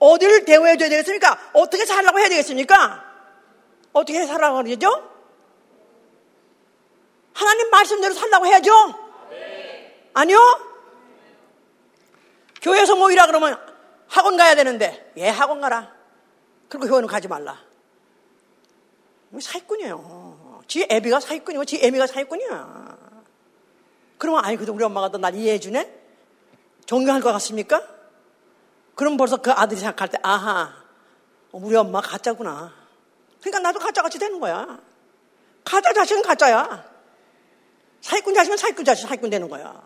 어디를 0.00 0.44
대우해줘야 0.44 0.88
되겠습니까? 0.88 1.38
어떻게 1.52 1.86
살라고 1.86 2.18
해야 2.18 2.28
되겠습니까? 2.28 3.05
어떻게 3.96 4.26
그러죠? 4.26 5.10
하나님 7.32 7.70
말씀대로 7.70 8.12
살라고 8.12 8.46
해야죠? 8.46 8.72
아니요? 10.12 10.38
교회에서 12.60 12.96
모이라 12.96 13.26
그러면 13.26 13.58
학원 14.06 14.36
가야 14.36 14.54
되는데, 14.54 15.12
예, 15.16 15.28
학원 15.28 15.62
가라. 15.62 15.94
그리고 16.68 16.88
교회는 16.88 17.08
가지 17.08 17.26
말라. 17.26 17.58
사기꾼이에요. 19.38 20.62
지 20.68 20.86
애비가 20.90 21.20
사기꾼이고, 21.20 21.64
지 21.64 21.80
애미가 21.82 22.06
사기꾼이야. 22.06 22.98
그러면, 24.18 24.44
아니, 24.44 24.56
그래도 24.56 24.74
우리 24.74 24.84
엄마가 24.84 25.10
또날 25.10 25.34
이해해주네? 25.34 26.02
존경할 26.84 27.22
것 27.22 27.32
같습니까? 27.32 27.82
그럼 28.94 29.16
벌써 29.16 29.38
그 29.38 29.50
아들이 29.52 29.80
생각할 29.80 30.08
때, 30.08 30.18
아하, 30.22 30.72
우리 31.52 31.76
엄마 31.76 32.00
가짜구나. 32.00 32.85
그러니까 33.40 33.60
나도 33.60 33.78
가짜같이 33.78 34.18
되는 34.18 34.40
거야. 34.40 34.78
가짜 35.64 35.92
자식은 35.92 36.22
가짜야. 36.22 36.84
사기꾼 38.00 38.34
자식은 38.34 38.56
사기꾼 38.56 38.84
자식, 38.84 39.08
사기꾼 39.08 39.30
되는 39.30 39.48
거야. 39.48 39.82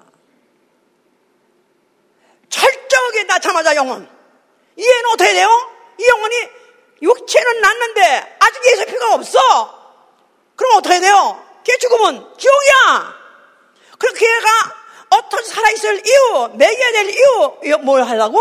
철저하게 2.49 3.25
낳자마자 3.25 3.75
영혼. 3.77 4.09
이해는 4.77 5.11
어떻게 5.13 5.33
돼요? 5.33 5.49
이 5.99 6.07
영혼이 6.07 6.37
육체는 7.03 7.61
낳는데 7.61 8.37
아직 8.41 8.65
예수 8.73 8.87
피가 8.87 9.15
없어. 9.15 9.39
그럼 10.57 10.77
어떻게 10.77 11.01
돼요? 11.01 11.43
걔 11.65 11.77
죽으면 11.79 12.35
지옥이야. 12.37 13.15
그럼 13.99 14.15
걔가 14.15 14.49
어떤 15.11 15.45
살아있을 15.45 16.07
이유, 16.07 16.51
매겨야 16.55 16.93
될 16.93 17.11
이유, 17.11 17.79
뭘 17.79 18.03
하려고? 18.03 18.39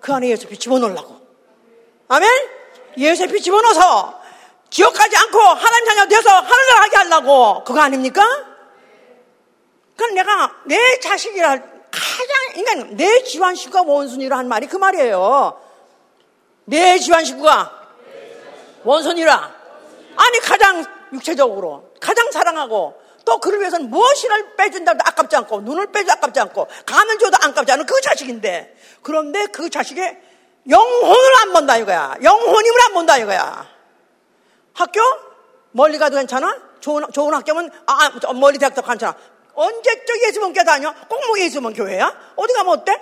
그 0.00 0.12
안에 0.12 0.28
예수 0.28 0.48
피 0.48 0.58
집어넣으려고. 0.58 1.20
아멘? 2.08 2.30
예수 2.98 3.26
피 3.28 3.40
집어넣어서 3.40 4.21
가지 4.80 5.16
않고 5.16 5.38
하나님 5.38 5.86
자녀 5.86 6.06
되어서 6.06 6.30
하늘을 6.30 6.82
하게 6.82 6.96
하려고. 6.96 7.64
그거 7.64 7.80
아닙니까? 7.80 8.22
그럼 9.96 10.14
내가 10.14 10.54
내 10.64 10.98
자식이라 11.00 11.48
가장, 11.50 12.36
그러니까 12.54 12.94
내 12.96 13.22
집안 13.22 13.54
식구가 13.54 13.82
원순이라 13.82 14.38
한 14.38 14.48
말이 14.48 14.66
그 14.66 14.76
말이에요. 14.76 15.60
내 16.64 16.98
집안 16.98 17.24
식구가 17.24 17.80
원순이라. 18.84 19.62
아니, 20.16 20.38
가장 20.40 20.84
육체적으로, 21.12 21.92
가장 22.00 22.30
사랑하고, 22.32 23.00
또 23.24 23.38
그를 23.38 23.60
위해서는 23.60 23.90
무엇이를 23.90 24.56
빼준다도 24.56 24.98
아깝지 25.04 25.36
않고 25.36 25.60
눈을 25.60 25.92
빼도 25.92 26.12
아깝지 26.12 26.40
않고 26.40 26.66
간을 26.86 27.18
줘도 27.18 27.36
아깝지 27.36 27.70
않은 27.72 27.86
그 27.86 28.00
자식인데 28.00 28.76
그런데 29.02 29.46
그 29.46 29.70
자식의 29.70 30.20
영혼을 30.68 31.40
안 31.42 31.52
본다 31.52 31.76
이거야. 31.76 32.16
영혼임을 32.22 32.82
안 32.86 32.94
본다 32.94 33.18
이거야. 33.18 33.71
학교 34.74 35.00
멀리 35.72 35.98
가도 35.98 36.16
괜찮아? 36.16 36.56
좋은 36.80 37.04
좋은 37.12 37.32
학교면 37.34 37.70
아 37.86 38.10
멀리 38.34 38.58
대학도 38.58 38.82
괜찮아. 38.82 39.14
언제적 39.54 40.22
예수문교 40.26 40.64
다녀? 40.64 40.92
꼭뭐 41.08 41.38
예수문 41.38 41.74
교회야? 41.74 42.32
어디 42.36 42.54
가면 42.54 42.72
어때? 42.80 43.00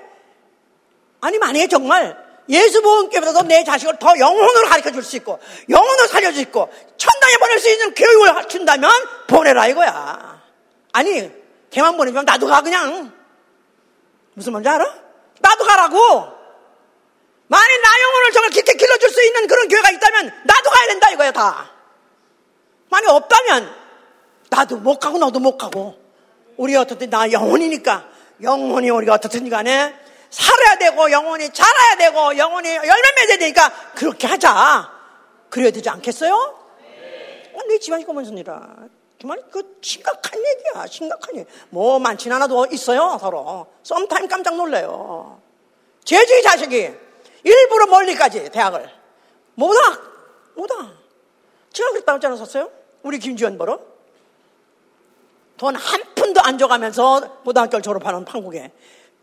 아니 1.21 1.39
만약에 1.39 1.68
정말 1.68 2.16
예수 2.49 2.83
보험교보다도 2.83 3.43
내 3.47 3.62
자식을 3.62 3.99
더 4.01 4.18
영혼으로 4.18 4.66
가르쳐 4.68 4.91
줄 4.91 5.03
수 5.03 5.16
있고 5.16 5.39
영혼으로 5.68 6.07
살려 6.09 6.29
줄 6.29 6.37
수 6.37 6.41
있고 6.43 6.68
천당에 6.97 7.37
보낼 7.37 7.59
수 7.61 7.71
있는 7.71 7.95
교육을 7.95 8.49
준다면 8.49 8.91
보내라 9.29 9.68
이거야. 9.68 10.41
아니 10.93 11.31
걔만 11.71 11.97
보내면 11.97 12.25
나도 12.25 12.47
가 12.47 12.62
그냥. 12.62 13.12
무슨 14.35 14.53
말인지 14.53 14.68
알아? 14.68 14.95
나도 15.41 15.64
가라고. 15.64 16.39
만약 17.51 17.81
나 17.83 17.89
영혼을 18.03 18.33
정말 18.33 18.51
깊게 18.51 18.75
길러줄 18.75 19.11
수 19.11 19.27
있는 19.27 19.49
그런 19.49 19.67
교회가 19.67 19.91
있다면 19.91 20.43
나도 20.45 20.71
가야 20.71 20.87
된다 20.87 21.11
이거야 21.11 21.33
다. 21.33 21.69
만약 22.91 23.11
없다면 23.11 23.75
나도 24.51 24.77
못 24.77 25.01
가고 25.01 25.19
너도 25.19 25.41
못 25.41 25.59
가고 25.59 25.99
우리 26.57 26.77
어떻든 26.77 27.11
나 27.11 27.31
영혼이니까 27.33 28.07
영혼이 28.41 28.89
우리가 28.91 29.15
어떻든 29.15 29.49
간에 29.49 29.93
살아야 30.31 30.77
되고 30.77 31.11
영혼이 31.11 31.51
자라야 31.53 31.97
되고 31.97 32.39
영혼이 32.39 32.69
열매 32.69 33.13
맺어야 33.17 33.39
되니까 33.39 33.73
그렇게 33.97 34.29
하자. 34.29 34.89
그래야 35.49 35.73
되지 35.73 35.89
않겠어요? 35.89 36.33
어, 36.33 37.59
내 37.69 37.79
집안이 37.81 38.05
꼬문선이라. 38.05 38.77
정말 39.21 39.43
그 39.51 39.77
심각한 39.83 40.41
얘기야. 40.41 40.87
심각한 40.87 41.37
얘기. 41.37 41.51
뭐 41.71 41.99
많진 41.99 42.31
않아도 42.31 42.69
있어요 42.71 43.19
서로. 43.21 43.67
썸타임 43.83 44.29
깜짝 44.29 44.55
놀래요. 44.55 45.43
제주의 46.05 46.45
자식이 46.45 47.10
일부러 47.45 47.86
멀리까지 47.86 48.51
대학을 48.51 48.91
못와 49.55 49.80
못와. 50.55 50.93
제가 51.72 51.91
그랬다고 51.91 52.16
했지 52.16 52.26
않았었어요? 52.26 52.70
우리 53.03 53.18
김지원 53.18 53.57
보러 53.59 53.80
돈 55.57 55.76
한 55.76 56.03
푼도 56.14 56.41
안 56.43 56.59
줘가면서 56.59 57.43
고등학교를 57.45 57.82
졸업하는 57.82 58.26
한국에 58.26 58.72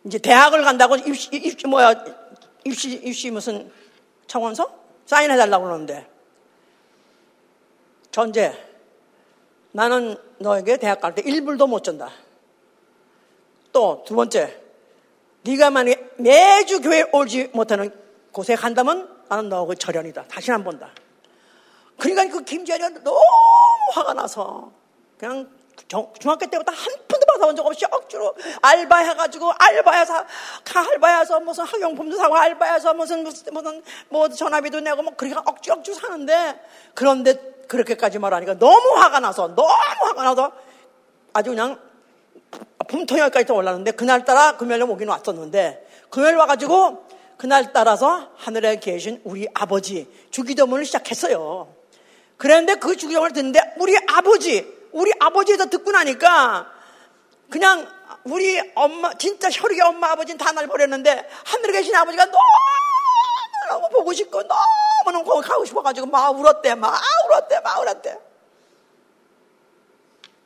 이제 0.05 0.17
대학을 0.19 0.63
간다고 0.63 0.95
입시, 0.95 1.29
입시 1.31 1.67
뭐야, 1.67 1.93
입시, 2.63 2.91
입시 3.03 3.31
무슨 3.31 3.71
청원서? 4.27 4.71
사인해 5.05 5.35
달라고 5.37 5.65
그러는데. 5.65 6.07
전제. 8.11 8.53
나는 9.71 10.17
너에게 10.39 10.77
대학 10.77 10.99
갈 11.01 11.13
때 11.15 11.21
1불도 11.21 11.67
못 11.67 11.83
준다. 11.83 12.09
또 13.71 14.03
두 14.05 14.15
번째. 14.15 14.61
네가 15.43 15.69
만약에 15.69 16.09
매주 16.17 16.81
교회 16.81 17.03
오지 17.11 17.51
못하는 17.53 17.91
간다면 18.55 19.09
나는 19.29 19.49
너하고 19.49 19.75
절연이다. 19.75 20.25
다시는 20.27 20.55
안 20.59 20.63
본다. 20.63 20.89
그러니까 21.99 22.37
그 22.37 22.43
김재현이 22.43 23.03
너무 23.03 23.19
화가 23.93 24.13
나서 24.13 24.71
그냥 25.17 25.49
중학교 26.19 26.45
때부터 26.45 26.71
한 26.71 26.93
푼도 27.07 27.25
받아본 27.25 27.55
적 27.55 27.65
없이 27.65 27.85
억지로 27.89 28.35
알바해가지고 28.61 29.53
알바해서 29.57 30.25
알바해서 30.91 31.39
무슨 31.39 31.63
학용품도 31.63 32.17
사고 32.17 32.35
알바해서 32.35 32.93
무슨 32.93 33.23
무슨 33.23 33.53
무슨 33.53 33.83
뭐 34.09 34.27
전화비도 34.27 34.81
내고 34.81 35.03
뭐 35.03 35.13
그렇게 35.15 35.39
억지 35.45 35.71
억지 35.71 35.93
사는데 35.93 36.59
그런데 36.93 37.35
그렇게까지 37.67 38.19
말하니까 38.19 38.57
너무 38.57 38.95
화가 38.97 39.19
나서 39.19 39.47
너무 39.47 39.69
화가 39.69 40.23
나서 40.23 40.51
아주 41.33 41.51
그냥 41.51 41.79
봄통역까지 42.87 43.51
올랐는데 43.51 43.91
그날따라 43.91 44.57
금요일에 44.57 44.83
오긴 44.83 45.09
왔었는데 45.09 45.87
금요일 46.09 46.35
와가지고 46.35 47.06
그날 47.37 47.71
따라서 47.71 48.31
하늘에 48.35 48.79
계신 48.79 49.21
우리 49.23 49.47
아버지 49.53 50.11
주기도문을 50.31 50.85
시작했어요. 50.85 51.73
그랬는데 52.37 52.75
그 52.75 52.95
주기도문을 52.97 53.33
듣는데 53.33 53.75
우리 53.77 53.95
아버지 54.07 54.75
우리 54.91 55.11
아버지에서 55.19 55.67
듣고 55.67 55.91
나니까 55.91 56.71
그냥 57.49 57.87
우리 58.23 58.59
엄마, 58.75 59.13
진짜 59.13 59.49
혈육의 59.49 59.81
엄마, 59.81 60.11
아버지는 60.11 60.37
다 60.37 60.51
날 60.51 60.67
버렸는데 60.67 61.29
하늘에 61.45 61.73
계신 61.73 61.95
아버지가 61.95 62.25
너무너무 62.25 63.89
보고 63.93 64.11
싶고 64.13 64.41
너무너무 64.43 65.23
거기 65.29 65.47
가고 65.47 65.63
싶어가지고 65.63 66.07
막 66.07 66.29
울었대, 66.37 66.75
막 66.75 66.99
울었대, 67.27 67.59
막 67.61 67.79
울었대. 67.79 68.19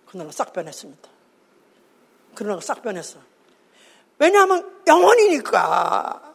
그날 0.07 0.31
싹 0.31 0.51
변했습니다. 0.51 1.09
그날 2.35 2.61
싹 2.61 2.81
변했어. 2.81 3.19
왜냐하면 4.19 4.81
영혼이니까. 4.85 6.30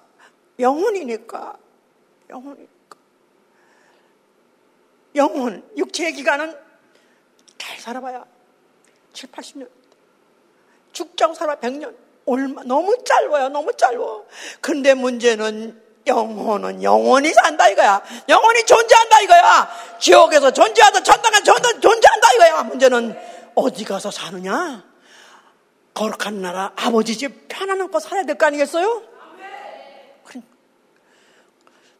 영혼이니까. 0.59 1.57
영혼이니까. 2.31 2.97
영혼, 5.15 5.69
육체의 5.77 6.13
기간은 6.13 6.57
잘 7.59 7.79
살아봐야 7.79 8.25
7, 9.13 9.31
80년. 9.31 9.69
죽자고 10.93 11.35
살아 11.35 11.57
100년. 11.57 11.95
얼마, 12.27 12.63
너무 12.65 12.97
짧아요. 13.05 13.49
너무 13.49 13.73
짧아. 13.77 13.99
근데 14.61 14.95
문제는 14.95 15.83
영혼은 16.07 16.83
영원히 16.83 17.33
산다 17.33 17.69
이거야. 17.69 18.03
영원히 18.29 18.65
존재한다 18.65 19.21
이거야. 19.23 19.69
지옥에서 20.01 20.51
존재하다 20.53 21.03
천당에 21.03 21.43
존재한다 21.43 22.33
이거야. 22.35 22.63
문제는 22.65 23.19
어디 23.55 23.85
가서 23.85 24.11
사느냐? 24.11 24.85
거룩한 25.95 26.43
나라 26.43 26.73
아버지 26.77 27.17
집 27.17 27.49
편안한 27.49 27.89
살아야 28.01 28.25
될 28.25 28.37
거 28.37 28.47
아니겠어요? 28.47 29.16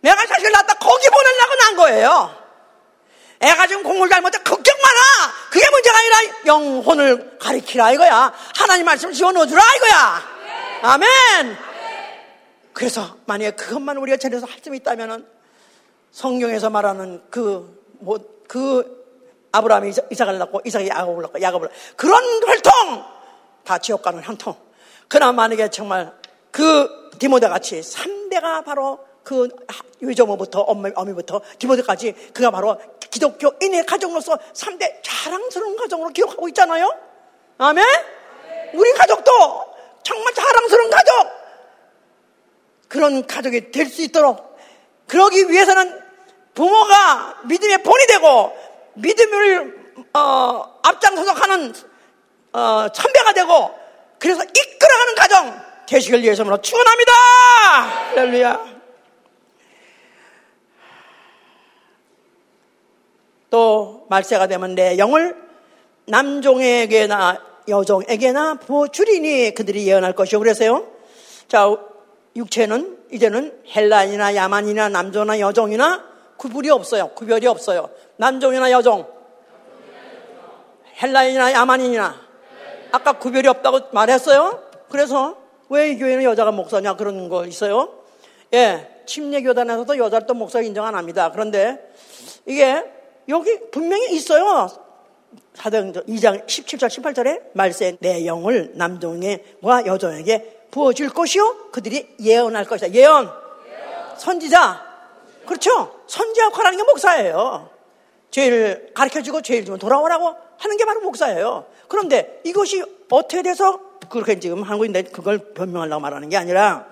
내가 0.07 0.25
자식을 0.25 0.53
낳았다 0.53 0.75
거기 0.75 1.09
보내려고 1.11 1.55
난 1.57 1.77
거예요. 1.77 2.47
애가 3.41 3.67
지금 3.67 3.83
공부를 3.83 4.09
잘못해 4.09 4.39
걱정 4.39 4.77
마라. 4.81 5.35
그게 5.51 5.69
문제가 5.69 5.99
아니라 5.99 6.17
영혼을 6.47 7.39
가리키라 7.39 7.91
이거야. 7.93 8.33
하나님 8.57 8.87
말씀을 8.87 9.15
지어넣어주라 9.15 9.61
이거야. 9.77 10.23
아멘. 10.83 11.59
그래서 12.73 13.17
만약에 13.27 13.57
그것만 13.57 13.97
우리가 13.97 14.17
전해서 14.17 14.47
할 14.47 14.61
수 14.63 14.75
있다면은 14.75 15.27
성경에서 16.13 16.71
말하는 16.71 17.23
그, 17.31 17.85
뭐, 18.01 18.19
그 18.49 19.05
아브라함이 19.53 19.93
이삭을 20.11 20.39
낳고 20.39 20.61
이삭이 20.65 20.89
야곱을 20.89 21.23
낳고 21.23 21.43
야곱을 21.43 21.69
낳고 21.69 21.81
그런 21.97 22.23
활동 22.47 23.05
다 23.65 23.79
지옥 23.79 24.03
가는 24.03 24.23
형통. 24.23 24.57
그러나 25.09 25.33
만약에 25.33 25.69
정말 25.71 26.13
그 26.51 27.11
디모데 27.19 27.49
같이 27.49 27.81
3대가 27.81 28.65
바로 28.65 29.06
그 29.27 29.49
유저모부터 30.01 30.61
어미, 30.61 30.93
어미부터 30.95 31.41
디모데까지 31.59 32.13
그가 32.33 32.53
바로 32.53 32.81
기독교인의 33.11 33.85
가정으로서 33.85 34.39
3대 34.55 35.03
자랑스러운 35.03 35.77
가정으로 35.77 36.11
기록하고 36.11 36.47
있잖아요. 36.51 36.97
아멘? 37.59 37.85
우리 38.75 38.93
가족도 38.93 39.33
정말 40.05 40.33
자랑스러운 40.33 40.91
가족. 40.91 41.13
그런 42.87 43.27
가족이 43.27 43.73
될 43.73 43.89
수 43.89 44.03
있도록 44.03 44.57
그러기 45.09 45.51
위해서는 45.51 46.01
부모가 46.55 47.41
믿음의 47.47 47.83
본이 47.83 48.07
되고 48.07 48.57
믿음을 48.95 49.95
어, 50.15 50.79
앞장서서 50.85 51.35
가는 51.35 51.75
어, 52.53 52.87
선배가 52.95 53.33
되고 53.33 53.77
그래서 54.21 54.45
이끌어가는 54.45 55.15
가정 55.17 55.63
되시길 55.89 56.23
위해서 56.23 56.45
축원합니다. 56.61 57.13
할렐루야. 58.11 58.76
또 63.51 64.07
말세가 64.09 64.47
되면 64.47 64.75
내 64.75 64.99
영을 64.99 65.37
남종에게나 66.07 67.43
여종에게나 67.69 68.55
부어주리니 68.55 69.55
그들이 69.55 69.87
예언할 69.89 70.13
것이요. 70.15 70.39
그래서요. 70.39 70.87
자, 71.49 71.77
육체는 72.37 72.99
이제는 73.13 73.63
헬라인이나 73.75 74.35
야만이나 74.35 74.89
남조나 74.89 75.41
여종이나 75.41 76.05
구별이 76.37 76.71
없어요. 76.71 77.09
구별이 77.09 77.47
없어요. 77.47 77.91
남종이나 78.17 78.71
여종. 78.71 79.07
헬라인이나 81.03 81.53
야만인이나. 81.53 82.21
아까 82.93 83.13
구별이 83.15 83.49
없다고 83.49 83.81
말했어요. 83.93 84.63
그래서 84.91 85.37
왜 85.69 85.91
이 85.91 85.99
교회는 85.99 86.25
여자가 86.25 86.53
목사냐 86.53 86.97
그런 86.97 87.29
거 87.29 87.45
있어요. 87.47 87.93
예. 88.55 89.03
침례교단에서도 89.07 89.99
여자를 89.99 90.27
또 90.27 90.35
목사 90.35 90.61
인정 90.61 90.85
안 90.85 90.95
합니다. 90.95 91.31
그런데 91.33 91.79
이게 92.45 92.85
여기 93.29 93.59
분명히 93.71 94.15
있어요. 94.15 94.69
사도행전 95.55 96.05
2장 96.07 96.47
17절 96.47 96.89
18절에 96.89 97.43
말세 97.55 97.97
내 98.01 98.27
영을 98.27 98.73
남종에와 98.75 99.87
여종에게 99.87 100.67
부어줄 100.71 101.11
것이요 101.11 101.71
그들이 101.73 102.17
예언할 102.21 102.65
것이다. 102.65 102.93
예언. 102.93 103.31
선지자. 104.19 104.85
그렇죠. 105.47 106.01
선지 106.07 106.41
역할하는 106.41 106.79
게 106.79 106.85
목사예요. 106.85 107.71
죄를 108.31 108.91
가르쳐주고 108.95 109.43
죄를 109.43 109.65
좀 109.65 109.79
돌아오라고 109.79 110.35
하는 110.59 110.77
게 110.77 110.85
바로 110.85 111.01
목사예요. 111.01 111.67
그런데 111.89 112.41
이것이 112.45 112.83
어떻게 113.11 113.43
돼서 113.43 113.81
그렇게 114.11 114.39
지금 114.39 114.61
있는데 114.61 115.03
그걸 115.03 115.39
변명하려고 115.55 116.01
말하는 116.01 116.29
게 116.29 116.37
아니라 116.37 116.87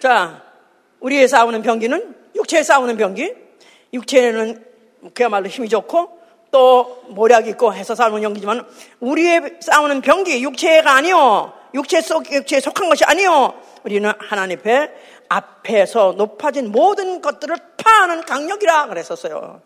자 0.00 0.42
우리의 1.00 1.28
싸우는 1.28 1.62
병기는 1.62 2.14
육체에 2.36 2.62
싸우는 2.62 2.96
병기 2.96 3.34
육체는 3.92 4.64
그야말로 5.14 5.48
힘이 5.48 5.68
좋고 5.68 6.18
또 6.50 7.02
모략 7.08 7.46
있고 7.46 7.72
해서 7.72 7.94
싸우는 7.94 8.22
연기지만 8.22 8.66
우리의 9.00 9.58
싸우는 9.60 10.00
병기 10.00 10.42
육체가 10.42 10.92
아니요 10.92 11.52
육체 11.74 12.00
속 12.00 12.30
육체에 12.30 12.60
속한 12.60 12.88
것이 12.88 13.04
아니요 13.04 13.54
우리는 13.84 14.10
하나님 14.18 14.58
앞에 14.58 14.90
앞에서 15.28 16.14
높아진 16.16 16.72
모든 16.72 17.20
것들을 17.20 17.56
파하는 17.76 18.22
강력이라 18.22 18.88
그랬었어요. 18.88 19.62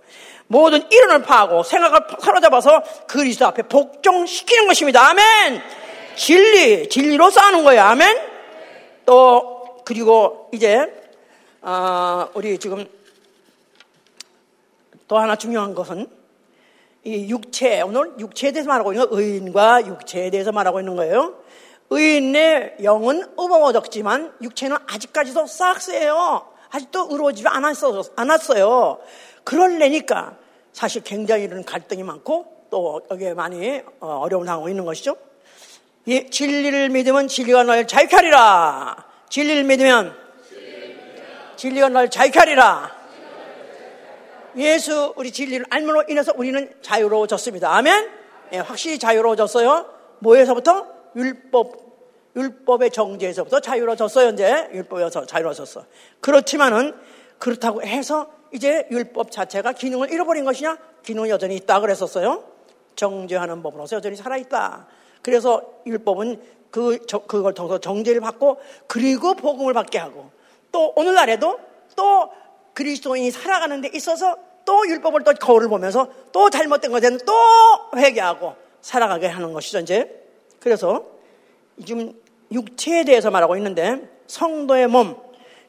모든 0.46 0.84
이론을 0.92 1.22
파하고 1.22 1.62
생각을 1.62 2.00
사로잡아서 2.20 2.82
그리스도 3.06 3.46
앞에 3.46 3.62
복종시키는 3.62 4.66
것입니다. 4.66 5.08
아멘. 5.08 5.62
진리, 6.16 6.88
진리로 6.90 7.30
싸우는 7.30 7.64
거예요. 7.64 7.80
아멘. 7.82 8.20
또 9.06 9.78
그리고 9.86 10.50
이제 10.52 10.86
어, 11.62 12.28
우리 12.34 12.58
지금 12.58 12.86
또 15.08 15.18
하나 15.18 15.36
중요한 15.36 15.74
것은 15.74 16.06
이 17.04 17.28
육체, 17.28 17.82
오늘 17.82 18.12
육체에 18.18 18.52
대해서 18.52 18.68
말하고 18.68 18.92
있는 18.92 19.08
거, 19.08 19.16
의인과 19.16 19.86
육체에 19.86 20.30
대해서 20.30 20.52
말하고 20.52 20.80
있는 20.80 20.96
거예요. 20.96 21.34
의인의 21.90 22.76
영은 22.82 23.32
어버워졌지만 23.36 24.36
육체는 24.42 24.76
아직까지도 24.86 25.46
싹스예요. 25.46 26.48
아직도 26.70 27.08
의로워지지 27.10 27.46
않았어, 27.46 28.02
않았어요. 28.16 28.98
그럴래니까 29.44 30.36
사실 30.72 31.02
굉장히 31.02 31.44
이런 31.44 31.62
갈등이 31.62 32.02
많고 32.02 32.66
또 32.70 33.02
여기에 33.10 33.34
많이 33.34 33.82
어, 34.00 34.18
어려움을 34.22 34.46
당하고 34.46 34.68
있는 34.68 34.84
것이죠. 34.84 35.16
이 36.06 36.28
진리를 36.30 36.88
믿으면 36.88 37.28
진리가 37.28 37.62
널 37.64 37.86
자유케 37.86 38.16
하리라. 38.16 39.06
진리를 39.28 39.64
믿으면 39.64 40.16
진리가 41.56 41.90
널 41.90 42.10
자유케 42.10 42.38
하리라. 42.38 43.03
예수 44.56 45.12
우리 45.16 45.30
진리를 45.32 45.66
알므로 45.70 46.04
인해서 46.08 46.32
우리는 46.36 46.72
자유로워졌습니다. 46.82 47.74
아멘. 47.76 48.10
예, 48.52 48.58
확실히 48.58 48.98
자유로워졌어요. 48.98 49.86
뭐에서부터 50.20 50.86
율법 51.16 51.84
율법의 52.36 52.90
정죄에서부터 52.90 53.60
자유로워졌어요. 53.60 54.30
이제 54.30 54.68
율법에서 54.72 55.26
자유로워졌어. 55.26 55.84
그렇지만은 56.20 56.94
그렇다고 57.38 57.82
해서 57.82 58.30
이제 58.52 58.86
율법 58.90 59.30
자체가 59.30 59.72
기능을 59.72 60.12
잃어버린 60.12 60.44
것이냐? 60.44 60.78
기능은 61.02 61.28
여전히 61.28 61.56
있다 61.56 61.80
그랬었어요. 61.80 62.44
정죄하는 62.96 63.62
법으로서 63.62 63.96
여전히 63.96 64.16
살아있다. 64.16 64.86
그래서 65.22 65.62
율법은 65.86 66.40
그, 66.70 66.98
저, 67.06 67.18
그걸 67.18 67.54
통해서 67.54 67.78
정죄를 67.78 68.20
받고 68.20 68.58
그리고 68.88 69.34
복음을 69.34 69.72
받게 69.74 69.98
하고 69.98 70.30
또 70.72 70.92
오늘날에도 70.96 71.58
또 71.94 72.30
그리스도인이 72.74 73.30
살아가는 73.30 73.80
데 73.80 73.90
있어서 73.94 74.36
또 74.64 74.86
율법을 74.88 75.24
또 75.24 75.32
거울을 75.32 75.68
보면서 75.68 76.08
또 76.32 76.50
잘못된 76.50 76.90
것에는 76.90 77.20
또 77.24 77.32
회개하고 77.96 78.54
살아가게 78.80 79.28
하는 79.28 79.52
것이죠, 79.52 79.80
이제. 79.80 80.22
그래서 80.60 81.04
지금 81.84 82.12
육체에 82.52 83.04
대해서 83.04 83.30
말하고 83.30 83.56
있는데 83.56 84.08
성도의 84.26 84.88
몸, 84.88 85.16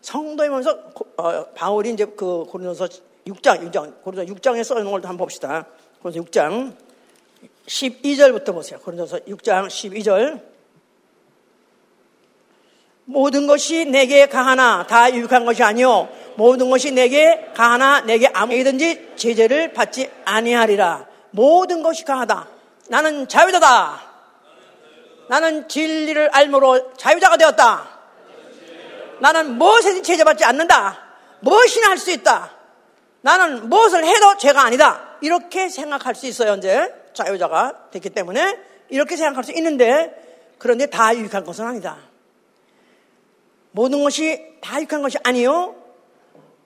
성도의 0.02 0.50
몸에서 0.50 0.80
어, 1.18 1.46
바울이 1.54 1.92
이제 1.92 2.06
그 2.06 2.46
고린도서 2.46 2.88
6장, 3.28 3.72
6장, 3.72 4.02
고린도서 4.02 4.34
6장에 4.34 4.64
써놓은 4.64 4.86
걸 4.86 4.94
한번 5.04 5.18
봅시다. 5.18 5.68
고린도서 6.02 6.26
6장 6.26 6.76
12절부터 7.66 8.54
보세요. 8.54 8.80
고린도서 8.80 9.20
6장 9.20 9.68
12절. 9.68 10.56
모든 13.06 13.46
것이 13.48 13.86
내게 13.86 14.28
가하나 14.28 14.86
다 14.88 15.14
유익한 15.14 15.46
것이 15.46 15.62
아니요 15.62 16.10
모든 16.36 16.70
것이 16.70 16.92
내게 16.92 17.52
가하나 17.56 18.02
내게 18.02 18.28
아무든지 18.28 19.14
제재를 19.16 19.74
받지 19.74 20.10
아니하리라. 20.26 21.08
모든 21.32 21.82
것이 21.84 22.04
가하다. 22.06 22.48
나는 22.90 23.28
자유자다. 23.28 24.02
나는 25.28 25.68
진리를 25.68 26.30
알므로 26.32 26.94
자유자가 26.98 27.38
되었다. 27.38 27.90
나는 29.20 29.58
무엇에든 29.58 30.04
제재받지 30.04 30.44
않는다. 30.46 31.00
무엇이나 31.40 31.90
할 31.90 31.98
수 31.98 32.12
있다. 32.12 32.52
나는 33.22 33.70
무엇을 33.70 34.06
해도 34.06 34.38
죄가 34.38 34.62
아니다. 34.64 35.18
이렇게 35.22 35.70
생각할 35.70 36.14
수 36.16 36.28
있어요, 36.28 36.56
이제. 36.56 36.94
자유자가 37.14 37.90
됐기 37.92 38.12
때문에. 38.12 38.60
이렇게 38.90 39.18
생각할 39.18 39.44
수 39.44 39.52
있는데, 39.54 40.14
그런데 40.60 40.86
다 40.86 41.16
유익한 41.16 41.44
것은 41.44 41.66
아니다. 41.66 41.98
모든 43.72 44.04
것이 44.04 44.42
다 44.62 44.78
유익한 44.78 45.02
것이 45.02 45.18
아니요. 45.24 45.76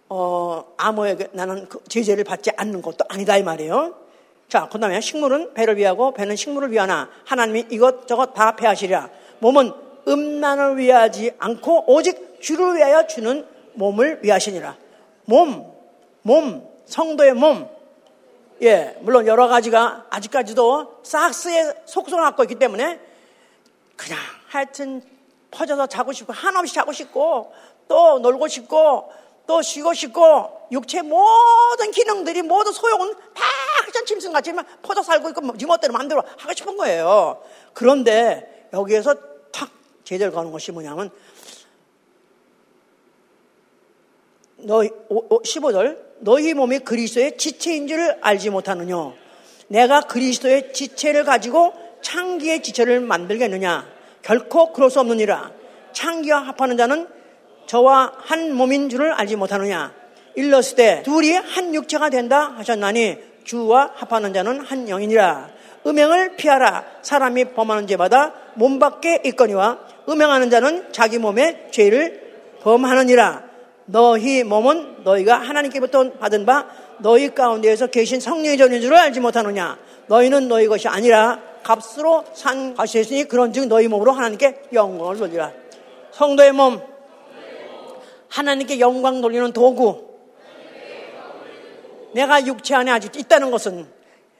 어, 0.10 0.66
아무에게 0.78 1.28
나는 1.34 1.70
그 1.70 1.80
제재를 1.88 2.24
받지 2.24 2.50
않는 2.58 2.82
것도 2.82 3.06
아니다, 3.08 3.38
이 3.38 3.44
말이에요. 3.44 3.96
자, 4.48 4.68
그 4.72 4.80
다음에 4.80 5.00
식물은 5.00 5.54
배를 5.54 5.78
위하고 5.78 6.12
배는 6.12 6.36
식물을 6.36 6.72
위하나 6.72 7.10
하나님이 7.26 7.68
이것저것 7.70 8.34
다 8.34 8.56
배하시리라. 8.56 9.10
몸은 9.40 9.72
음란을 10.08 10.78
위하지 10.78 11.34
않고 11.38 11.94
오직 11.94 12.42
주를 12.42 12.76
위하여 12.76 13.06
주는 13.06 13.46
몸을 13.74 14.22
위하시니라. 14.24 14.76
몸, 15.26 15.72
몸, 16.24 16.68
성도의 16.88 17.34
몸. 17.34 17.70
예, 18.64 18.98
물론 19.02 19.28
여러 19.28 19.48
가지가 19.48 20.08
아직까지도 20.10 21.02
싹스에 21.04 21.84
속성을 21.86 22.22
갖고 22.24 22.44
있기 22.44 22.56
때문에 22.56 23.00
그냥 23.96 24.18
하여튼 24.48 25.04
퍼져서 25.52 25.86
자고 25.88 26.12
싶고 26.12 26.34
한없이 26.34 26.74
자고 26.74 26.92
싶고 26.92 27.54
또 27.88 28.20
놀고 28.20 28.48
싶고 28.48 29.12
또 29.50 29.64
쉬고 29.64 29.96
싶고 29.96 30.68
육체 30.72 31.02
모든 31.02 31.90
기능들이 31.90 32.44
모두 32.44 32.72
소용은 32.72 33.12
다 33.34 33.44
그냥 33.84 34.06
짐승같이 34.06 34.54
퍼져 34.84 35.02
살고 35.02 35.30
있고 35.30 35.58
지멋대로 35.58 35.92
마음대로 35.92 36.22
하고 36.38 36.54
싶은 36.54 36.78
거예요. 36.78 37.42
그런데 37.74 38.68
여기에서 38.72 39.16
탁 39.52 39.72
제대로 40.04 40.32
가는 40.32 40.52
것이 40.52 40.72
뭐냐면 40.72 41.10
너희 44.58 44.90
15절. 45.10 46.10
너희 46.20 46.54
몸이 46.54 46.80
그리스도의 46.80 47.36
지체인 47.38 47.88
줄 47.88 48.20
알지 48.22 48.52
못하느냐 48.52 49.14
내가 49.68 50.02
그리스도의 50.02 50.74
지체를 50.74 51.24
가지고 51.24 51.74
창기의 52.04 52.62
지체를 52.62 53.00
만들겠느냐? 53.00 53.90
결코 54.22 54.74
그럴 54.74 54.92
수 54.92 55.00
없느니라. 55.00 55.52
창기와 55.94 56.40
합하는 56.40 56.78
자는 56.78 57.19
저와 57.70 58.14
한 58.18 58.56
몸인 58.56 58.90
줄을 58.90 59.14
알지 59.14 59.36
못하느냐? 59.36 59.94
일렀을 60.34 60.76
때 60.76 61.04
둘이 61.06 61.34
한 61.34 61.76
육체가 61.76 62.10
된다 62.10 62.52
하셨나니 62.58 63.18
주와 63.44 63.92
합하는 63.94 64.34
자는 64.34 64.60
한 64.62 64.88
영이니라. 64.88 65.50
음행을 65.86 66.36
피하라. 66.36 66.84
사람이 67.04 67.54
범하는 67.54 67.86
죄마다 67.86 68.34
몸 68.56 68.80
밖에 68.80 69.22
있거니와 69.26 69.78
음행하는 70.10 70.50
자는 70.50 70.92
자기 70.92 71.20
몸에 71.20 71.68
죄를 71.70 72.58
범하느니라. 72.64 73.44
너희 73.86 74.44
몸은 74.44 75.04
너희가 75.04 75.38
하나님께부터 75.38 76.14
받은 76.14 76.48
바 76.48 76.66
너희 76.98 77.36
가운데에서 77.36 77.86
계신 77.86 78.20
성령의 78.20 78.58
전인 78.58 78.82
줄을 78.82 78.98
알지 78.98 79.20
못하느냐? 79.20 79.78
너희는 80.08 80.48
너희 80.48 80.66
것이 80.66 80.88
아니라 80.88 81.40
값으로 81.62 82.26
산 82.34 82.74
것이었으니 82.74 83.26
그런즉 83.26 83.68
너희 83.68 83.88
몸으로 83.88 84.12
하나님께 84.12 84.64
영광을 84.74 85.18
돌리라. 85.18 85.52
성도의 86.14 86.52
몸 86.52 86.82
하나님께 88.30 88.80
영광 88.80 89.22
돌리는 89.22 89.52
도구 89.54 90.08
내가 92.14 92.46
육체 92.46 92.76
안에 92.76 92.92
아직 92.92 93.16
있다는 93.16 93.52
것은 93.52 93.88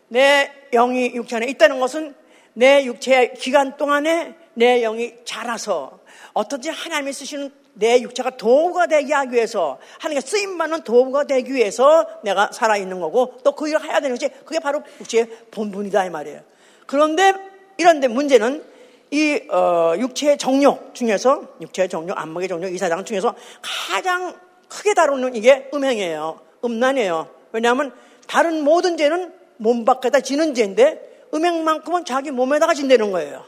내 0.08 0.52
영이 0.72 1.14
육체 1.16 1.36
안에 1.36 1.48
있다는 1.48 1.80
것은 1.80 2.16
내 2.54 2.84
육체 2.86 3.34
기간 3.38 3.78
동안에 3.78 4.36
내 4.56 4.82
영이 4.82 5.14
자라서 5.24 6.00
어떻게 6.34 6.70
하나님이 6.70 7.14
쓰시는 7.14 7.52
내 7.74 8.02
육체가 8.02 8.32
도구가 8.32 8.88
되게 8.88 9.14
하기 9.14 9.36
위해서 9.36 9.80
하나님께 10.00 10.28
쓰임받는 10.28 10.84
도구가 10.84 11.26
되기 11.26 11.54
위해서 11.54 12.06
내가 12.24 12.52
살아있는 12.52 13.00
거고 13.00 13.38
또 13.44 13.52
그 13.52 13.70
일을 13.70 13.84
해야 13.84 14.00
되는 14.00 14.16
것이 14.18 14.30
그게 14.46 14.60
바로 14.60 14.82
육체의 15.00 15.28
본분이다 15.52 16.06
이 16.06 16.10
말이에요. 16.10 16.42
그런데 16.88 17.34
이런데 17.78 18.08
문제는 18.08 18.64
이 19.12 19.42
어, 19.50 19.96
육체의 19.98 20.38
정욕 20.38 20.94
중에서 20.94 21.44
육체의 21.62 21.90
정욕, 21.90 22.18
안목의 22.18 22.48
정욕, 22.48 22.72
이 22.74 22.78
사장 22.78 23.04
중에서 23.04 23.36
가장 23.62 24.36
크게 24.68 24.94
다루는 24.94 25.36
이게 25.36 25.70
음행이에요. 25.74 26.40
음란이에요. 26.64 27.28
왜냐하면 27.52 27.92
다른 28.28 28.64
모든 28.64 28.98
죄는 28.98 29.34
몸 29.58 29.84
밖에다 29.84 30.20
지는 30.20 30.54
죄인데 30.54 31.28
음행만큼은 31.34 32.06
자기 32.06 32.32
몸에다가 32.32 32.74
진다는 32.74 33.12
거예요. 33.12 33.44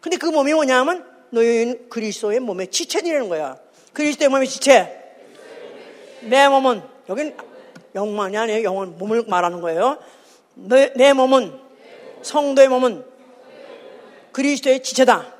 근데 0.00 0.16
그 0.16 0.26
몸이 0.26 0.54
뭐냐면 0.54 1.04
너희는 1.30 1.88
그리스도의 1.88 2.40
몸의 2.40 2.68
지체이라는 2.68 3.28
거야. 3.28 3.56
그리스도의 3.92 4.28
몸의 4.28 4.48
지체. 4.48 4.96
내 6.22 6.48
몸은 6.48 6.82
여긴 7.08 7.36
영만이 7.94 8.36
아니에요. 8.36 8.62
영은 8.62 8.98
몸을 8.98 9.24
말하는 9.26 9.60
거예요. 9.60 9.98
내, 10.54 10.92
내 10.94 11.12
몸은 11.12 11.58
성도의 12.22 12.68
몸은 12.68 13.04
그리스도의 14.32 14.82
지체다. 14.82 15.34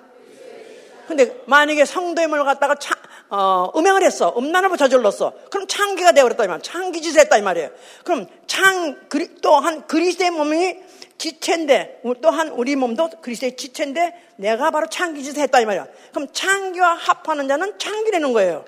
근데 1.07 1.37
만약에 1.47 1.85
성도의 1.85 2.29
몸을 2.29 2.45
갖다가 2.45 2.77
차, 2.77 2.95
어, 3.31 3.73
음행을 3.77 4.05
했어. 4.05 4.33
음란을 4.37 4.77
저질렀어. 4.77 5.33
그럼 5.51 5.67
창기가 5.67 6.13
되어버렸다 6.13 6.45
이 6.45 6.49
말. 6.49 6.63
창기짓을 6.63 7.23
했다 7.23 7.37
이 7.37 7.43
말이에요. 7.43 7.71
그럼 8.05 8.27
창, 8.47 8.97
또한 9.43 9.87
그리스도의 9.89 10.31
몸이 10.31 10.77
지체인데, 11.19 12.03
또한 12.23 12.49
우리 12.51 12.77
몸도 12.77 13.11
그리스도의 13.23 13.57
지체인데, 13.57 14.33
내가 14.37 14.71
바로 14.71 14.89
창기짓을 14.89 15.43
했다 15.43 15.61
이 15.61 15.67
말이야. 15.67 15.87
그럼 16.13 16.29
창기와 16.33 16.95
합하는 16.95 17.49
자는 17.49 17.79
창기라는 17.79 18.33
거예요. 18.33 18.65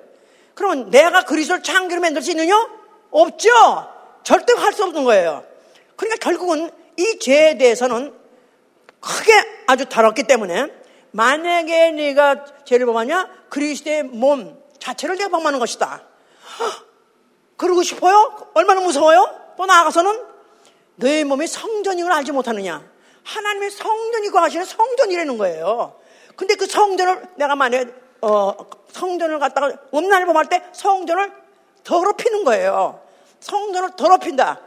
그러면 0.54 0.90
내가 0.90 1.24
그리스도를 1.24 1.62
창기로 1.62 2.00
만들 2.00 2.22
수 2.22 2.32
있느냐? 2.32 2.54
없죠! 3.10 3.50
절대 4.24 4.52
할 4.54 4.72
수 4.72 4.84
없는 4.84 5.04
거예요. 5.04 5.44
그러니까 5.96 6.18
결국은 6.22 6.70
이 6.96 7.18
죄에 7.18 7.56
대해서는 7.56 8.21
크게 9.02 9.32
아주 9.66 9.84
다뤘기 9.84 10.22
때문에 10.24 10.68
만약에 11.10 11.90
네가 11.90 12.64
죄를 12.64 12.86
범하냐? 12.86 13.28
그리스도의 13.50 14.04
몸 14.04 14.62
자체를 14.78 15.16
내가 15.16 15.28
범하는 15.28 15.58
것이다. 15.58 16.02
그러고 17.56 17.82
싶어요? 17.82 18.50
얼마나 18.54 18.80
무서워요? 18.80 19.54
또 19.56 19.66
나아가서는 19.66 20.24
너의 20.96 21.24
몸이 21.24 21.46
성전인 21.46 22.04
걸 22.04 22.12
알지 22.12 22.32
못하느냐? 22.32 22.82
하나님의 23.24 23.70
성전이고 23.70 24.38
하시는 24.38 24.64
성전이라는 24.64 25.38
거예요. 25.38 26.00
근데 26.34 26.54
그 26.54 26.66
성전을 26.66 27.28
내가 27.36 27.54
만약에 27.54 27.92
어, 28.22 28.54
성전을 28.90 29.38
갖다가 29.38 29.72
음란을 29.92 30.26
범할 30.26 30.46
때 30.46 30.62
성전을 30.72 31.32
더럽히는 31.84 32.44
거예요. 32.44 33.00
성전을 33.40 33.96
더럽힌다. 33.96 34.60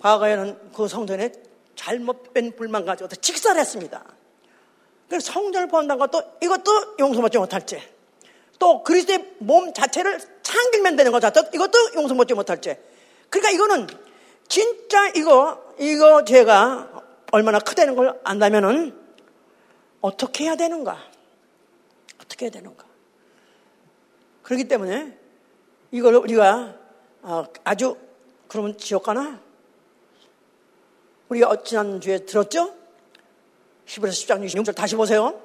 과거에는 0.00 0.72
그 0.74 0.88
성전에 0.88 1.32
잘못된 1.76 2.56
불만 2.56 2.84
가지고 2.84 3.08
직사를 3.08 3.58
했습니다. 3.60 4.04
그래서 5.08 5.32
성전을 5.32 5.68
본다는 5.68 5.98
것도 5.98 6.22
이것도 6.42 6.96
용서받지 6.98 7.38
못할지. 7.38 7.80
또 8.58 8.82
그리스도의 8.82 9.34
몸 9.38 9.72
자체를 9.72 10.18
창길면 10.42 10.96
되는 10.96 11.12
것 11.12 11.20
자체 11.20 11.42
이것도 11.54 11.94
용서받지 11.94 12.34
못할지. 12.34 12.76
그러니까 13.30 13.50
이거는 13.52 13.86
진짜 14.48 15.08
이거 15.14 15.74
이거 15.78 16.24
제가 16.24 17.04
얼마나 17.32 17.58
크다는 17.58 17.94
걸 17.94 18.18
안다면은 18.24 18.98
어떻게 20.00 20.44
해야 20.44 20.56
되는가? 20.56 20.98
어떻게 22.20 22.46
해야 22.46 22.50
되는가? 22.50 22.84
그렇기 24.42 24.64
때문에 24.64 25.18
이걸 25.90 26.14
우리가 26.14 26.76
어, 27.22 27.44
아주 27.64 27.96
그러면 28.48 28.78
지옥 28.78 29.04
가나? 29.04 29.40
우리가 31.28 31.62
지난주에 31.64 32.18
들었죠? 32.20 32.72
히브리서 33.86 34.26
10장 34.26 34.44
26절 34.46 34.74
다시 34.74 34.94
보세요. 34.96 35.40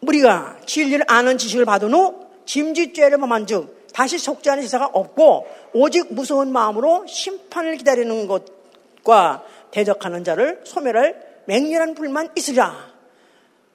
우리가 0.00 0.58
진리를 0.66 1.04
아는 1.08 1.38
지식을 1.38 1.64
받은 1.64 1.92
후 1.92 2.26
짐짓죄를 2.46 3.18
범한 3.18 3.46
즉 3.46 3.86
다시 3.92 4.18
속죄하는 4.18 4.62
제사가 4.62 4.90
없고 4.92 5.46
오직 5.72 6.12
무서운 6.12 6.52
마음으로 6.52 7.06
심판을 7.06 7.76
기다리는 7.76 8.26
것과 8.26 9.44
대적하는 9.70 10.24
자를 10.24 10.60
소멸할 10.64 11.42
맹렬한 11.46 11.94
불만 11.94 12.28
있으리라. 12.36 12.90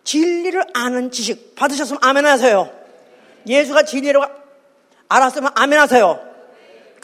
진리를 0.03 0.61
아는 0.73 1.11
지식 1.11 1.55
받으셨으면 1.55 1.99
아멘 2.01 2.25
하세요. 2.25 2.71
예수가 3.47 3.83
진리를 3.83 4.19
알았으면 5.07 5.51
아멘 5.55 5.79
하세요. 5.79 6.34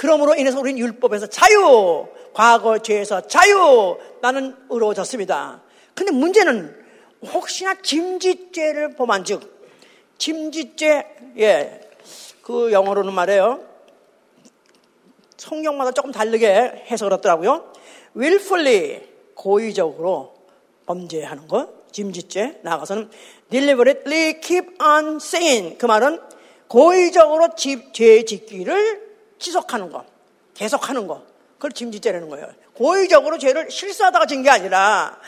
그러므로 0.01 0.33
인해서 0.33 0.59
우리는 0.59 0.79
율법에서 0.79 1.27
자유, 1.27 2.07
과거 2.33 2.79
죄에서 2.79 3.27
자유, 3.27 3.99
나는 4.19 4.55
의로워졌습니다. 4.71 5.61
근데 5.93 6.11
문제는 6.11 6.75
혹시나 7.21 7.75
짐짓죄를 7.79 8.95
범한 8.95 9.25
즉, 9.25 9.67
짐짓죄, 10.17 11.05
예, 11.37 11.81
그 12.41 12.71
영어로는 12.71 13.13
말이에요. 13.13 13.63
성경마다 15.37 15.91
조금 15.91 16.11
다르게 16.11 16.83
해석을 16.89 17.13
하더라고요. 17.13 17.71
willfully, 18.17 19.07
고의적으로 19.35 20.33
범죄하는 20.87 21.47
것, 21.47 21.91
짐짓죄, 21.91 22.61
나가서는 22.63 23.11
deliberately 23.51 24.41
keep 24.41 24.83
on 24.83 25.17
saying, 25.17 25.77
그 25.77 25.85
말은 25.85 26.19
고의적으로 26.67 27.49
죄 27.55 28.25
짓기를 28.25 29.10
지속하는 29.41 29.91
것, 29.91 30.05
계속하는 30.53 31.07
것, 31.07 31.25
그걸 31.55 31.71
짐짓죄라는 31.71 32.29
거예요. 32.29 32.47
고의적으로 32.73 33.37
죄를 33.37 33.69
실수하다가 33.69 34.25
진 34.27 34.43
게 34.43 34.49
아니라, 34.49 35.19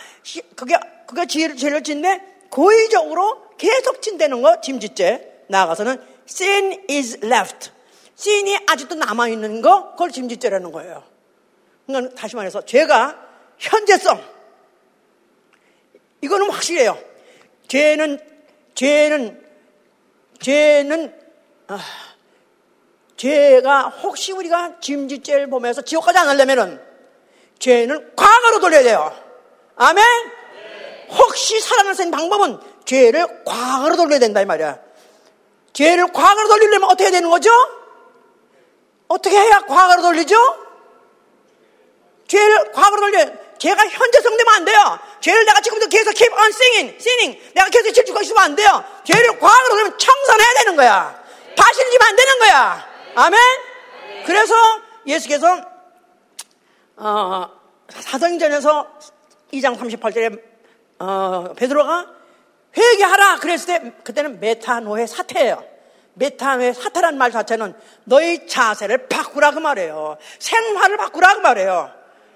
그게, 0.55 0.77
그게 1.05 1.25
죄를, 1.27 1.57
죄를 1.57 1.83
짓네, 1.83 2.21
고의적으로 2.49 3.55
계속 3.57 4.01
진다는 4.01 4.41
거, 4.41 4.61
짐짓죄. 4.61 5.45
나아가서는 5.49 6.01
sin 6.29 6.85
is 6.89 7.19
left. 7.23 7.71
sin이 8.17 8.57
아직도 8.67 8.95
남아있는 8.95 9.61
거, 9.61 9.91
그걸 9.91 10.11
짐짓죄라는 10.11 10.71
거예요. 10.71 11.03
그러니까 11.85 12.15
다시 12.15 12.35
말해서 12.35 12.63
죄가 12.65 13.19
현재성. 13.57 14.23
이거는 16.21 16.49
확실해요. 16.51 16.97
죄는, 17.67 18.19
죄는, 18.75 19.43
죄는, 20.39 21.13
아, 21.67 21.79
죄가 23.23 23.83
혹시 24.01 24.33
우리가 24.33 24.81
짐짓죄를 24.81 25.49
보면서 25.49 25.81
지옥 25.81 26.03
가지 26.03 26.19
않으려면은 26.19 26.81
죄는 27.57 28.15
과거로 28.17 28.59
돌려야 28.59 28.83
돼요. 28.83 29.17
아멘? 29.77 30.03
혹시 31.09 31.61
살아날 31.61 31.95
수 31.95 32.01
있는 32.03 32.17
방법은 32.17 32.59
죄를 32.83 33.45
과거로 33.45 33.95
돌려야 33.95 34.19
된다 34.19 34.41
이 34.41 34.45
말이야. 34.45 34.77
죄를 35.71 36.11
과거로 36.11 36.49
돌리려면 36.49 36.89
어떻게 36.89 37.11
되는 37.11 37.29
거죠? 37.29 37.49
어떻게 39.07 39.37
해야 39.37 39.61
과거로 39.61 40.01
돌리죠? 40.01 40.35
죄를 42.27 42.73
과거로 42.73 42.99
돌려 43.09 43.25
죄가 43.57 43.87
현재 43.87 44.19
성 44.19 44.35
되면 44.35 44.53
안 44.53 44.65
돼요. 44.65 44.99
죄를 45.21 45.45
내가 45.45 45.61
지금도 45.61 45.87
계속 45.87 46.13
keep 46.13 46.33
on 46.33 46.49
singing, 46.49 46.97
sinning. 46.99 47.53
내가 47.55 47.69
계속 47.69 47.93
질주고 47.93 48.21
있으면 48.21 48.43
안 48.43 48.55
돼요. 48.57 48.83
죄를 49.05 49.39
과거로 49.39 49.69
돌리면 49.69 49.97
청산해야 49.97 50.53
되는 50.59 50.75
거야. 50.75 51.23
다시 51.55 51.89
지면 51.89 52.01
안 52.01 52.15
되는 52.17 52.39
거야. 52.39 52.92
아멘? 53.15 53.39
그래서 54.25 54.53
예수께서 55.05 55.61
어, 56.95 57.49
사도행전에서 57.89 58.87
2장 59.53 59.77
38절에 59.77 60.41
어, 60.99 61.53
베드로가 61.55 62.07
회개하라 62.75 63.37
그랬을 63.37 63.65
때 63.67 63.93
그때는 64.03 64.39
메타노의 64.39 65.07
사태예요. 65.07 65.63
메타노의 66.15 66.73
사태란 66.73 67.17
말 67.17 67.31
자체는 67.31 67.75
너희 68.05 68.47
자세를 68.47 69.07
바꾸라 69.07 69.51
그 69.51 69.59
말이에요. 69.59 70.17
생활을 70.39 70.97
바꾸라 70.97 71.35
그 71.35 71.39
말이에요. 71.41 71.91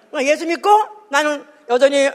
그러니까 0.10 0.32
예수 0.32 0.46
믿고 0.46 0.70
나는 1.10 1.46
여전히 1.70 2.10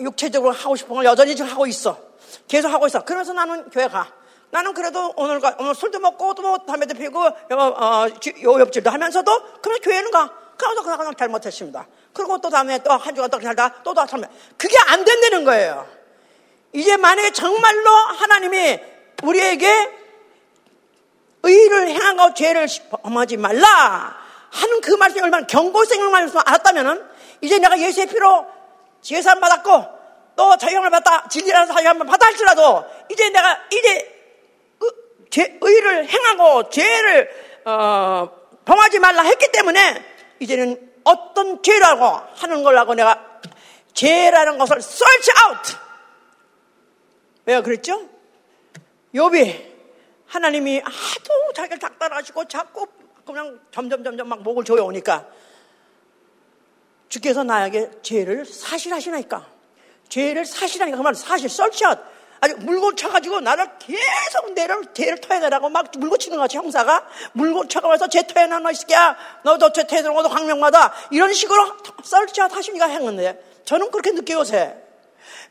육체적으로 0.00 0.52
하고 0.52 0.76
싶은 0.76 0.94
걸 0.94 1.04
여전히 1.04 1.34
지금 1.34 1.50
하고 1.50 1.66
있어. 1.66 1.98
계속 2.46 2.68
하고 2.68 2.86
있어. 2.86 3.04
그러면서 3.04 3.32
나는 3.32 3.70
교회 3.70 3.88
가. 3.88 4.12
나는 4.52 4.74
그래도 4.74 5.12
오늘, 5.16 5.40
오늘 5.58 5.74
술도 5.74 5.98
먹고 5.98 6.34
또 6.34 6.42
뭐 6.42 6.58
담배도 6.58 6.94
피고 6.94 7.20
어, 7.24 8.06
요엽질도 8.42 8.90
하면서도 8.90 9.60
그러면 9.62 9.80
교회는 9.80 10.10
가. 10.10 10.30
그래서 10.58 10.82
그냥 10.82 11.14
잘못했습니다. 11.16 11.86
그리고 12.12 12.38
또 12.38 12.50
다음에 12.50 12.78
또 12.82 12.92
한 12.92 13.14
주간 13.14 13.30
또 13.30 13.40
살다 13.40 13.82
또 13.82 13.94
다시 13.94 14.12
하면 14.12 14.28
그게 14.58 14.76
안 14.88 15.04
된다는 15.04 15.44
거예요. 15.44 15.88
이제 16.72 16.96
만약에 16.98 17.32
정말로 17.32 17.90
하나님이 17.90 18.78
우리에게 19.22 19.90
의를 21.42 21.88
행하고 21.88 22.34
죄를 22.34 22.68
범하지 22.90 23.38
말라 23.38 24.16
하는 24.50 24.80
그 24.82 24.92
말씀이 24.92 25.22
얼마나 25.22 25.46
경고성을 25.46 26.10
말씀 26.10 26.38
알았다면은 26.38 27.02
이제 27.40 27.58
내가 27.58 27.78
예수의 27.78 28.06
피로 28.06 28.46
제산 29.00 29.40
받았고 29.40 29.86
또 30.36 30.56
자유함을 30.58 30.90
받다 30.90 31.26
진리라는 31.28 31.72
자유함을 31.74 32.06
받아 32.06 32.26
할지라도 32.26 32.84
이제 33.10 33.30
내가 33.30 33.58
이제 33.72 34.11
죄, 35.32 35.58
의를 35.62 36.06
행하고 36.06 36.68
죄를 36.68 37.30
어, 37.64 38.30
범하지 38.66 38.98
말라 38.98 39.22
했기 39.22 39.50
때문에 39.50 40.04
이제는 40.38 40.92
어떤 41.04 41.62
죄라고 41.62 42.04
하는 42.36 42.62
걸라고 42.62 42.94
내가 42.94 43.40
죄라는 43.94 44.58
것을 44.58 44.76
search 44.76 45.30
out. 45.48 45.76
왜가 47.46 47.62
그랬죠? 47.62 48.08
요비 49.14 49.72
하나님이 50.26 50.80
하도 50.80 51.52
자기를 51.54 51.78
닥달하시고 51.78 52.44
자꾸 52.44 52.86
그냥 53.26 53.58
점점 53.70 54.04
점점 54.04 54.28
막 54.28 54.42
목을 54.42 54.64
조여오니까 54.64 55.26
주께서 57.08 57.42
나에게 57.42 57.90
죄를 58.02 58.44
사실하시나니까 58.44 59.46
죄를 60.10 60.44
사실하니까 60.44 60.98
그 60.98 61.02
말은 61.02 61.14
사실 61.14 61.46
search 61.46 61.86
out. 61.86 62.11
아주 62.42 62.56
물고 62.58 62.92
쳐가지고 62.96 63.40
나를 63.40 63.64
계속 63.78 64.52
내를 64.54 64.82
죄를 64.92 65.20
토해내라고 65.20 65.68
막 65.68 65.86
물고 65.96 66.16
치는 66.16 66.38
거지 66.38 66.56
형사가. 66.56 67.06
물고 67.34 67.68
쳐가면서 67.68 68.08
죄 68.08 68.22
토해놔 68.26 68.58
너 68.58 68.72
새끼야. 68.72 69.16
너도 69.44 69.72
죄 69.72 69.84
토해내는 69.84 70.12
것도 70.12 70.28
광명마다. 70.28 70.92
이런 71.12 71.32
식으로 71.32 71.76
썰자 72.02 72.48
하십니까 72.50 72.86
했는데 72.86 73.40
저는 73.64 73.92
그렇게 73.92 74.10
느껴요 74.10 74.40
요새 74.40 74.74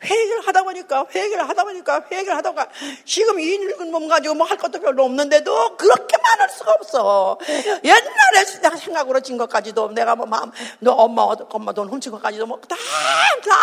회개를 0.03 0.47
하다 0.47 0.63
보니까 0.63 1.05
회개를 1.13 1.47
하다 1.49 1.63
보니까 1.63 2.03
회개를 2.11 2.35
하다 2.37 2.51
보니까 2.51 2.71
지금 3.05 3.39
이 3.39 3.57
늙은 3.57 3.91
몸 3.91 4.07
가지고 4.07 4.35
뭐 4.35 4.51
할 4.51 4.57
것도 4.57 4.81
별로 4.81 5.05
없는데도 5.05 5.77
그렇게 5.77 6.17
많을 6.17 6.49
수가 6.49 6.73
없어. 6.73 7.37
옛날에 7.83 8.45
내가 8.61 8.75
생각으로 8.75 9.21
진 9.21 9.37
것까지도 9.37 9.91
내가 9.91 10.15
뭐 10.15 10.25
마음 10.25 10.51
너 10.79 10.91
엄마 10.91 11.21
엄마 11.23 11.71
돈 11.71 11.87
훔친 11.87 12.11
것까지도 12.11 12.45
뭐다다 12.45 12.75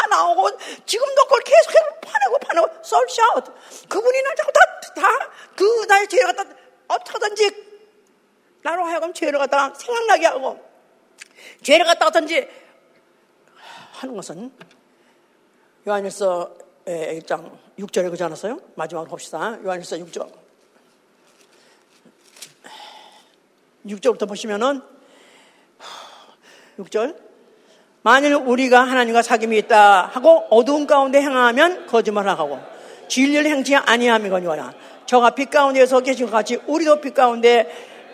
나오고 0.09 0.49
지금도 0.87 1.25
그걸 1.25 1.41
계속 1.43 2.01
파내고 2.01 2.39
파내고 2.39 2.69
솔샤웃 2.83 3.45
그분이 3.89 4.23
날 4.23 4.35
자꾸 4.37 4.53
다다그 4.53 5.85
나의 5.89 6.09
죄를 6.09 6.33
갖다 6.33 6.45
어떻게든지 6.89 7.69
나로 8.63 8.85
하여금 8.87 9.13
죄를 9.13 9.39
갖다 9.39 9.75
생각나게 9.75 10.27
하고 10.27 10.59
죄를 11.63 11.85
갖다 11.85 12.07
어떤지 12.07 12.49
하는 13.93 14.17
것은 14.17 14.53
요한일서 15.89 16.55
1장 16.85 17.51
6절에 17.79 18.05
그러지 18.05 18.23
않았어요? 18.23 18.61
마지막으로 18.75 19.09
봅시다. 19.09 19.59
요한일서 19.65 19.97
6절. 19.97 20.31
6절부터 23.87 24.29
보시면은 24.29 24.83
6절 26.79 27.17
만일 28.03 28.35
우리가 28.35 28.83
하나님과 28.83 29.23
사귐이 29.23 29.57
있다 29.65 30.09
하고 30.09 30.47
어두운 30.51 30.87
가운데 30.87 31.23
행하면 31.23 31.87
거짓말하고 31.87 32.61
진리를 33.09 33.47
행치 33.51 33.75
아니함이거니와 33.75 34.75
저가 35.07 35.31
빛 35.31 35.49
가운데서 35.49 36.01
계신 36.01 36.27
것 36.27 36.33
같이 36.33 36.57
우리도 36.67 37.01
빛 37.01 37.15
가운데 37.15 37.67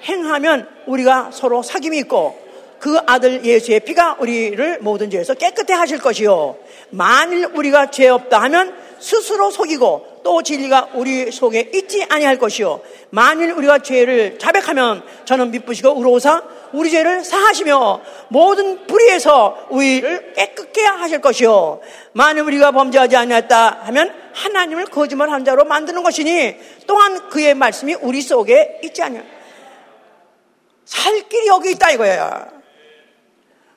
행하면 0.04 0.68
우리가 0.86 1.32
서로 1.32 1.60
사귐이 1.62 1.94
있고 2.02 2.43
그 2.84 2.98
아들 3.06 3.46
예수의 3.46 3.80
피가 3.80 4.18
우리를 4.20 4.80
모든 4.82 5.08
죄에서 5.08 5.32
깨끗해 5.32 5.72
하실 5.72 5.96
것이요. 5.96 6.58
만일 6.90 7.46
우리가 7.46 7.90
죄 7.90 8.08
없다 8.08 8.42
하면 8.42 8.76
스스로 8.98 9.50
속이고 9.50 10.20
또 10.22 10.42
진리가 10.42 10.90
우리 10.92 11.32
속에 11.32 11.70
있지 11.72 12.04
아니할 12.06 12.36
것이요. 12.36 12.82
만일 13.08 13.52
우리가 13.52 13.78
죄를 13.78 14.38
자백하면 14.38 15.02
저는 15.24 15.50
미쁘시고 15.52 15.94
의로우사 15.96 16.42
우리 16.74 16.90
죄를 16.90 17.24
사하시며 17.24 18.02
모든 18.28 18.86
불의에서 18.86 19.68
우리를 19.70 20.34
깨끗게 20.34 20.84
하실 20.84 21.22
것이요. 21.22 21.80
만일 22.12 22.42
우리가 22.42 22.72
범죄하지 22.72 23.16
아니했다 23.16 23.80
하면 23.84 24.14
하나님을 24.34 24.84
거짓말한 24.84 25.46
자로 25.46 25.64
만드는 25.64 26.02
것이니 26.02 26.56
또한 26.86 27.30
그의 27.30 27.54
말씀이 27.54 27.94
우리 28.02 28.20
속에 28.20 28.80
있지 28.82 29.02
아니할 29.02 29.24
살 30.84 31.26
길이 31.30 31.46
여기 31.46 31.70
있다 31.70 31.90
이거예요. 31.92 32.53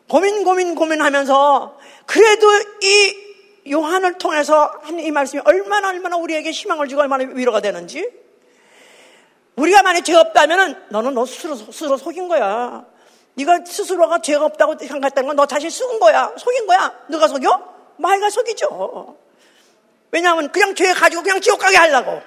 고민 0.09 0.43
고민 0.43 0.75
고민하면서 0.75 1.77
그래도 2.05 2.47
이 2.81 3.27
요한을 3.71 4.17
통해서 4.17 4.71
한 4.84 4.97
이 4.99 5.11
말씀이 5.11 5.41
얼마나 5.45 5.89
얼마나 5.89 6.15
우리에게 6.17 6.51
희망을 6.51 6.88
주고 6.88 7.01
얼마나 7.01 7.25
위로가 7.25 7.59
되는지 7.59 8.09
우리가 9.57 9.84
만약 9.84 10.01
죄 10.05 10.13
없다면은 10.15 10.75
너는 10.89 11.13
너 11.13 11.25
스스로 11.25 11.55
스스로 11.55 11.97
속인 11.97 12.27
거야. 12.27 12.85
네가 13.35 13.65
스스로가 13.65 14.19
죄가 14.21 14.45
없다고 14.45 14.77
생각했다는 14.79 15.27
건 15.27 15.35
너 15.35 15.45
자신 15.45 15.69
속은 15.69 15.99
거야. 15.99 16.31
속인 16.38 16.65
거야. 16.67 16.93
누가 17.09 17.27
속여? 17.27 17.75
마이가 17.97 18.29
속이죠. 18.29 19.17
왜냐하면 20.11 20.51
그냥 20.51 20.73
죄 20.75 20.93
가지고 20.93 21.23
그냥 21.23 21.41
지옥 21.41 21.59
가게 21.59 21.75
하려고. 21.75 22.21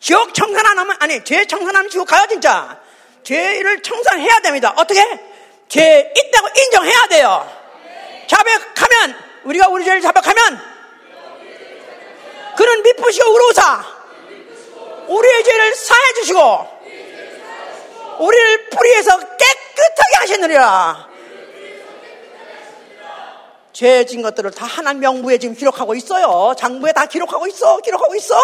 지옥 0.00 0.34
청산 0.34 0.66
안 0.66 0.78
하면 0.78 0.96
아니 1.00 1.22
죄 1.24 1.44
청산하면 1.44 1.90
지옥 1.90 2.08
가요 2.08 2.26
진짜. 2.28 2.80
죄를 3.22 3.82
청산해야 3.82 4.40
됩니다. 4.40 4.74
어떻게? 4.76 5.00
죄 5.68 6.12
있다고 6.16 6.48
인정해야 6.56 7.06
돼요. 7.08 7.50
자백하면 8.26 9.16
우리가 9.44 9.68
우리 9.68 9.84
죄를 9.84 10.00
자백하면 10.00 10.60
그는 12.56 12.82
미쁘시고 12.82 13.32
의로사 13.32 13.84
우리의 15.08 15.44
죄를 15.44 15.74
사해 15.74 16.12
주시고 16.14 16.74
우리를 18.20 18.70
뿌리에서 18.70 19.18
깨끗하게 19.18 20.16
하시느니라. 20.20 21.08
죄진 23.72 24.22
것들을 24.22 24.52
다 24.52 24.66
하나님 24.66 25.00
명부에 25.00 25.38
지금 25.38 25.56
기록하고 25.56 25.96
있어요. 25.96 26.54
장부에 26.56 26.92
다 26.92 27.06
기록하고 27.06 27.48
있어. 27.48 27.78
기록하고 27.78 28.14
있어. 28.14 28.36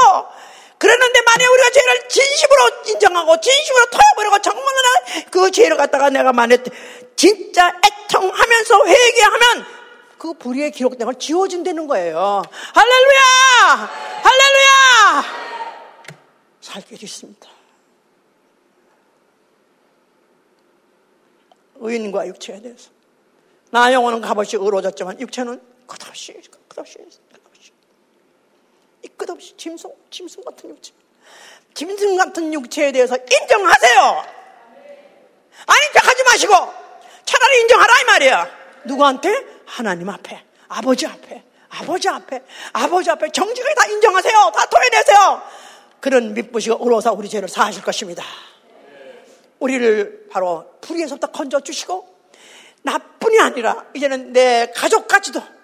그랬는데 0.81 1.21
만약 1.21 1.53
우리가 1.53 1.71
죄를 1.71 2.09
진심으로 2.09 2.71
인정하고 2.87 3.39
진심으로 3.39 3.87
토해버리고 3.91 4.41
정말 4.41 4.65
그 5.31 5.51
죄를 5.51 5.77
갖다가 5.77 6.09
내가 6.09 6.33
만약 6.33 6.65
진짜 7.17 7.69
애통하면서 7.85 8.87
회개하면 8.87 9.67
그 10.17 10.33
불의에 10.33 10.71
기록된 10.71 11.05
걸 11.05 11.19
지워진다는 11.19 11.87
거예요. 11.87 12.43
할렐루야! 12.75 13.91
할렐루야! 14.23 15.25
살 16.63 16.83
길이 16.83 17.01
있습니다. 17.03 17.51
의인과 21.77 22.27
육체에 22.27 22.61
대해서. 22.63 22.91
나 23.71 23.93
영혼은 23.93 24.23
값없이 24.23 24.57
의로워졌지만 24.57 25.21
육체는 25.21 25.61
끝없이, 25.87 26.41
끝없이, 26.69 26.99
끝없이. 29.21 29.55
짐승, 29.57 29.91
짐승 30.11 30.43
같은 30.43 30.71
육체. 30.71 30.93
짐승 31.75 32.17
같은 32.17 32.53
육체에 32.55 32.91
대해서 32.93 33.17
인정하세요. 33.17 34.01
아닌 35.67 35.83
척 35.95 36.07
하지 36.07 36.25
마시고 36.25 36.53
차라리 37.27 37.61
인정하라 37.61 38.01
이 38.01 38.05
말이야. 38.05 38.51
누구한테? 38.85 39.45
하나님 39.67 40.09
앞에, 40.09 40.43
아버지 40.69 41.07
앞에, 41.07 41.45
아버지 41.69 42.09
앞에, 42.09 42.43
아버지 42.73 43.11
앞에 43.11 43.31
정직하게 43.31 43.75
다 43.75 43.87
인정하세요. 43.87 44.53
다 44.57 44.67
토해내세요. 44.67 45.43
그런 46.01 46.35
믿부시가 46.35 46.79
의로워서 46.81 47.13
우리 47.13 47.29
죄를 47.29 47.49
사하실 47.49 47.83
것입니다. 47.83 48.25
우리를 49.59 50.29
바로 50.31 50.67
불의에서부터 50.81 51.27
건져 51.29 51.61
주시고 51.61 52.09
나뿐이 52.83 53.39
아니라 53.39 53.85
이제는 53.95 54.33
내 54.33 54.73
가족까지도 54.75 55.41
그 55.41 55.60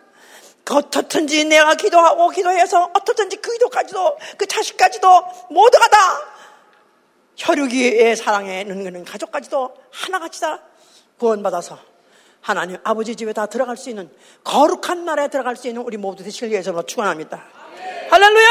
어떻든지 0.75 1.45
내가 1.45 1.75
기도하고 1.75 2.31
기도해서 2.31 2.91
어떻든지 2.95 3.37
그 3.37 3.53
기도까지도 3.53 4.19
그 4.37 4.47
자식까지도 4.47 5.09
모두가 5.51 5.89
다 5.89 5.99
혈육이의 7.37 8.17
사랑에 8.17 8.63
있는 8.63 9.05
가족까지도 9.05 9.75
하나같이 9.93 10.41
다 10.41 10.63
구원받아서 11.19 11.79
하나님 12.41 12.79
아버지 12.85 13.17
집에 13.17 13.33
다 13.33 13.47
들어갈 13.47 13.77
수 13.77 13.91
있는 13.91 14.11
거룩한 14.45 15.05
나라에 15.05 15.29
들어갈 15.29 15.57
수 15.57 15.69
있는 15.69 15.83
우리 15.83 15.97
모두 15.97 16.23
되시길 16.25 16.51
위해서 16.51 16.73
축원합니다. 16.85 17.45
할렐루야! 18.11 18.47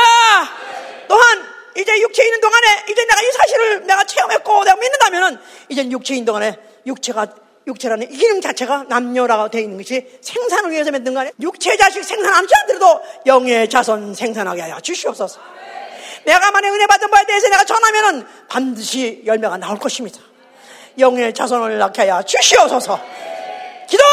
또한 1.08 1.44
이제 1.78 2.00
육체에 2.02 2.26
있는 2.26 2.42
동안에 2.42 2.86
이제 2.90 3.06
내가 3.06 3.22
이 3.22 3.32
사실을 3.32 3.88
내가 3.88 4.04
체험했고 4.04 4.64
내가 4.64 4.76
믿는다면은 4.76 5.40
이제 5.70 5.90
있는 6.14 6.26
동안에 6.26 6.60
육체가 6.86 7.45
육체라는 7.68 8.12
이 8.12 8.18
기능 8.18 8.42
자체가 8.42 8.86
남녀라고 8.90 9.50
되어 9.50 9.62
있는 9.62 9.78
것이 9.78 10.06
생산을 10.22 10.72
위해서 10.72 10.92
만든 10.92 11.14
거 11.14 11.22
아니에요? 11.22 11.34
육체 11.42 11.76
자식 11.78 12.04
생산하지 12.04 12.54
않더라도 12.62 13.02
영의 13.26 13.70
자손 13.70 14.14
생산하게 14.14 14.62
하여 14.62 14.80
주시옵소서. 14.80 15.40
내가 16.26 16.52
만약 16.52 16.74
은혜 16.74 16.88
받은 16.88 17.10
바에 17.10 17.26
대해서 17.26 17.50
내가 17.50 17.64
전하면은 17.64 18.26
반드시 18.48 19.22
열매가 19.26 19.58
나올 19.58 19.78
것입니다. 19.78 20.20
영의 20.98 21.34
자손을 21.34 21.78
낳게 21.78 22.02
하여 22.04 22.22
주시옵소서. 22.24 23.00
기도 23.88 24.04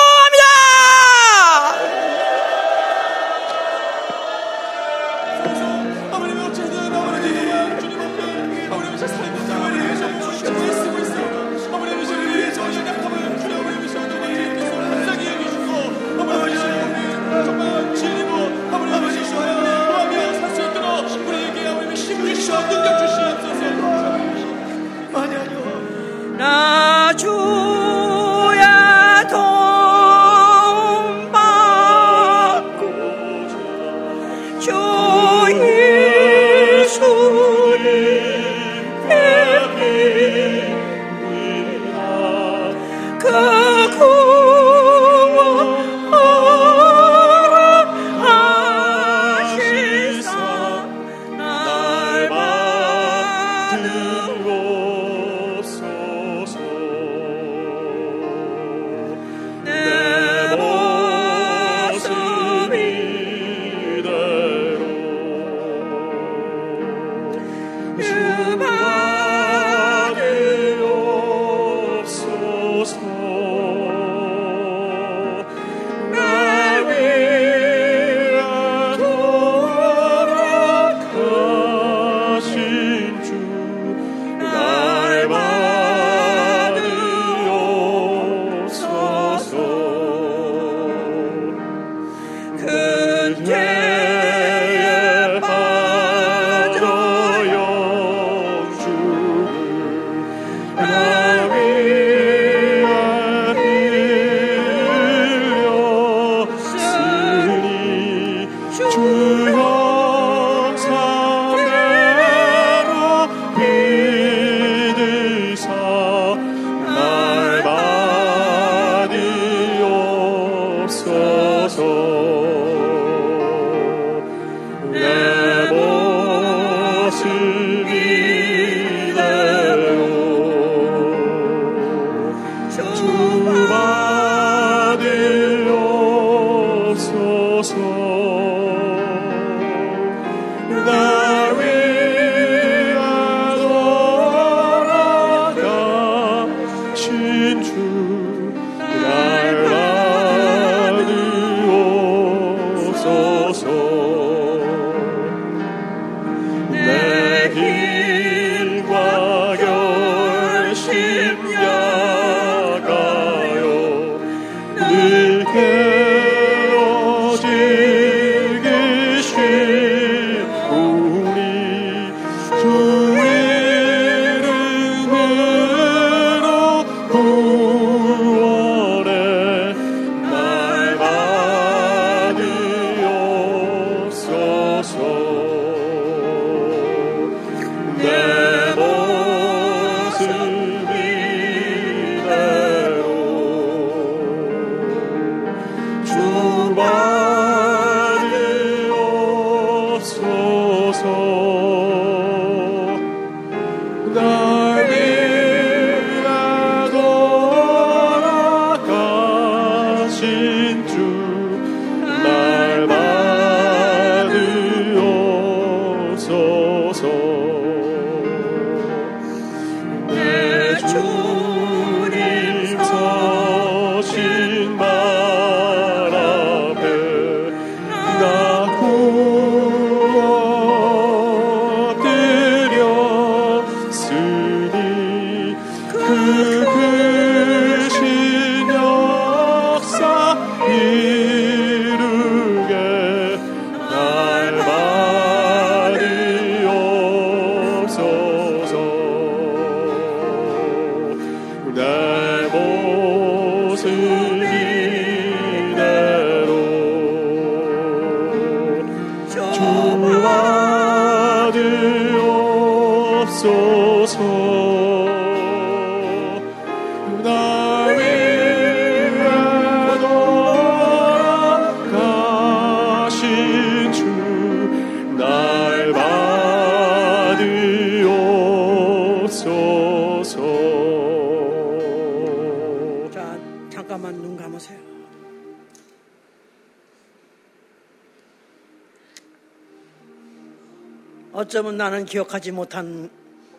어쩌면 291.73 291.77
나는 291.77 292.05
기억하지 292.05 292.53
못한 292.53 293.11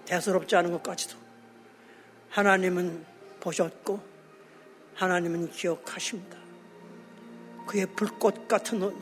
대수롭지 0.05 0.55
않은 0.55 0.71
것까지도 0.73 1.17
하나님은 2.29 3.05
보셨고 3.39 3.99
하나님은 4.95 5.51
기억하십니다. 5.51 6.37
그의 7.67 7.87
불꽃 7.95 8.47
같은 8.47 8.79
눈으로 8.79 9.01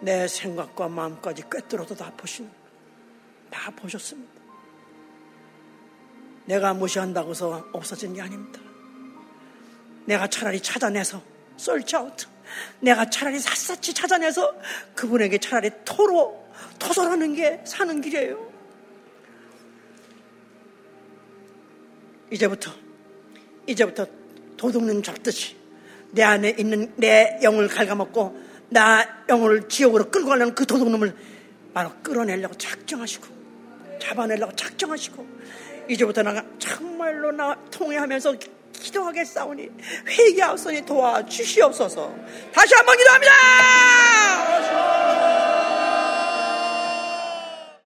내 0.00 0.26
생각과 0.26 0.88
마음까지 0.88 1.44
꿰뚫어도 1.50 1.94
다 1.94 2.10
보시는 2.16 2.50
다 3.50 3.70
보셨습니다. 3.72 4.32
내가 6.46 6.72
무시한다고 6.72 7.30
해서 7.30 7.68
없어진 7.72 8.14
게 8.14 8.22
아닙니다. 8.22 8.60
내가 10.06 10.26
차라리 10.28 10.60
찾아내서 10.60 11.22
썰치아웃 11.56 12.16
내가 12.80 13.08
차라리 13.10 13.38
샅샅이 13.38 13.92
찾아내서 13.94 14.54
그분에게 14.94 15.38
차라리 15.38 15.70
토로 15.84 16.39
토설하는 16.78 17.34
게 17.34 17.60
사는 17.64 18.00
길이에요. 18.00 18.50
이제부터, 22.30 22.72
이제부터 23.66 24.06
도둑눈 24.56 25.02
잡듯이 25.02 25.56
내 26.12 26.22
안에 26.22 26.54
있는 26.58 26.92
내 26.96 27.38
영을 27.42 27.68
갉아먹고 27.68 28.50
나 28.68 29.24
영을 29.28 29.68
지옥으로 29.68 30.10
끌고 30.10 30.28
가려는 30.28 30.54
그 30.54 30.64
도둑놈을 30.66 31.14
바로 31.74 31.90
끌어내려고 32.02 32.54
작정하시고 32.54 33.26
잡아내려고 34.00 34.54
작정하시고 34.54 35.26
이제부터 35.88 36.22
나가 36.22 36.44
정말로 36.58 37.32
나 37.32 37.56
통회하면서 37.70 38.36
기도하겠사오니 38.72 39.68
회개하옵소니 40.08 40.86
도와주시옵소서 40.86 42.14
다시 42.52 42.74
한번 42.74 42.96
기도합니다 42.96 43.32